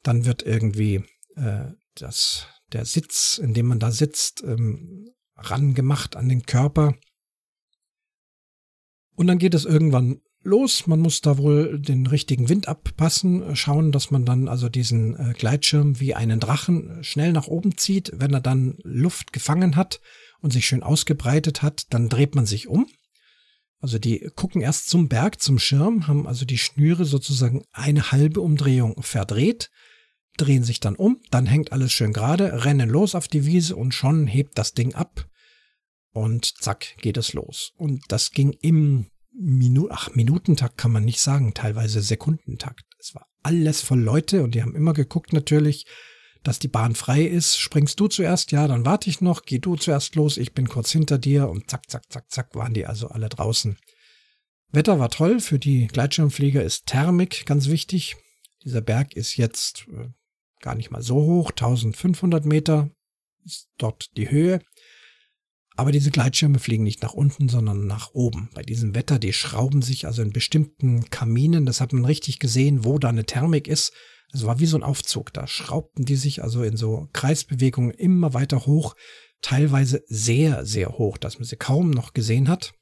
Dann 0.02 0.24
wird 0.24 0.44
irgendwie 0.44 1.04
äh, 1.36 1.74
das, 1.96 2.48
der 2.72 2.86
Sitz, 2.86 3.38
in 3.38 3.54
dem 3.54 3.68
man 3.68 3.80
da 3.80 3.92
sitzt, 3.92 4.44
ähm, 4.44 5.10
rangemacht 5.36 6.16
an 6.16 6.30
den 6.30 6.44
Körper. 6.44 6.96
Und 9.16 9.28
dann 9.28 9.40
geht 9.40 9.54
es 9.54 9.66
irgendwann 9.66 10.22
los. 10.44 10.88
Man 10.88 11.00
muss 11.00 11.22
da 11.22 11.38
wohl 11.38 11.80
den 11.80 12.08
richtigen 12.08 12.50
Wind 12.50 12.68
abpassen, 12.68 13.56
schauen, 13.56 13.92
dass 13.92 14.12
man 14.12 14.26
dann 14.26 14.48
also 14.48 14.70
diesen 14.70 15.16
äh, 15.16 15.34
Gleitschirm 15.34 16.00
wie 16.00 16.16
einen 16.16 16.40
Drachen 16.40 17.04
schnell 17.04 17.32
nach 17.32 17.48
oben 17.48 17.78
zieht. 17.78 18.12
Wenn 18.16 18.34
er 18.34 18.42
dann 18.42 18.78
Luft 18.84 19.34
gefangen 19.34 19.76
hat 19.76 20.02
und 20.42 20.52
sich 20.52 20.66
schön 20.66 20.84
ausgebreitet 20.84 21.62
hat, 21.62 21.94
dann 21.94 22.10
dreht 22.10 22.36
man 22.36 22.46
sich 22.46 22.68
um. 22.68 22.88
Also 23.82 23.98
die 23.98 24.30
gucken 24.36 24.62
erst 24.62 24.90
zum 24.90 25.08
Berg, 25.08 25.42
zum 25.42 25.58
Schirm, 25.58 26.08
haben 26.08 26.28
also 26.28 26.46
die 26.46 26.58
Schnüre 26.58 27.06
sozusagen 27.06 27.64
eine 27.72 28.12
halbe 28.12 28.42
Umdrehung 28.42 29.02
verdreht 29.02 29.70
drehen 30.40 30.64
sich 30.64 30.80
dann 30.80 30.96
um, 30.96 31.22
dann 31.32 31.46
hängt 31.46 31.72
alles 31.72 31.92
schön 31.92 32.14
gerade, 32.14 32.66
rennen 32.66 32.90
los 32.90 33.16
auf 33.16 33.28
die 33.28 33.46
Wiese 33.46 33.76
und 33.76 33.94
schon 33.94 34.26
hebt 34.26 34.58
das 34.58 34.74
Ding 34.74 34.96
ab 34.96 35.28
und 36.12 36.46
zack 36.46 36.98
geht 37.02 37.18
es 37.18 37.34
los. 37.34 37.74
Und 37.76 38.04
das 38.08 38.32
ging 38.32 38.54
im 38.62 39.08
Minu 39.40 39.88
Ach, 39.90 40.14
Minutentakt 40.14 40.78
kann 40.78 40.92
man 40.92 41.06
nicht 41.06 41.22
sagen, 41.22 41.54
teilweise 41.54 42.02
Sekundentakt. 42.02 42.84
Es 43.00 43.16
war 43.16 43.28
alles 43.42 43.82
voll 43.82 44.02
Leute 44.02 44.44
und 44.44 44.54
die 44.54 44.62
haben 44.62 44.76
immer 44.76 44.94
geguckt 44.94 45.32
natürlich, 45.32 45.86
dass 46.44 46.60
die 46.60 46.68
Bahn 46.68 46.94
frei 46.94 47.24
ist. 47.24 47.58
Springst 47.58 48.00
du 48.00 48.08
zuerst? 48.08 48.52
Ja, 48.52 48.68
dann 48.68 48.86
warte 48.86 49.10
ich 49.10 49.22
noch. 49.22 49.44
Geh 49.44 49.60
du 49.60 49.76
zuerst 49.76 50.16
los. 50.16 50.38
Ich 50.38 50.54
bin 50.54 50.68
kurz 50.68 50.92
hinter 50.92 51.18
dir 51.18 51.50
und 51.50 51.70
zack, 51.70 51.90
zack, 51.90 52.04
zack, 52.12 52.30
zack 52.30 52.56
waren 52.56 52.74
die 52.74 52.86
also 52.86 53.08
alle 53.08 53.30
draußen. 53.30 53.78
Wetter 54.72 55.00
war 55.00 55.10
toll. 55.10 55.40
Für 55.40 55.58
die 55.58 55.88
Gleitschirmflieger 55.88 56.64
ist 56.64 56.86
Thermik 56.86 57.46
ganz 57.46 57.68
wichtig. 57.68 58.18
Dieser 58.64 58.82
Berg 58.82 59.16
ist 59.16 59.38
jetzt 59.38 59.86
äh, 59.90 60.10
gar 60.62 60.76
nicht 60.76 60.92
mal 60.92 61.02
so 61.02 61.16
hoch, 61.16 61.52
1500 61.52 62.46
Meter 62.46 62.90
ist 63.46 63.70
dort 63.78 64.16
die 64.18 64.30
Höhe. 64.30 64.60
Aber 65.80 65.94
diese 65.94 66.12
Gleitschirme 66.12 66.60
fliegen 66.60 66.84
nicht 66.84 67.02
nach 67.04 67.14
unten, 67.14 67.48
sondern 67.48 67.88
nach 67.88 68.10
oben. 68.12 68.50
Bei 68.54 68.64
diesem 68.64 68.96
Wetter, 68.96 69.18
die 69.18 69.32
schrauben 69.32 69.82
sich 69.82 70.08
also 70.08 70.22
in 70.22 70.34
bestimmten 70.34 71.10
Kaminen. 71.10 71.66
Das 71.66 71.80
hat 71.80 71.94
man 71.94 72.04
richtig 72.04 72.40
gesehen, 72.40 72.84
wo 72.84 73.00
da 73.00 73.08
eine 73.08 73.24
Thermik 73.24 73.70
ist. 73.70 73.94
Es 74.34 74.46
war 74.46 74.60
wie 74.60 74.66
so 74.66 74.76
ein 74.76 74.84
Aufzug. 74.84 75.32
Da 75.32 75.48
schraubten 75.48 76.04
die 76.04 76.18
sich 76.18 76.44
also 76.44 76.64
in 76.64 76.76
so 76.76 77.08
Kreisbewegungen 77.14 77.92
immer 77.92 78.34
weiter 78.34 78.66
hoch. 78.66 78.98
Teilweise 79.42 80.04
sehr, 80.08 80.66
sehr 80.66 80.98
hoch, 80.98 81.18
dass 81.18 81.40
man 81.40 81.46
sie 81.46 81.56
kaum 81.56 81.92
noch 81.92 82.12
gesehen 82.12 82.50
hat. 82.50 82.74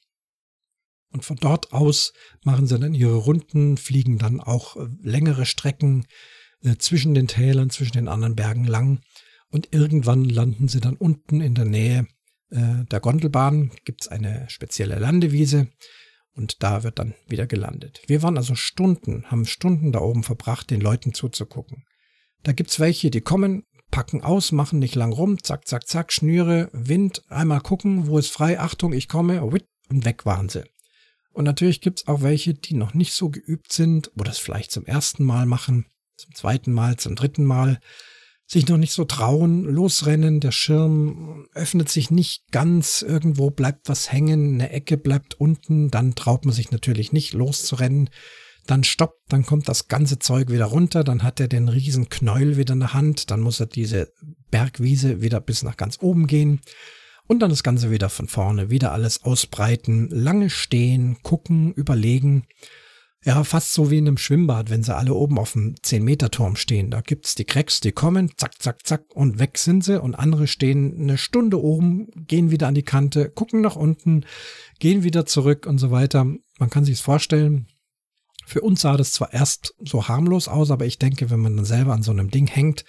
Und 1.11 1.23
von 1.23 1.37
dort 1.37 1.73
aus 1.73 2.13
machen 2.43 2.65
sie 2.65 2.79
dann 2.79 2.95
ihre 2.95 3.17
Runden, 3.17 3.77
fliegen 3.77 4.17
dann 4.17 4.41
auch 4.41 4.75
äh, 4.75 4.87
längere 5.03 5.45
Strecken 5.45 6.07
äh, 6.63 6.77
zwischen 6.77 7.13
den 7.13 7.27
Tälern, 7.27 7.69
zwischen 7.69 7.93
den 7.93 8.07
anderen 8.07 8.35
Bergen 8.35 8.65
lang. 8.65 9.01
Und 9.51 9.71
irgendwann 9.71 10.25
landen 10.25 10.67
sie 10.67 10.79
dann 10.79 10.95
unten 10.95 11.41
in 11.41 11.53
der 11.53 11.65
Nähe 11.65 11.99
äh, 11.99 12.16
der 12.49 12.99
Gondelbahn. 12.99 13.71
Gibt 13.85 14.03
es 14.03 14.07
eine 14.07 14.49
spezielle 14.49 14.99
Landewiese 14.99 15.67
und 16.33 16.63
da 16.63 16.83
wird 16.83 16.99
dann 16.99 17.13
wieder 17.27 17.47
gelandet. 17.47 18.01
Wir 18.07 18.21
waren 18.21 18.37
also 18.37 18.55
Stunden, 18.55 19.25
haben 19.25 19.45
Stunden 19.45 19.91
da 19.91 19.99
oben 19.99 20.23
verbracht, 20.23 20.69
den 20.69 20.81
Leuten 20.81 21.13
zuzugucken. 21.13 21.83
Da 22.43 22.53
gibt's 22.53 22.79
welche, 22.79 23.09
die 23.09 23.21
kommen, 23.21 23.63
packen 23.91 24.21
aus, 24.21 24.51
machen 24.51 24.79
nicht 24.79 24.95
lang 24.95 25.11
rum, 25.11 25.43
zack, 25.43 25.67
zack, 25.67 25.87
zack, 25.87 26.13
Schnüre, 26.13 26.69
Wind, 26.71 27.23
einmal 27.29 27.61
gucken, 27.61 28.07
wo 28.07 28.17
ist 28.17 28.31
frei, 28.31 28.59
Achtung, 28.59 28.93
ich 28.93 29.07
komme, 29.07 29.43
und 29.43 30.05
weg 30.05 30.25
waren 30.25 30.49
sie. 30.49 30.63
Und 31.33 31.45
natürlich 31.45 31.81
gibt's 31.81 32.07
auch 32.07 32.21
welche, 32.21 32.53
die 32.53 32.75
noch 32.75 32.93
nicht 32.93 33.13
so 33.13 33.29
geübt 33.29 33.71
sind 33.71 34.11
oder 34.15 34.25
das 34.25 34.39
vielleicht 34.39 34.71
zum 34.71 34.85
ersten 34.85 35.23
Mal 35.23 35.45
machen 35.45 35.85
zum 36.17 36.33
zweiten 36.33 36.73
Mal, 36.73 36.97
zum 36.97 37.15
dritten 37.15 37.45
Mal, 37.45 37.79
sich 38.47 38.67
noch 38.69 38.77
nicht 38.77 38.93
so 38.93 39.03
trauen, 39.03 39.65
losrennen, 39.65 40.39
der 40.39 40.51
Schirm 40.51 41.47
öffnet 41.53 41.89
sich 41.89 42.09
nicht 42.09 42.49
ganz, 42.51 43.01
irgendwo 43.01 43.51
bleibt 43.51 43.89
was 43.89 44.11
hängen, 44.11 44.55
eine 44.55 44.71
Ecke 44.71 44.97
bleibt 44.97 45.39
unten, 45.39 45.91
dann 45.91 46.15
traut 46.15 46.45
man 46.45 46.53
sich 46.53 46.71
natürlich 46.71 47.11
nicht 47.11 47.33
loszurennen, 47.33 48.09
dann 48.65 48.85
stoppt, 48.85 49.21
dann 49.33 49.45
kommt 49.45 49.67
das 49.67 49.89
ganze 49.89 50.19
Zeug 50.19 50.49
wieder 50.49 50.65
runter, 50.65 51.03
dann 51.03 51.23
hat 51.23 51.41
er 51.41 51.49
den 51.49 51.67
riesen 51.67 52.07
Knäuel 52.07 52.55
wieder 52.55 52.73
in 52.73 52.79
der 52.79 52.93
Hand, 52.93 53.31
dann 53.31 53.41
muss 53.41 53.59
er 53.59 53.65
diese 53.65 54.13
Bergwiese 54.49 55.21
wieder 55.21 55.41
bis 55.41 55.63
nach 55.63 55.75
ganz 55.75 55.97
oben 56.01 56.25
gehen 56.25 56.61
und 57.27 57.39
dann 57.39 57.49
das 57.49 57.63
Ganze 57.63 57.91
wieder 57.91 58.09
von 58.09 58.29
vorne, 58.29 58.69
wieder 58.69 58.93
alles 58.93 59.23
ausbreiten, 59.23 60.07
lange 60.09 60.49
stehen, 60.49 61.17
gucken, 61.21 61.73
überlegen 61.73 62.47
ja, 63.23 63.43
fast 63.43 63.73
so 63.73 63.89
wie 63.91 63.97
in 63.97 64.07
einem 64.07 64.17
Schwimmbad, 64.17 64.69
wenn 64.69 64.83
sie 64.83 64.95
alle 64.95 65.13
oben 65.13 65.37
auf 65.37 65.53
dem 65.53 65.75
10-Meter-Turm 65.75 66.55
stehen. 66.55 66.91
Da 66.91 67.01
gibt's 67.01 67.35
die 67.35 67.45
Cracks, 67.45 67.81
die 67.81 67.91
kommen, 67.91 68.31
zack, 68.37 68.61
zack, 68.61 68.85
zack, 68.85 69.03
und 69.13 69.39
weg 69.39 69.57
sind 69.57 69.83
sie. 69.83 70.01
Und 70.01 70.15
andere 70.15 70.47
stehen 70.47 70.95
eine 70.99 71.17
Stunde 71.17 71.61
oben, 71.61 72.07
gehen 72.27 72.51
wieder 72.51 72.67
an 72.67 72.75
die 72.75 72.83
Kante, 72.83 73.29
gucken 73.29 73.61
nach 73.61 73.75
unten, 73.75 74.25
gehen 74.79 75.03
wieder 75.03 75.25
zurück 75.25 75.65
und 75.65 75.77
so 75.77 75.91
weiter. 75.91 76.25
Man 76.59 76.69
kann 76.69 76.85
sich's 76.85 77.01
vorstellen. 77.01 77.67
Für 78.45 78.61
uns 78.61 78.81
sah 78.81 78.95
das 78.95 79.11
zwar 79.11 79.33
erst 79.33 79.75
so 79.79 80.07
harmlos 80.07 80.47
aus, 80.47 80.71
aber 80.71 80.85
ich 80.85 80.99
denke, 80.99 81.29
wenn 81.29 81.41
man 81.41 81.57
dann 81.57 81.65
selber 81.65 81.93
an 81.93 82.03
so 82.03 82.11
einem 82.11 82.31
Ding 82.31 82.47
hängt 82.47 82.85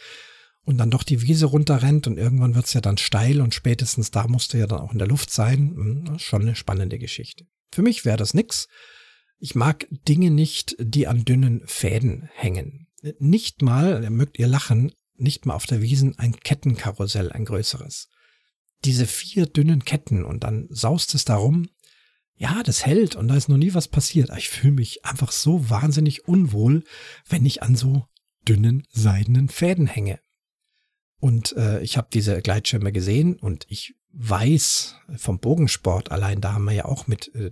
und 0.63 0.79
dann 0.79 0.91
doch 0.91 1.03
die 1.03 1.23
Wiese 1.23 1.47
runterrennt 1.47 2.07
und 2.07 2.17
irgendwann 2.17 2.55
wird's 2.55 2.75
ja 2.75 2.81
dann 2.81 2.99
steil 2.99 3.41
und 3.41 3.55
spätestens 3.55 4.13
da 4.13 4.29
musste 4.29 4.59
ja 4.59 4.69
dann 4.69 4.81
auch 4.81 4.93
in 4.93 4.99
der 4.99 5.09
Luft 5.09 5.33
sein, 5.33 5.75
hm, 5.75 6.19
schon 6.19 6.43
eine 6.43 6.55
spannende 6.55 6.99
Geschichte. 6.99 7.47
Für 7.73 7.83
mich 7.83 8.05
wäre 8.05 8.19
das 8.19 8.35
nix. 8.35 8.69
Ich 9.39 9.55
mag 9.55 9.87
Dinge 9.91 10.31
nicht, 10.31 10.77
die 10.81 11.07
an 11.07 11.25
dünnen 11.25 11.63
Fäden 11.67 12.29
hängen. 12.35 12.89
Nicht 13.21 13.63
mal, 13.63 14.09
mögt 14.11 14.39
ihr 14.39 14.49
lachen, 14.49 14.93
nicht 15.15 15.47
mal 15.47 15.55
auf 15.55 15.67
der 15.67 15.81
Wiesen 15.81 16.19
ein 16.19 16.35
Kettenkarussell, 16.35 17.31
ein 17.31 17.45
größeres. 17.45 18.09
Diese 18.85 19.07
vier 19.07 19.47
dünnen 19.47 19.85
Ketten 19.85 20.25
und 20.25 20.45
dann 20.45 20.67
saust 20.71 21.15
es 21.15 21.25
darum. 21.25 21.69
Ja, 22.35 22.63
das 22.63 22.87
hält 22.87 23.17
und 23.17 23.29
da 23.29 23.37
ist 23.37 23.49
noch 23.49 23.57
nie 23.57 23.75
was 23.75 23.89
passiert. 23.89 24.31
Ich 24.37 24.49
fühle 24.49 24.75
mich 24.75 25.05
einfach 25.05 25.33
so 25.33 25.71
wahnsinnig 25.71 26.27
unwohl, 26.29 26.85
wenn 27.29 27.47
ich 27.47 27.63
an 27.63 27.75
so 27.75 28.07
dünnen 28.47 28.87
seidenen 28.91 29.49
Fäden 29.49 29.87
hänge. 29.87 30.21
Und 31.21 31.57
äh, 31.57 31.81
ich 31.83 31.97
habe 31.97 32.09
diese 32.13 32.41
Gleitschirme 32.43 32.93
gesehen 32.93 33.37
und 33.37 33.67
ich 33.69 33.97
weiß 34.13 34.97
vom 35.17 35.41
Bogensport 35.41 36.13
allein, 36.13 36.41
da 36.41 36.55
haben 36.55 36.65
wir 36.65 36.73
ja 36.73 36.85
auch 36.85 37.09
mit 37.09 37.35
äh, 37.35 37.51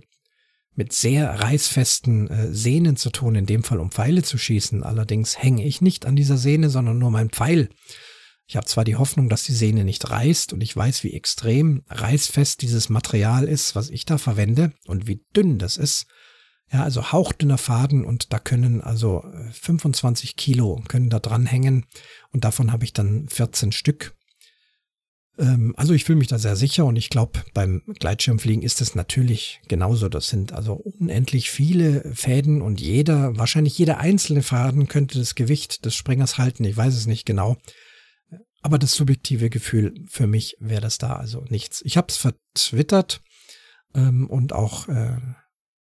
mit 0.77 0.93
sehr 0.93 1.27
reißfesten 1.39 2.29
äh, 2.29 2.53
Sehnen 2.53 2.95
zu 2.95 3.09
tun, 3.09 3.35
in 3.35 3.47
dem 3.47 3.63
Fall 3.63 3.79
um 3.79 3.91
Pfeile 3.91 4.21
zu 4.21 4.37
schießen. 4.37 4.83
Allerdings 4.83 5.41
hänge 5.41 5.65
ich 5.65 5.81
nicht 5.81 6.05
an 6.05 6.15
dieser 6.15 6.37
Sehne, 6.37 6.69
sondern 6.69 6.99
nur 6.99 7.09
mein 7.09 7.31
Pfeil 7.31 7.69
Ich 8.45 8.55
habe 8.55 8.67
zwar 8.67 8.85
die 8.85 8.95
Hoffnung, 8.95 9.27
dass 9.27 9.43
die 9.43 9.55
Sehne 9.55 9.83
nicht 9.83 10.09
reißt 10.09 10.53
und 10.53 10.61
ich 10.61 10.75
weiß, 10.75 11.03
wie 11.03 11.13
extrem 11.13 11.83
reißfest 11.89 12.61
dieses 12.61 12.89
Material 12.89 13.45
ist, 13.45 13.75
was 13.75 13.89
ich 13.89 14.05
da 14.05 14.19
verwende 14.19 14.71
und 14.85 15.07
wie 15.07 15.25
dünn 15.35 15.57
das 15.57 15.77
ist. 15.77 16.05
Ja, 16.71 16.83
also 16.83 17.11
hauchdünner 17.11 17.57
Faden 17.57 18.05
und 18.05 18.31
da 18.31 18.39
können 18.39 18.81
also 18.81 19.23
25 19.53 20.29
äh, 20.29 20.33
Kilo 20.35 20.81
können 20.87 21.09
da 21.09 21.19
dran 21.19 21.45
hängen 21.45 21.85
und 22.31 22.43
davon 22.43 22.71
habe 22.71 22.85
ich 22.85 22.93
dann 22.93 23.27
14 23.29 23.71
Stück. 23.71 24.15
Ähm, 25.37 25.73
also 25.77 25.93
ich 25.93 26.03
fühle 26.03 26.19
mich 26.19 26.27
da 26.27 26.37
sehr 26.37 26.55
sicher 26.55 26.85
und 26.85 26.95
ich 26.95 27.09
glaube, 27.09 27.43
beim 27.53 27.81
Gleitschirmfliegen 27.99 28.63
ist 28.63 28.81
es 28.81 28.95
natürlich 28.95 29.61
genauso. 29.67 30.09
Das 30.09 30.29
sind 30.29 30.53
also 30.53 30.73
unendlich 30.73 31.49
viele 31.49 32.13
Fäden 32.13 32.61
und 32.61 32.81
jeder, 32.81 33.37
wahrscheinlich 33.37 33.77
jeder 33.77 33.99
einzelne 33.99 34.43
Faden 34.43 34.87
könnte 34.87 35.19
das 35.19 35.35
Gewicht 35.35 35.85
des 35.85 35.95
Springers 35.95 36.37
halten. 36.37 36.63
Ich 36.63 36.77
weiß 36.77 36.95
es 36.95 37.07
nicht 37.07 37.25
genau. 37.25 37.57
Aber 38.61 38.79
das 38.79 38.93
subjektive 38.93 39.49
Gefühl 39.49 39.93
für 40.07 40.27
mich 40.27 40.57
wäre 40.59 40.81
das 40.81 40.97
da 40.97 41.15
also 41.15 41.45
nichts. 41.49 41.81
Ich 41.85 41.95
habe 41.95 42.07
es 42.09 42.17
vertwittert 42.17 43.21
ähm, 43.93 44.27
und 44.29 44.51
auch 44.51 44.87
äh, 44.89 45.17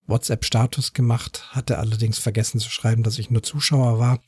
WhatsApp-Status 0.08 0.94
gemacht, 0.94 1.56
hatte 1.56 1.78
allerdings 1.78 2.18
vergessen 2.18 2.60
zu 2.60 2.70
schreiben, 2.70 3.04
dass 3.04 3.20
ich 3.20 3.30
nur 3.30 3.44
Zuschauer 3.44 4.00
war. 4.00 4.22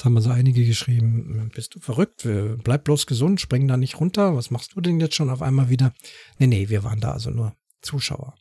Jetzt 0.00 0.06
haben 0.06 0.14
wir 0.14 0.22
so 0.22 0.30
einige 0.30 0.64
geschrieben, 0.64 1.50
bist 1.54 1.74
du 1.74 1.78
verrückt? 1.78 2.26
Bleib 2.64 2.84
bloß 2.84 3.06
gesund, 3.06 3.38
spring 3.38 3.68
da 3.68 3.76
nicht 3.76 4.00
runter. 4.00 4.34
Was 4.34 4.50
machst 4.50 4.74
du 4.74 4.80
denn 4.80 4.98
jetzt 4.98 5.14
schon 5.14 5.28
auf 5.28 5.42
einmal 5.42 5.68
wieder? 5.68 5.92
Nee, 6.38 6.46
nee, 6.46 6.70
wir 6.70 6.84
waren 6.84 7.00
da 7.00 7.12
also 7.12 7.28
nur 7.28 7.54
Zuschauer. 7.82 8.34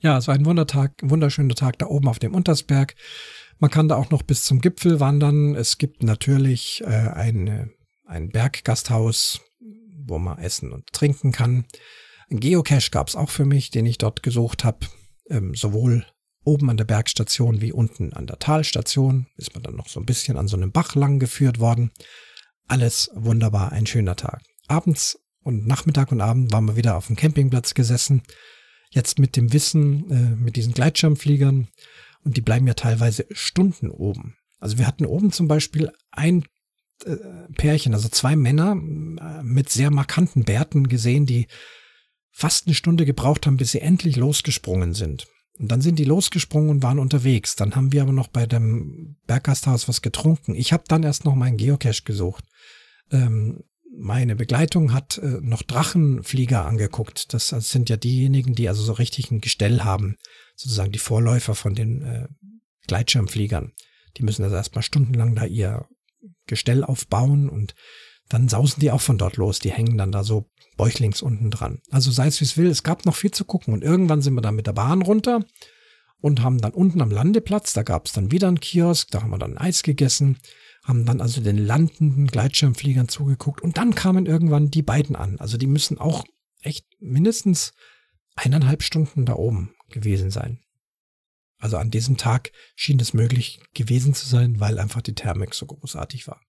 Ja, 0.00 0.18
es 0.18 0.26
war 0.26 0.34
ein 0.34 0.44
Wundertag, 0.44 0.94
wunderschöner 1.02 1.54
Tag 1.54 1.78
da 1.78 1.86
oben 1.86 2.08
auf 2.08 2.18
dem 2.18 2.34
Untersberg. 2.34 2.96
Man 3.60 3.70
kann 3.70 3.86
da 3.86 3.94
auch 3.94 4.10
noch 4.10 4.22
bis 4.24 4.42
zum 4.42 4.60
Gipfel 4.60 4.98
wandern. 4.98 5.54
Es 5.54 5.78
gibt 5.78 6.02
natürlich 6.02 6.82
äh, 6.84 7.10
eine 7.14 7.70
ein 8.04 8.30
Berggasthaus, 8.30 9.42
wo 10.04 10.18
man 10.18 10.38
essen 10.38 10.72
und 10.72 10.92
trinken 10.92 11.30
kann. 11.30 11.66
Ein 12.28 12.40
Geocache 12.40 12.90
gab 12.90 13.06
es 13.06 13.14
auch 13.14 13.30
für 13.30 13.44
mich, 13.44 13.70
den 13.70 13.86
ich 13.86 13.98
dort 13.98 14.24
gesucht 14.24 14.64
habe. 14.64 14.80
Ähm, 15.30 15.54
sowohl 15.54 16.04
oben 16.46 16.70
an 16.70 16.76
der 16.76 16.84
Bergstation 16.84 17.60
wie 17.60 17.72
unten 17.72 18.12
an 18.12 18.26
der 18.26 18.38
Talstation 18.38 19.26
ist 19.36 19.54
man 19.54 19.62
dann 19.62 19.76
noch 19.76 19.88
so 19.88 20.00
ein 20.00 20.06
bisschen 20.06 20.38
an 20.38 20.48
so 20.48 20.56
einem 20.56 20.72
Bach 20.72 20.94
lang 20.94 21.18
geführt 21.18 21.58
worden. 21.58 21.90
Alles 22.68 23.10
wunderbar, 23.14 23.72
ein 23.72 23.86
schöner 23.86 24.16
Tag. 24.16 24.42
Abends 24.68 25.18
und 25.42 25.66
Nachmittag 25.66 26.12
und 26.12 26.20
Abend 26.20 26.52
waren 26.52 26.64
wir 26.64 26.76
wieder 26.76 26.96
auf 26.96 27.08
dem 27.08 27.16
Campingplatz 27.16 27.74
gesessen. 27.74 28.22
Jetzt 28.90 29.18
mit 29.18 29.36
dem 29.36 29.52
Wissen, 29.52 30.10
äh, 30.10 30.36
mit 30.36 30.56
diesen 30.56 30.72
Gleitschirmfliegern. 30.72 31.68
Und 32.24 32.36
die 32.36 32.40
bleiben 32.40 32.66
ja 32.66 32.74
teilweise 32.74 33.26
Stunden 33.30 33.90
oben. 33.90 34.36
Also 34.58 34.78
wir 34.78 34.86
hatten 34.86 35.06
oben 35.06 35.32
zum 35.32 35.48
Beispiel 35.48 35.92
ein 36.10 36.44
äh, 37.04 37.16
Pärchen, 37.56 37.94
also 37.94 38.08
zwei 38.08 38.36
Männer 38.36 38.72
äh, 38.72 39.42
mit 39.42 39.68
sehr 39.68 39.90
markanten 39.90 40.44
Bärten 40.44 40.88
gesehen, 40.88 41.26
die 41.26 41.46
fast 42.32 42.66
eine 42.66 42.74
Stunde 42.74 43.04
gebraucht 43.04 43.46
haben, 43.46 43.56
bis 43.56 43.72
sie 43.72 43.80
endlich 43.80 44.16
losgesprungen 44.16 44.94
sind. 44.94 45.26
Und 45.58 45.68
dann 45.68 45.80
sind 45.80 45.98
die 45.98 46.04
losgesprungen 46.04 46.70
und 46.70 46.82
waren 46.82 46.98
unterwegs. 46.98 47.56
Dann 47.56 47.74
haben 47.74 47.92
wir 47.92 48.02
aber 48.02 48.12
noch 48.12 48.28
bei 48.28 48.46
dem 48.46 49.16
Berggasthaus 49.26 49.88
was 49.88 50.02
getrunken. 50.02 50.54
Ich 50.54 50.72
habe 50.72 50.84
dann 50.86 51.02
erst 51.02 51.24
noch 51.24 51.34
meinen 51.34 51.56
Geocache 51.56 52.02
gesucht. 52.04 52.44
Ähm, 53.10 53.62
meine 53.98 54.36
Begleitung 54.36 54.92
hat 54.92 55.18
äh, 55.18 55.38
noch 55.40 55.62
Drachenflieger 55.62 56.66
angeguckt. 56.66 57.32
Das, 57.32 57.48
das, 57.48 57.70
sind 57.70 57.88
ja 57.88 57.96
diejenigen, 57.96 58.54
die 58.54 58.68
also 58.68 58.82
so 58.82 58.92
richtig 58.92 59.30
ein 59.30 59.40
Gestell 59.40 59.80
haben. 59.80 60.16
Sozusagen 60.54 60.92
die 60.92 60.98
Vorläufer 60.98 61.54
von 61.54 61.74
den 61.74 62.02
äh, 62.02 62.28
Gleitschirmfliegern. 62.86 63.72
Die 64.18 64.22
müssen 64.22 64.44
also 64.44 64.56
erstmal 64.56 64.82
stundenlang 64.82 65.34
da 65.34 65.44
ihr 65.44 65.86
Gestell 66.46 66.84
aufbauen 66.84 67.48
und 67.48 67.74
dann 68.28 68.48
sausen 68.48 68.80
die 68.80 68.90
auch 68.90 69.00
von 69.00 69.18
dort 69.18 69.36
los. 69.36 69.58
Die 69.60 69.72
hängen 69.72 69.96
dann 69.96 70.12
da 70.12 70.24
so 70.24 70.50
bäuchlings 70.76 71.22
unten 71.22 71.50
dran. 71.50 71.80
Also 71.90 72.10
sei 72.10 72.26
es 72.26 72.40
wie 72.40 72.44
es 72.44 72.56
will, 72.56 72.66
es 72.66 72.82
gab 72.82 73.04
noch 73.04 73.16
viel 73.16 73.30
zu 73.30 73.44
gucken. 73.44 73.72
Und 73.72 73.82
irgendwann 73.82 74.22
sind 74.22 74.34
wir 74.34 74.42
dann 74.42 74.56
mit 74.56 74.66
der 74.66 74.72
Bahn 74.72 75.02
runter 75.02 75.44
und 76.20 76.42
haben 76.42 76.60
dann 76.60 76.72
unten 76.72 77.00
am 77.00 77.10
Landeplatz, 77.10 77.72
da 77.72 77.82
gab 77.82 78.06
es 78.06 78.12
dann 78.12 78.30
wieder 78.30 78.48
einen 78.48 78.60
Kiosk, 78.60 79.10
da 79.10 79.22
haben 79.22 79.30
wir 79.30 79.38
dann 79.38 79.58
Eis 79.58 79.82
gegessen, 79.82 80.38
haben 80.82 81.04
dann 81.04 81.20
also 81.20 81.40
den 81.40 81.58
landenden 81.58 82.26
Gleitschirmfliegern 82.26 83.08
zugeguckt 83.08 83.60
und 83.60 83.76
dann 83.76 83.94
kamen 83.94 84.26
irgendwann 84.26 84.70
die 84.70 84.82
beiden 84.82 85.16
an. 85.16 85.38
Also 85.38 85.56
die 85.56 85.66
müssen 85.66 85.98
auch 85.98 86.24
echt 86.62 86.86
mindestens 87.00 87.72
eineinhalb 88.34 88.82
Stunden 88.82 89.24
da 89.24 89.34
oben 89.34 89.74
gewesen 89.88 90.30
sein. 90.30 90.60
Also 91.58 91.78
an 91.78 91.90
diesem 91.90 92.16
Tag 92.16 92.52
schien 92.74 93.00
es 93.00 93.14
möglich 93.14 93.60
gewesen 93.74 94.14
zu 94.14 94.26
sein, 94.26 94.60
weil 94.60 94.78
einfach 94.78 95.00
die 95.00 95.14
Thermik 95.14 95.54
so 95.54 95.66
großartig 95.66 96.26
war. 96.26 96.40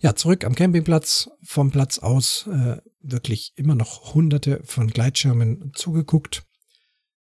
Ja, 0.00 0.14
zurück 0.14 0.44
am 0.44 0.54
Campingplatz, 0.54 1.28
vom 1.42 1.72
Platz 1.72 1.98
aus 1.98 2.46
äh, 2.46 2.76
wirklich 3.00 3.52
immer 3.56 3.74
noch 3.74 4.14
hunderte 4.14 4.60
von 4.64 4.86
Gleitschirmen 4.86 5.72
zugeguckt. 5.74 6.44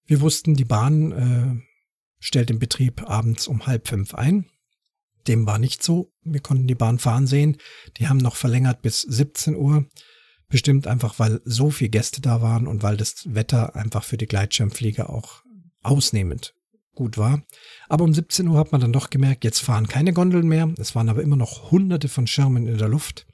Wir 0.06 0.20
wussten, 0.20 0.54
die 0.54 0.64
Bahn 0.64 1.10
äh, 1.12 1.66
stellt 2.20 2.48
den 2.48 2.60
Betrieb 2.60 3.02
abends 3.10 3.48
um 3.48 3.66
halb 3.66 3.88
fünf 3.88 4.14
ein. 4.14 4.46
Dem 5.26 5.46
war 5.46 5.58
nicht 5.58 5.82
so. 5.82 6.12
Wir 6.22 6.40
konnten 6.40 6.68
die 6.68 6.76
Bahn 6.76 7.00
fahren 7.00 7.26
sehen. 7.26 7.56
Die 7.96 8.06
haben 8.06 8.18
noch 8.18 8.36
verlängert 8.36 8.82
bis 8.82 9.00
17 9.00 9.56
Uhr. 9.56 9.86
Bestimmt 10.48 10.86
einfach, 10.86 11.18
weil 11.18 11.40
so 11.44 11.70
viele 11.70 11.90
Gäste 11.90 12.20
da 12.20 12.40
waren 12.40 12.68
und 12.68 12.84
weil 12.84 12.96
das 12.96 13.34
Wetter 13.34 13.74
einfach 13.74 14.04
für 14.04 14.16
die 14.16 14.26
Gleitschirmflieger 14.26 15.10
auch 15.10 15.42
ausnehmend 15.82 16.54
gut 17.01 17.16
war. 17.16 17.42
Aber 17.88 18.05
um 18.05 18.12
17 18.12 18.46
Uhr 18.46 18.59
hat 18.59 18.72
man 18.72 18.80
dann 18.82 18.92
doch 18.92 19.09
gemerkt, 19.09 19.42
jetzt 19.42 19.61
fahren 19.61 19.88
keine 19.88 20.12
Gondeln 20.12 20.46
mehr. 20.46 20.70
Es 20.76 20.94
waren 20.94 21.09
aber 21.09 21.22
immer 21.22 21.36
noch 21.36 21.70
hunderte 21.70 22.09
von 22.09 22.26
Schirmen 22.26 22.66
in 22.66 22.76
der 22.76 22.88
Luft. 22.88 23.26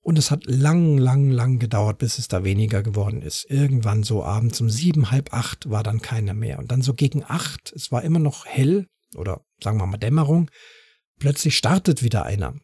Und 0.00 0.18
es 0.18 0.30
hat 0.30 0.46
lang, 0.46 0.96
lang, 0.96 1.30
lang 1.30 1.58
gedauert, 1.58 1.98
bis 1.98 2.18
es 2.18 2.28
da 2.28 2.44
weniger 2.44 2.82
geworden 2.82 3.20
ist. 3.20 3.44
Irgendwann 3.50 4.04
so 4.04 4.24
abends 4.24 4.58
um 4.62 4.70
sieben, 4.70 5.10
halb 5.10 5.34
acht 5.34 5.68
war 5.68 5.82
dann 5.82 6.00
keiner 6.00 6.32
mehr. 6.32 6.58
Und 6.58 6.72
dann 6.72 6.80
so 6.80 6.94
gegen 6.94 7.22
acht, 7.24 7.74
es 7.76 7.92
war 7.92 8.02
immer 8.02 8.18
noch 8.18 8.46
hell 8.46 8.86
oder 9.16 9.42
sagen 9.62 9.76
wir 9.76 9.86
mal 9.86 9.98
Dämmerung, 9.98 10.50
plötzlich 11.20 11.58
startet 11.58 12.02
wieder 12.02 12.24
einer. 12.24 12.54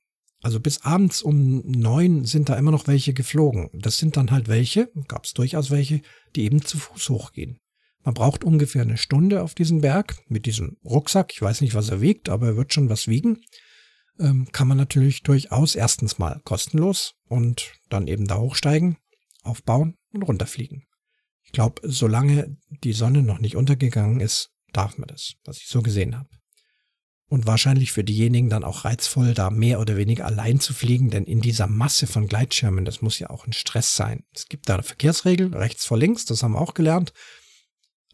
Also 0.42 0.58
bis 0.58 0.84
abends 0.84 1.20
um 1.20 1.60
neun 1.66 2.24
sind 2.24 2.48
da 2.48 2.54
immer 2.54 2.70
noch 2.70 2.86
welche 2.86 3.12
geflogen. 3.12 3.68
Das 3.74 3.98
sind 3.98 4.16
dann 4.16 4.30
halt 4.30 4.48
welche, 4.48 4.90
gab 5.06 5.26
es 5.26 5.34
durchaus 5.34 5.70
welche, 5.70 6.00
die 6.34 6.44
eben 6.44 6.62
zu 6.62 6.78
Fuß 6.78 7.10
hochgehen. 7.10 7.58
Man 8.08 8.14
braucht 8.14 8.42
ungefähr 8.42 8.80
eine 8.80 8.96
Stunde 8.96 9.42
auf 9.42 9.54
diesen 9.54 9.82
Berg 9.82 10.16
mit 10.28 10.46
diesem 10.46 10.78
Rucksack. 10.82 11.30
Ich 11.34 11.42
weiß 11.42 11.60
nicht, 11.60 11.74
was 11.74 11.90
er 11.90 12.00
wiegt, 12.00 12.30
aber 12.30 12.46
er 12.46 12.56
wird 12.56 12.72
schon 12.72 12.88
was 12.88 13.06
wiegen. 13.06 13.42
Ähm, 14.18 14.48
kann 14.50 14.66
man 14.66 14.78
natürlich 14.78 15.24
durchaus 15.24 15.74
erstens 15.74 16.18
mal 16.18 16.40
kostenlos 16.42 17.16
und 17.28 17.74
dann 17.90 18.06
eben 18.06 18.26
da 18.26 18.38
hochsteigen, 18.38 18.96
aufbauen 19.42 19.98
und 20.10 20.22
runterfliegen. 20.22 20.84
Ich 21.44 21.52
glaube, 21.52 21.82
solange 21.84 22.56
die 22.82 22.94
Sonne 22.94 23.22
noch 23.22 23.40
nicht 23.40 23.56
untergegangen 23.56 24.20
ist, 24.20 24.52
darf 24.72 24.96
man 24.96 25.08
das, 25.08 25.34
was 25.44 25.58
ich 25.58 25.66
so 25.66 25.82
gesehen 25.82 26.16
habe. 26.16 26.30
Und 27.26 27.46
wahrscheinlich 27.46 27.92
für 27.92 28.04
diejenigen 28.04 28.48
dann 28.48 28.64
auch 28.64 28.86
reizvoll, 28.86 29.34
da 29.34 29.50
mehr 29.50 29.80
oder 29.80 29.98
weniger 29.98 30.24
allein 30.24 30.60
zu 30.60 30.72
fliegen, 30.72 31.10
denn 31.10 31.24
in 31.24 31.42
dieser 31.42 31.66
Masse 31.66 32.06
von 32.06 32.26
Gleitschirmen, 32.26 32.86
das 32.86 33.02
muss 33.02 33.18
ja 33.18 33.28
auch 33.28 33.46
ein 33.46 33.52
Stress 33.52 33.96
sein. 33.96 34.24
Es 34.32 34.46
gibt 34.46 34.70
da 34.70 34.76
eine 34.76 34.82
Verkehrsregel, 34.82 35.54
rechts 35.54 35.84
vor 35.84 35.98
links, 35.98 36.24
das 36.24 36.42
haben 36.42 36.52
wir 36.52 36.60
auch 36.62 36.72
gelernt. 36.72 37.12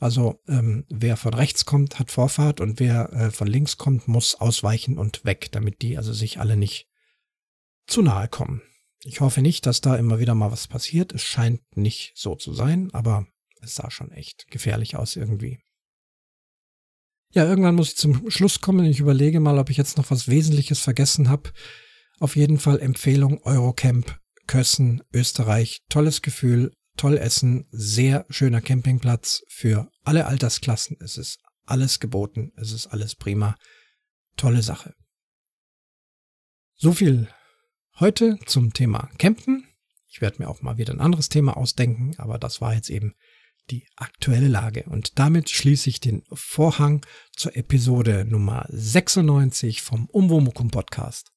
Also 0.00 0.40
ähm, 0.48 0.84
wer 0.88 1.16
von 1.16 1.34
rechts 1.34 1.64
kommt, 1.64 1.98
hat 1.98 2.10
Vorfahrt 2.10 2.60
und 2.60 2.80
wer 2.80 3.12
äh, 3.12 3.30
von 3.30 3.46
links 3.46 3.76
kommt, 3.76 4.08
muss 4.08 4.34
ausweichen 4.34 4.98
und 4.98 5.24
weg, 5.24 5.50
damit 5.52 5.82
die 5.82 5.96
also 5.96 6.12
sich 6.12 6.40
alle 6.40 6.56
nicht 6.56 6.88
zu 7.86 8.02
nahe 8.02 8.28
kommen. 8.28 8.62
Ich 9.04 9.20
hoffe 9.20 9.42
nicht, 9.42 9.66
dass 9.66 9.80
da 9.80 9.96
immer 9.96 10.18
wieder 10.18 10.34
mal 10.34 10.50
was 10.50 10.66
passiert. 10.66 11.12
Es 11.12 11.22
scheint 11.22 11.60
nicht 11.76 12.12
so 12.16 12.34
zu 12.34 12.54
sein, 12.54 12.88
aber 12.92 13.26
es 13.60 13.74
sah 13.74 13.90
schon 13.90 14.10
echt 14.10 14.50
gefährlich 14.50 14.96
aus 14.96 15.16
irgendwie. 15.16 15.60
Ja, 17.30 17.44
irgendwann 17.46 17.74
muss 17.74 17.90
ich 17.90 17.96
zum 17.96 18.30
Schluss 18.30 18.60
kommen. 18.60 18.86
Ich 18.86 19.00
überlege 19.00 19.40
mal, 19.40 19.58
ob 19.58 19.68
ich 19.68 19.76
jetzt 19.76 19.96
noch 19.96 20.10
was 20.10 20.28
Wesentliches 20.28 20.80
vergessen 20.80 21.28
habe. 21.28 21.52
Auf 22.18 22.36
jeden 22.36 22.58
Fall 22.58 22.80
Empfehlung 22.80 23.42
Eurocamp 23.42 24.18
Kössen, 24.46 25.02
Österreich. 25.12 25.82
Tolles 25.88 26.22
Gefühl, 26.22 26.72
toll 26.96 27.16
essen, 27.18 27.66
sehr 27.70 28.26
schöner 28.28 28.60
Campingplatz 28.60 29.42
für 29.48 29.90
alle 30.02 30.26
Altersklassen. 30.26 30.96
Es 31.00 31.16
ist 31.16 31.40
alles 31.66 32.00
geboten, 32.00 32.52
es 32.56 32.72
ist 32.72 32.86
alles 32.88 33.14
prima. 33.14 33.56
Tolle 34.36 34.62
Sache. 34.62 34.94
So 36.74 36.92
viel 36.92 37.28
heute 38.00 38.38
zum 38.46 38.72
Thema 38.72 39.08
Campen. 39.18 39.66
Ich 40.08 40.20
werde 40.20 40.42
mir 40.42 40.48
auch 40.48 40.62
mal 40.62 40.78
wieder 40.78 40.92
ein 40.92 41.00
anderes 41.00 41.28
Thema 41.28 41.56
ausdenken, 41.56 42.14
aber 42.18 42.38
das 42.38 42.60
war 42.60 42.74
jetzt 42.74 42.90
eben 42.90 43.14
die 43.70 43.86
aktuelle 43.96 44.48
Lage. 44.48 44.84
Und 44.84 45.18
damit 45.18 45.50
schließe 45.50 45.88
ich 45.88 46.00
den 46.00 46.22
Vorhang 46.32 47.04
zur 47.32 47.56
Episode 47.56 48.24
Nummer 48.24 48.66
96 48.68 49.82
vom 49.82 50.06
Umwomukum 50.06 50.70
Podcast. 50.70 51.32